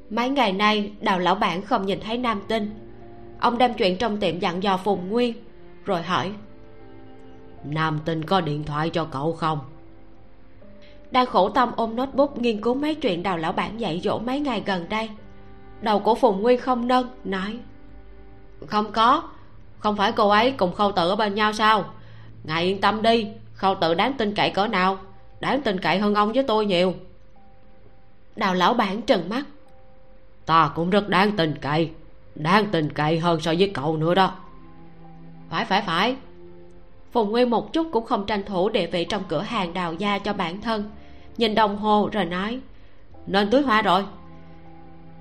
[0.10, 2.70] Mấy ngày nay đào lão bản không nhìn thấy nam tinh.
[3.40, 5.34] Ông đem chuyện trong tiệm dặn dò phùng nguyên
[5.86, 6.32] rồi hỏi
[7.64, 9.60] nam tinh có điện thoại cho cậu không?
[11.12, 14.40] Đang khổ tâm ôm notebook nghiên cứu mấy chuyện đào lão bản dạy dỗ mấy
[14.40, 15.10] ngày gần đây
[15.82, 17.60] đầu của phùng nguyên không nâng, nói,
[18.68, 19.24] không có,
[19.80, 21.86] không phải cô ấy cùng khâu tự ở bên nhau sao?
[22.44, 24.98] Ngài yên tâm đi, khâu tự đáng tin cậy cỡ nào,
[25.40, 26.94] đáng tin cậy hơn ông với tôi nhiều.
[28.36, 29.44] Đào lão bản trừng mắt,
[30.46, 31.92] ta cũng rất đáng tin cậy,
[32.36, 34.34] đáng tin cậy hơn so với cậu nữa đó.
[35.50, 36.16] Phải phải phải.
[37.12, 40.20] Phùng nguyên một chút cũng không tranh thủ địa vị trong cửa hàng đào gia
[40.20, 40.90] cho bản thân,
[41.38, 42.60] nhìn đồng hồ rồi nói,
[43.28, 44.06] nên tưới hoa rồi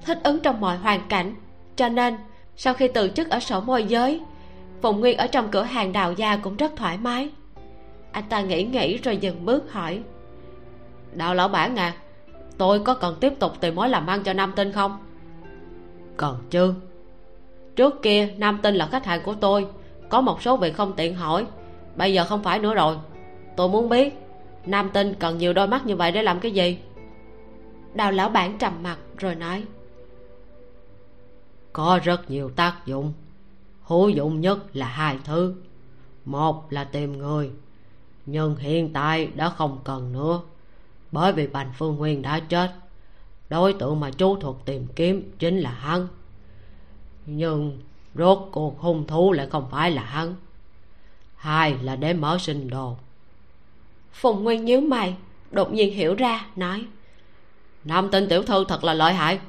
[0.04, 1.34] thích ứng trong mọi hoàn cảnh.
[1.76, 2.16] Cho nên,
[2.56, 4.20] sau khi từ chức ở sở môi giới
[4.82, 7.28] phùng nguyên ở trong cửa hàng đào gia cũng rất thoải mái.
[8.12, 10.02] Anh ta nghĩ nghĩ rồi dừng bước hỏi
[11.12, 11.94] đào lão bản à
[12.58, 14.98] tôi có cần tiếp tục tìm mối làm ăn cho nam tinh không?
[16.16, 16.74] Còn chưa
[17.76, 19.66] trước kia, nam tinh là khách hàng của tôi,
[20.08, 21.46] có một số việc không tiện hỏi,
[21.96, 22.96] bây giờ không phải nữa rồi.
[23.56, 24.18] Tôi muốn biết,
[24.66, 26.78] nam tinh cần nhiều đôi mắt như vậy để làm cái gì?
[27.94, 29.62] Đào lão bản trầm mặt rồi nói
[31.72, 33.12] có rất nhiều tác dụng.
[33.82, 35.54] Hữu dụng nhất là hai thứ.
[36.24, 37.50] Một là tìm người.
[38.26, 40.40] Nhưng hiện tại đã không cần nữa.
[41.12, 42.70] Bởi vì bành phương nguyên đã chết.
[43.48, 46.08] Đối tượng mà chú thuật tìm kiếm chính là hắn.
[47.26, 47.78] Nhưng
[48.14, 50.34] rốt cuộc hung thú lại không phải là hắn.
[51.36, 52.96] Hai là để mở sinh đồ.
[54.12, 55.16] Phùng nguyên nhíu mày
[55.50, 56.86] đột nhiên hiểu ra nói
[57.84, 59.40] nam tinh tiểu thư thật là lợi hại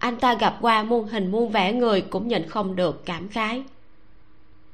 [0.00, 3.62] anh ta gặp qua muôn hình muôn vẻ người cũng nhìn không được cảm khái.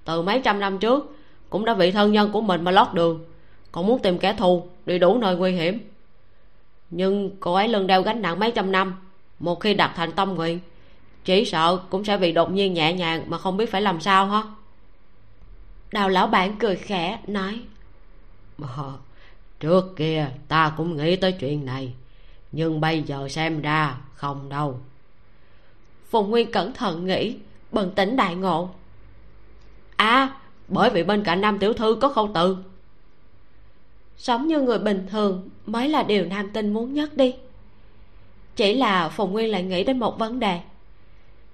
[0.05, 1.17] Từ mấy trăm năm trước
[1.51, 3.25] cũng đã vị thân nhân của mình mà lót đường
[3.73, 5.79] còn muốn tìm kẻ thù đi đủ nơi nguy hiểm.
[6.91, 8.95] Nhưng cô ấy lưng đeo gánh nặng mấy trăm năm
[9.39, 10.61] một khi đặt thành tâm nguyện
[11.25, 14.27] chỉ sợ cũng sẽ bị đột nhiên nhẹ nhàng mà không biết phải làm sao
[14.27, 14.43] hả?
[15.93, 17.61] Đào lão bản cười khẽ nói
[18.77, 18.93] ờ,
[19.61, 21.95] trước kia ta cũng nghĩ tới chuyện này
[22.53, 24.81] nhưng bây giờ xem ra không đâu
[26.09, 27.37] phùng nguyên cẩn thận nghĩ
[27.73, 28.69] bừng tỉnh đại ngộ.
[29.97, 30.37] À
[30.69, 32.57] bởi vì bên cạnh nam tiểu thư có khâu từ.
[34.17, 37.35] Sống như người bình thường mới là điều nam tinh muốn nhất đi.
[38.57, 40.61] Chỉ là phùng nguyên lại nghĩ đến một vấn đề.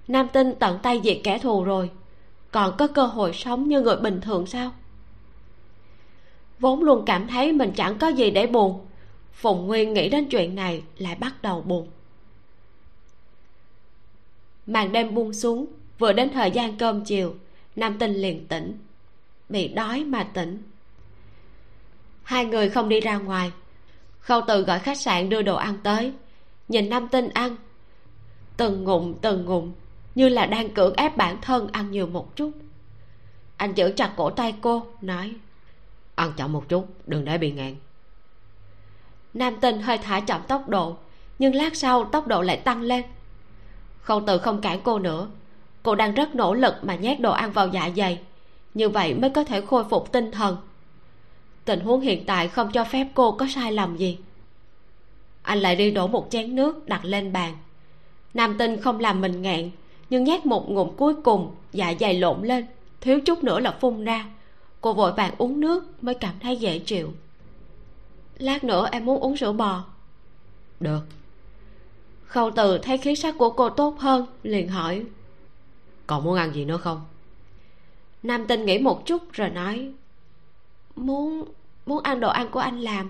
[0.07, 1.91] Nam tinh tận tay diệt kẻ thù rồi,
[2.51, 4.71] còn có cơ hội sống như người bình thường sao?
[6.59, 8.85] Vốn luôn cảm thấy mình chẳng có gì để buồn,
[9.33, 11.87] phùng nguyên nghĩ đến chuyện này lại bắt đầu buồn
[14.67, 15.65] màn đêm buông xuống,
[15.99, 17.35] vừa đến thời gian cơm chiều,
[17.75, 18.77] nam tinh liền tỉnh.
[19.49, 20.63] Bị đói mà tỉnh.
[22.23, 23.51] Hai người không đi ra ngoài.
[24.19, 26.13] Khâu từ gọi khách sạn đưa đồ ăn tới.
[26.67, 27.55] Nhìn nam tinh ăn.
[28.57, 29.71] Từng ngụm từng ngụm,
[30.15, 32.51] như là đang cưỡng ép bản thân ăn nhiều một chút.
[33.57, 35.33] Anh giữ chặt cổ tay cô, nói,
[36.15, 37.75] ăn chậm một chút, đừng để bị ngạn
[39.33, 40.97] nam tinh hơi thả chậm tốc độ,
[41.39, 43.03] nhưng lát sau tốc độ lại tăng lên
[44.03, 45.27] khâu từ không cản cô nữa.
[45.83, 48.19] Cô đang rất nỗ lực mà nhét đồ ăn vào dạ dày.
[48.73, 50.57] Như vậy mới có thể khôi phục tinh thần.
[51.65, 54.17] Tình huống hiện tại không cho phép cô có sai lầm gì.
[55.41, 57.53] Anh lại đi đổ một chén nước đặt lên bàn.
[58.33, 59.71] Nam tinh không làm mình ngẹn
[60.09, 62.65] nhưng nhét một ngụm cuối cùng dạ dày lộn lên.
[63.01, 64.25] Thiếu chút nữa là phun ra.
[64.81, 67.13] Cô vội vàng uống nước mới cảm thấy dễ chịu.
[68.37, 69.83] Lát nữa em muốn uống sữa bò.
[70.79, 71.01] Được
[72.33, 75.05] khâu từ thấy khí sắc của cô tốt hơn, liền hỏi.
[76.07, 77.01] Còn muốn ăn gì nữa không?
[78.23, 79.91] Nam tinh nghĩ một chút rồi nói.
[80.95, 81.45] Muốn
[81.85, 83.09] muốn ăn đồ ăn của anh làm.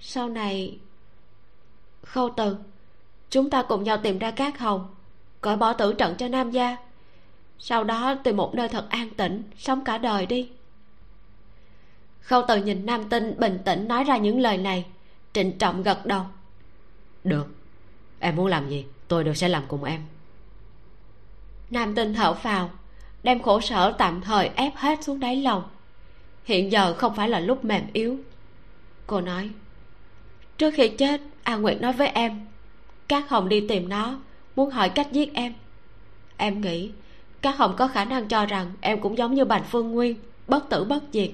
[0.00, 0.78] Sau này,
[2.02, 2.56] khâu từ,
[3.30, 4.94] chúng ta cùng nhau tìm ra cát hồng,
[5.40, 6.76] cởi bỏ tử trận cho nam gia.
[7.58, 10.50] Sau đó tìm một nơi thật an tĩnh, sống cả đời đi.
[12.20, 14.86] Khâu từ nhìn nam tinh bình tĩnh nói ra những lời này,
[15.32, 16.22] trịnh trọng gật đầu.
[17.24, 17.59] Được
[18.20, 20.00] em muốn làm gì, tôi đều sẽ làm cùng em.
[21.70, 22.70] Nam tinh thở phào,
[23.22, 25.62] đem khổ sở tạm thời ép hết xuống đáy lòng.
[26.44, 28.16] Hiện giờ không phải là lúc mềm yếu.
[29.06, 29.50] Cô nói,
[30.58, 32.46] trước khi chết, a nguyệt nói với em,
[33.08, 34.18] các hồng đi tìm nó,
[34.56, 35.54] muốn hỏi cách giết em.
[36.36, 36.90] Em nghĩ,
[37.42, 40.16] các hồng có khả năng cho rằng em cũng giống như bành phương nguyên,
[40.48, 41.30] bất tử bất diệt.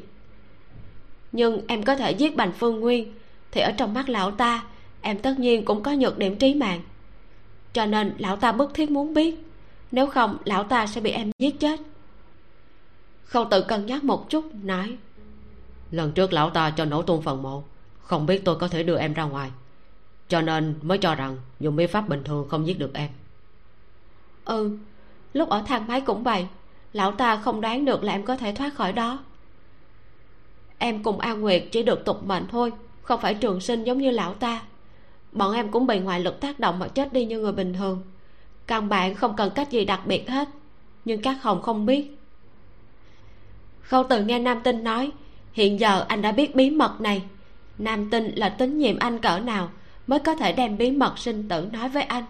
[1.32, 3.14] Nhưng em có thể giết bành phương nguyên
[3.50, 4.64] thì ở trong mắt lão ta
[5.06, 6.80] em tất nhiên cũng có nhược điểm trí mạng.
[7.72, 9.34] Cho nên lão ta bức thiết muốn biết
[9.92, 11.80] nếu không lão ta sẽ bị em giết chết.
[13.24, 14.96] Khâu tự cân nhắc một chút nói
[15.90, 17.64] lần trước lão ta cho nổ tung phần mộ
[18.00, 19.50] không biết tôi có thể đưa em ra ngoài.
[20.28, 23.10] Cho nên mới cho rằng dùng biện pháp bình thường không giết được em.
[24.44, 24.78] Ừ
[25.32, 26.46] lúc ở thang máy cũng vậy
[26.92, 29.18] lão ta không đoán được là em có thể thoát khỏi đó.
[30.78, 32.72] Em cùng an nguyệt chỉ được tục mệnh thôi
[33.02, 34.62] không phải trường sinh giống như lão ta
[35.36, 38.02] bọn em cũng bị ngoại lực tác động mà chết đi như người bình thường.
[38.66, 40.48] Căn bản không cần cách gì đặc biệt hết,
[41.04, 42.18] nhưng các hồng không biết.
[43.80, 45.10] Khâu từ nghe nam tinh nói,
[45.52, 47.22] hiện giờ anh đã biết bí mật này.
[47.78, 49.70] Nam tinh là tín nhiệm anh cỡ nào
[50.06, 52.24] mới có thể đem bí mật sinh tử nói với anh?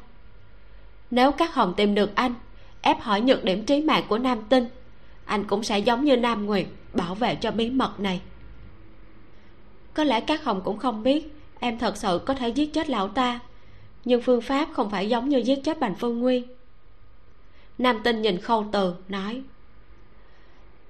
[1.11, 2.35] Nếu các hồng tìm được anh,
[2.83, 4.69] ép hỏi nhược điểm trí mạng của nam tinh,
[5.25, 8.21] anh cũng sẽ giống như nam nguyệt bảo vệ cho bí mật này.
[9.95, 13.09] Có lẽ các hồng cũng không biết em thật sự có thể giết chết lão
[13.09, 13.41] ta.
[14.05, 16.45] Nhưng phương pháp không phải giống như giết chết bành phương nguyên.
[17.79, 19.43] Nam tinh nhìn khâu từ, nói,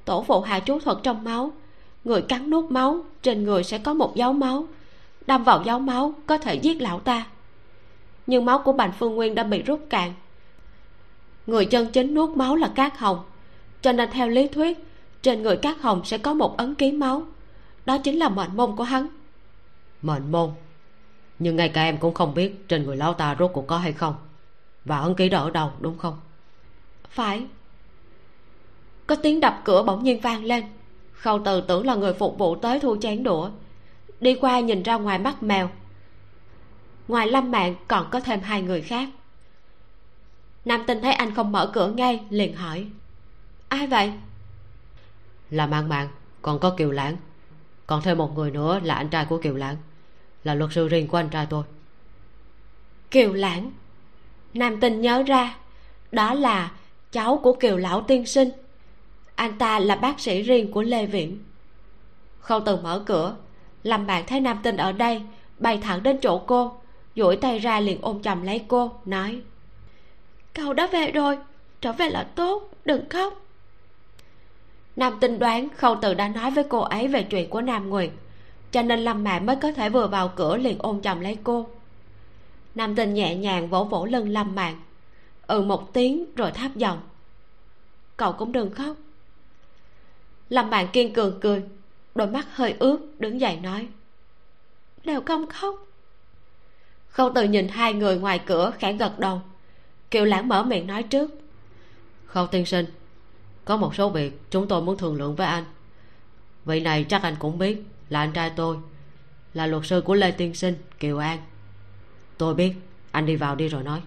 [0.05, 1.53] tổ phụ hạ chú thuật trong máu.
[2.05, 4.65] Người cắn nuốt máu, trên người sẽ có một dấu máu.
[5.27, 7.27] Đâm vào dấu máu có thể giết lão ta.
[8.27, 10.13] Nhưng máu của bành phương nguyên đã bị rút cạn.
[11.47, 13.19] Người chân chính nuốt máu là cát hồng.
[13.83, 14.79] Cho nên theo lý thuyết,
[15.23, 17.23] trên người cát hồng sẽ có một ấn ký máu.
[17.87, 19.09] Đó chính là mệnh môn của hắn
[20.03, 20.51] mệnh môn.
[21.39, 23.93] Nhưng ngay cả em cũng không biết trên người lão ta rốt cuộc có hay
[23.93, 24.15] không.
[24.85, 26.21] Và ấn ký đó ở đâu đúng không?
[27.09, 27.47] Phải.
[29.07, 30.65] Có tiếng đập cửa bỗng nhiên vang lên.
[31.13, 33.51] Khâu từ tưởng là người phục vụ tới thu chén đũa.
[34.21, 35.71] Đi qua nhìn ra ngoài mắt mèo.
[37.09, 39.09] Ngoài lâm mạng còn có thêm hai người khác.
[40.65, 42.87] Nam tinh thấy anh không mở cửa ngay liền hỏi.
[43.69, 44.13] Ai vậy?
[45.51, 46.09] Là mạng mạng
[46.43, 47.17] còn có kiều lãng
[47.87, 49.77] còn thêm một người nữa là anh trai của kiều lãng.
[50.45, 51.65] Là luật sư riêng của anh trai tôi.
[53.11, 53.73] Kiều lãng?
[54.55, 55.57] Nam tinh nhớ ra
[56.13, 56.71] đó là
[57.13, 58.49] cháu của kiều lão tiên sinh.
[59.35, 61.39] Anh ta là bác sĩ riêng của lê viễn.
[62.41, 63.37] Khâu từ mở cửa.
[63.83, 65.23] Lâm bạn thấy nam tinh ở đây
[65.59, 66.73] bay thẳng đến chỗ cô
[67.17, 69.41] duỗi tay ra liền ôm chầm lấy cô nói
[70.55, 71.39] cậu đã về rồi
[71.81, 73.46] trở về là tốt đừng khóc
[74.97, 78.11] nam tinh đoán khâu từ đã nói với cô ấy về chuyện của nam nguyệt,
[78.71, 81.67] cho nên lâm mạn mới có thể vừa vào cửa liền ôm chồng lấy cô.
[82.75, 84.81] Nam tinh nhẹ nhàng vỗ vỗ lưng lâm mạn
[85.47, 87.01] ừ một tiếng rồi tháp giọng,
[88.17, 88.97] cậu cũng đừng khóc.
[90.49, 91.63] Lâm mạn kiên cường cười,
[92.15, 93.89] đôi mắt hơi ướt, đứng dậy nói,
[95.05, 95.75] đều không khóc.
[97.09, 99.41] Khâu từ nhìn hai người ngoài cửa khẽ gật đầu
[100.11, 101.31] kiều lãng mở miệng nói trước,
[102.27, 102.87] khâu tiên sinh
[103.67, 105.65] có một số việc chúng tôi muốn thương lượng với anh.
[106.65, 108.77] Vị này chắc anh cũng biết là anh trai tôi
[109.55, 111.39] là luật sư của lê tiên sinh kiều an.
[112.39, 112.73] Tôi biết
[113.11, 114.01] anh đi vào đi rồi nói.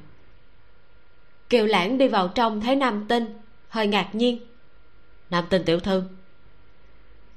[1.50, 3.26] Kiều lãng đi vào trong thấy nam tinh
[3.70, 4.40] hơi ngạc nhiên.
[5.30, 6.04] Nam tinh tiểu thư.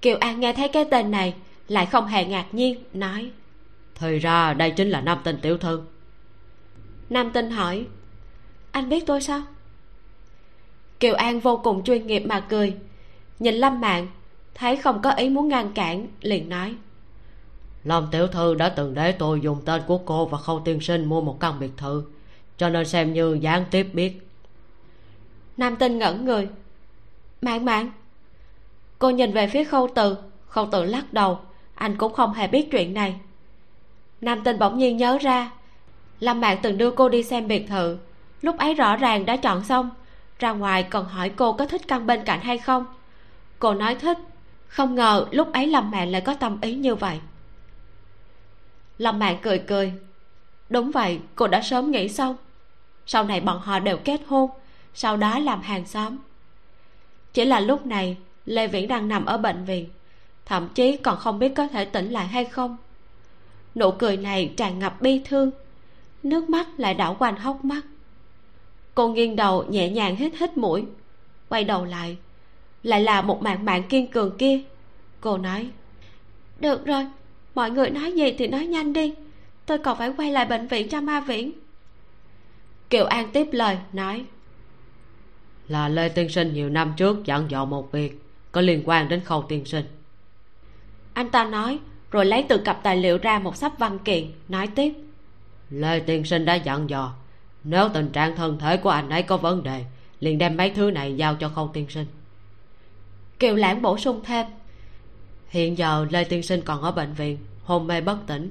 [0.03, 1.35] Kiều an nghe thấy cái tên này
[1.69, 3.31] lại không hề ngạc nhiên nói.
[3.94, 5.82] Thì ra đây chính là nam tinh tiểu thư.
[7.11, 7.86] Nam tinh hỏi
[8.70, 9.43] anh biết tôi sao
[11.03, 12.77] kiều an vô cùng chuyên nghiệp mà cười.
[13.39, 14.07] Nhìn lâm mạng
[14.55, 16.74] thấy không có ý muốn ngăn cản liền nói.
[17.85, 21.05] Lâm tiểu thư đã từng để tôi dùng tên của cô và khâu tiên sinh
[21.05, 22.05] mua một căn biệt thự
[22.57, 24.29] cho nên xem như gián tiếp biết.
[25.57, 26.49] Nam tinh ngẩn người.
[27.43, 27.91] Mạng mạng.
[28.99, 30.16] Cô nhìn về phía khâu từ
[30.47, 31.39] khâu từ lắc đầu
[31.74, 33.15] anh cũng không hề biết chuyện này.
[34.20, 35.51] Nam tinh bỗng nhiên nhớ ra
[36.20, 37.99] lâm mạng từng đưa cô đi xem biệt thự
[38.43, 39.91] lúc ấy rõ ràng đã chọn xong
[40.43, 42.86] ra ngoài còn hỏi cô có thích căn bên cạnh hay không.
[43.59, 44.19] Cô nói thích,
[44.66, 47.20] không ngờ lúc ấy lâm mạng lại có tâm ý như vậy.
[48.98, 49.93] Lâm mạng cười cười,
[50.69, 52.36] đúng vậy, cô đã sớm nghĩ xong.
[53.06, 54.51] Sau này bọn họ đều kết hôn,
[54.94, 56.16] sau đó làm hàng xóm.
[57.32, 58.16] Chỉ là lúc này,
[58.47, 59.89] lê viễn đang nằm ở bệnh viện,
[60.47, 62.77] thậm chí còn không biết có thể tỉnh lại hay không.
[63.74, 65.51] Nụ cười này tràn ngập bi thương,
[66.23, 67.82] nước mắt lại đảo quanh hốc mắt
[68.94, 70.85] cô nghiêng đầu nhẹ nhàng hít hít mũi
[71.48, 72.16] quay đầu lại
[72.82, 74.60] lại là một mạng bạn kiên cường kia.
[75.20, 75.70] Cô nói
[76.60, 77.06] được rồi
[77.55, 79.14] mọi người nói gì thì nói nhanh đi
[79.66, 81.52] tôi còn phải quay lại bệnh viện cho ma viễn.
[82.90, 84.24] Kiều an tiếp lời nói
[85.69, 89.20] là lê tiên sinh nhiều năm trước dặn dò một việc có liên quan đến
[89.20, 89.85] khâu tiên sinh.
[91.14, 91.78] Anh ta nói
[92.10, 94.94] rồi lấy từ cặp tài liệu ra một sắp văn kiện nói tiếp
[95.70, 97.12] lê tiên sinh đã dặn dò
[97.64, 99.84] nếu tình trạng thân thể của anh ấy có vấn đề
[100.22, 102.06] liền đem mấy thứ này giao cho khâu tiên sinh.
[103.39, 104.47] Kiều lãng bổ sung thêm.
[105.48, 108.51] Hiện giờ lê tiên sinh còn ở bệnh viện hôn mê bất tỉnh.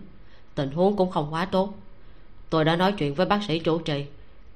[0.55, 1.73] Tình huống cũng không quá tốt.
[2.49, 4.05] Tôi đã nói chuyện với bác sĩ chủ trì.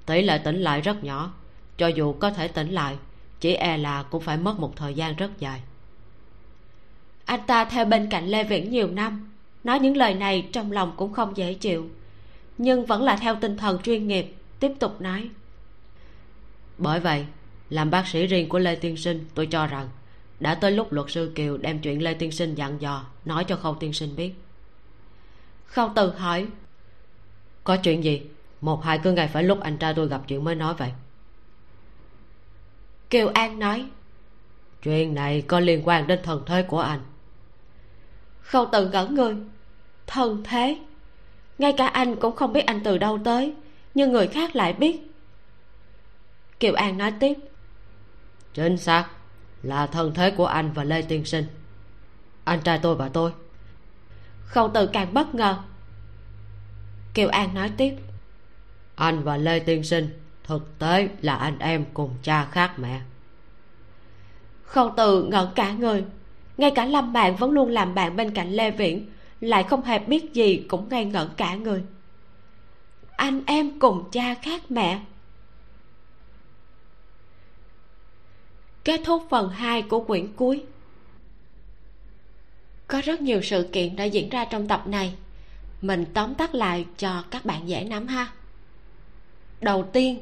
[0.05, 1.33] Tỷ lệ tỉnh lại rất nhỏ.
[1.77, 2.97] Cho dù có thể tỉnh lại
[3.39, 5.61] chỉ e là cũng phải mất một thời gian rất dài.
[7.25, 9.31] Anh ta theo bên cạnh lê viễn nhiều năm.
[9.63, 11.89] Nói những lời này trong lòng cũng không dễ chịu.
[12.57, 15.29] Nhưng vẫn là theo tinh thần chuyên nghiệp tiếp tục nói.
[16.77, 17.25] Bởi vậy,
[17.69, 19.89] làm bác sĩ riêng của lê tiên sinh, tôi cho rằng
[20.39, 23.55] đã tới lúc luật sư kiều đem chuyện lê tiên sinh dặn dò, nói cho
[23.55, 24.33] khâu tiên sinh biết.
[25.65, 26.47] Khâu từ hỏi,
[27.63, 28.21] có chuyện gì?
[28.61, 30.91] Một hai cứ ngày phải lúc anh trai tôi gặp chuyện mới nói vậy.
[33.09, 33.85] Kiều an nói,
[34.83, 36.99] chuyện này có liên quan đến thần thế của anh.
[38.41, 39.35] Khâu từ ngẩn người,
[40.07, 40.77] thần thế?
[41.57, 43.53] Ngay cả anh cũng không biết anh từ đâu tới
[43.95, 45.11] nhưng người khác lại biết.
[46.59, 47.33] Kiều an nói tiếp.
[48.53, 49.07] Chính xác
[49.63, 51.45] là thân thế của anh và lê tiên sinh.
[52.43, 53.31] Anh trai tôi và tôi.
[54.45, 55.57] Khâu từ càng bất ngờ.
[57.13, 57.95] Kiều an nói tiếp.
[58.95, 63.01] Anh và lê tiên sinh thực tế là anh em cùng cha khác mẹ.
[64.63, 66.03] Khâu từ ngẩn cả người.
[66.57, 69.09] Ngay cả lâm bạn vẫn luôn làm bạn bên cạnh lê viễn
[69.41, 71.83] lại không hề biết gì cũng ngây ngẩn cả người
[73.15, 74.99] anh em cùng cha khác mẹ.
[78.83, 80.63] Kết thúc phần 2 của quyển cuối.
[82.87, 85.15] Có rất nhiều sự kiện đã diễn ra trong tập này.
[85.81, 88.31] Mình tóm tắt lại cho các bạn dễ nắm ha.
[89.61, 90.19] Đầu tiên,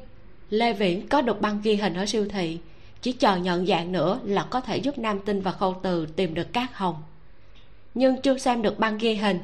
[0.49, 2.60] lê viễn có được băng ghi hình ở siêu thị.
[3.02, 6.34] Chỉ chờ nhận dạng nữa là có thể giúp nam tinh và khâu từ tìm
[6.34, 7.03] được cát hồng.
[7.94, 9.40] Nhưng chưa xem được băng ghi hình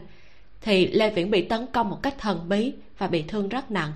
[0.61, 3.91] thì lê viễn bị tấn công một cách thần bí và bị thương rất nặng.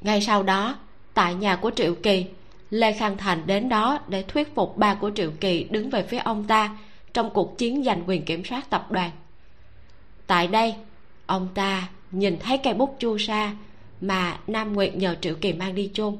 [0.00, 0.76] Ngay sau đó,
[1.14, 2.26] tại nhà của triệu kỳ,
[2.70, 6.18] lê khang thành đến đó để thuyết phục ba của triệu kỳ đứng về phía
[6.18, 6.76] ông ta
[7.12, 9.10] trong cuộc chiến giành quyền kiểm soát tập đoàn.
[10.26, 10.74] Tại đây,
[11.26, 13.54] ông ta nhìn thấy cây bút chu sa
[14.00, 16.16] mà nam nguyệt nhờ triệu kỳ mang đi chôn.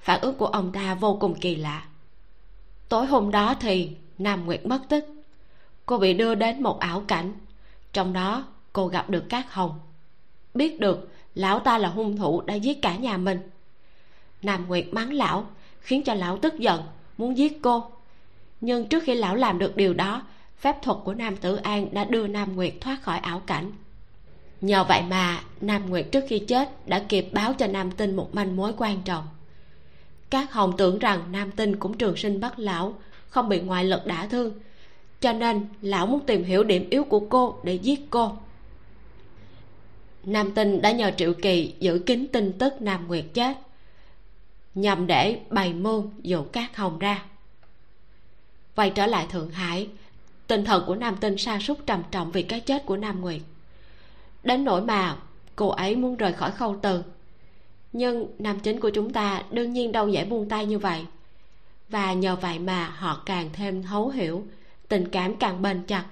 [0.00, 1.84] Phản ứng của ông ta vô cùng kỳ lạ.
[2.88, 5.06] Tối hôm đó thì nam nguyệt mất tích.
[5.86, 7.32] Cô bị đưa đến một ảo cảnh
[7.92, 9.80] trong đó, cô gặp được cát hồng.
[10.54, 13.40] Biết được lão ta là hung thủ đã giết cả nhà mình.
[14.42, 15.46] Nam nguyệt mắng lão,
[15.80, 16.82] khiến cho lão tức giận,
[17.18, 17.84] muốn giết cô.
[18.60, 20.22] Nhưng trước khi lão làm được điều đó,
[20.58, 23.72] phép thuật của nam tử an đã đưa nam nguyệt thoát khỏi ảo cảnh.
[24.60, 28.34] Nhờ vậy mà nam nguyệt trước khi chết đã kịp báo cho nam tinh một
[28.34, 29.28] manh mối quan trọng.
[30.30, 32.94] Các hồng tưởng rằng nam tinh cũng trường sinh bất lão,
[33.28, 34.52] không bị ngoại lực đả thương
[35.20, 38.32] cho nên, lão muốn tìm hiểu điểm yếu của cô để giết cô.
[40.24, 43.56] Nam tinh đã nhờ triệu kỳ giữ kín tin tức nam nguyệt chết,
[44.74, 47.24] nhằm để bày mưu dụ các hồng ra.
[48.76, 49.88] Quay trở lại thượng hải,
[50.46, 53.40] tinh thần của nam tinh sa sút trầm trọng vì cái chết của nam nguyệt.
[54.42, 55.16] Đến nỗi mà
[55.56, 57.02] cô ấy muốn rời khỏi khâu từ.
[57.92, 61.06] Nhưng nam chính của chúng ta đương nhiên đâu dễ buông tay như vậy.
[61.88, 64.46] Và nhờ vậy mà họ càng thêm thấu hiểu
[64.90, 66.04] tình cảm càng bền chặt.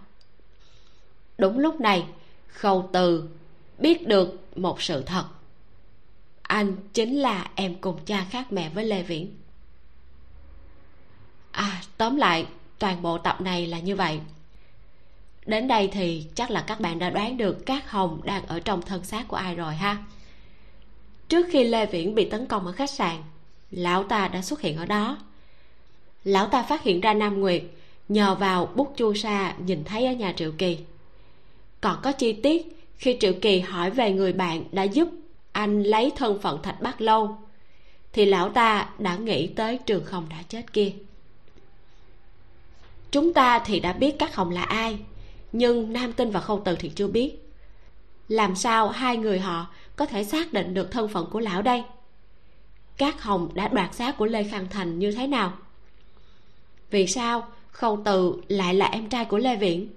[1.39, 2.07] Đúng lúc này,
[2.49, 3.29] khâu từ
[3.79, 5.25] biết được một sự thật.
[6.43, 9.35] Anh chính là em cùng cha khác mẹ với lê viễn.
[11.51, 12.47] À tóm lại,
[12.79, 14.21] toàn bộ tập này là như vậy.
[15.47, 18.83] Đến đây thì chắc là các bạn đã đoán được các hồng đang ở trong
[18.83, 19.97] thân xác của ai rồi ha.
[21.29, 23.23] Trước khi lê viễn bị tấn công ở khách sạn,
[23.71, 25.19] lão ta đã xuất hiện ở đó.
[26.25, 27.63] Lão ta phát hiện ra nam nguyệt
[28.09, 30.79] nhờ vào bút chu sa nhìn thấy ở nhà triệu kỳ.
[31.81, 35.09] Còn có chi tiết khi triệu kỳ hỏi về người bạn đã giúp
[35.53, 37.39] anh lấy thân phận thạch bắc lâu,
[38.13, 40.93] thì lão ta đã nghĩ tới trường không đã chết kia.
[43.11, 44.99] Chúng ta thì đã biết các hồng là ai,
[45.53, 47.33] nhưng nam tinh và khâu từ thì chưa biết.
[48.29, 49.67] Làm sao hai người họ
[49.97, 51.83] có thể xác định được thân phận của lão đây?
[52.97, 55.53] Các hồng đã đoạt xác của lê khang thành như thế nào?
[56.91, 57.49] Vì sao
[57.79, 59.89] khâu từ lại là em trai của lê viễn.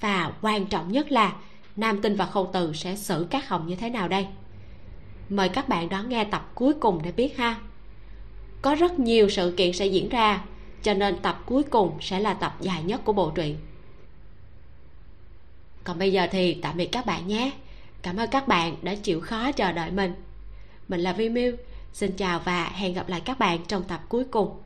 [0.00, 1.36] Và quan trọng nhất là,
[1.76, 4.26] nam tinh và khâu từ sẽ xử các hồng như thế nào đây?
[5.28, 7.56] Mời các bạn đón nghe tập cuối cùng để biết ha.
[8.62, 10.44] Có rất nhiều sự kiện sẽ diễn ra,
[10.82, 13.56] cho nên tập cuối cùng sẽ là tập dài nhất của bộ truyện.
[15.84, 17.50] Còn bây giờ thì tạm biệt các bạn nhé.
[18.02, 20.14] Cảm ơn các bạn đã chịu khó chờ đợi mình.
[20.88, 21.56] Mình là vi miu.
[21.92, 24.65] Xin chào và hẹn gặp lại các bạn trong tập cuối cùng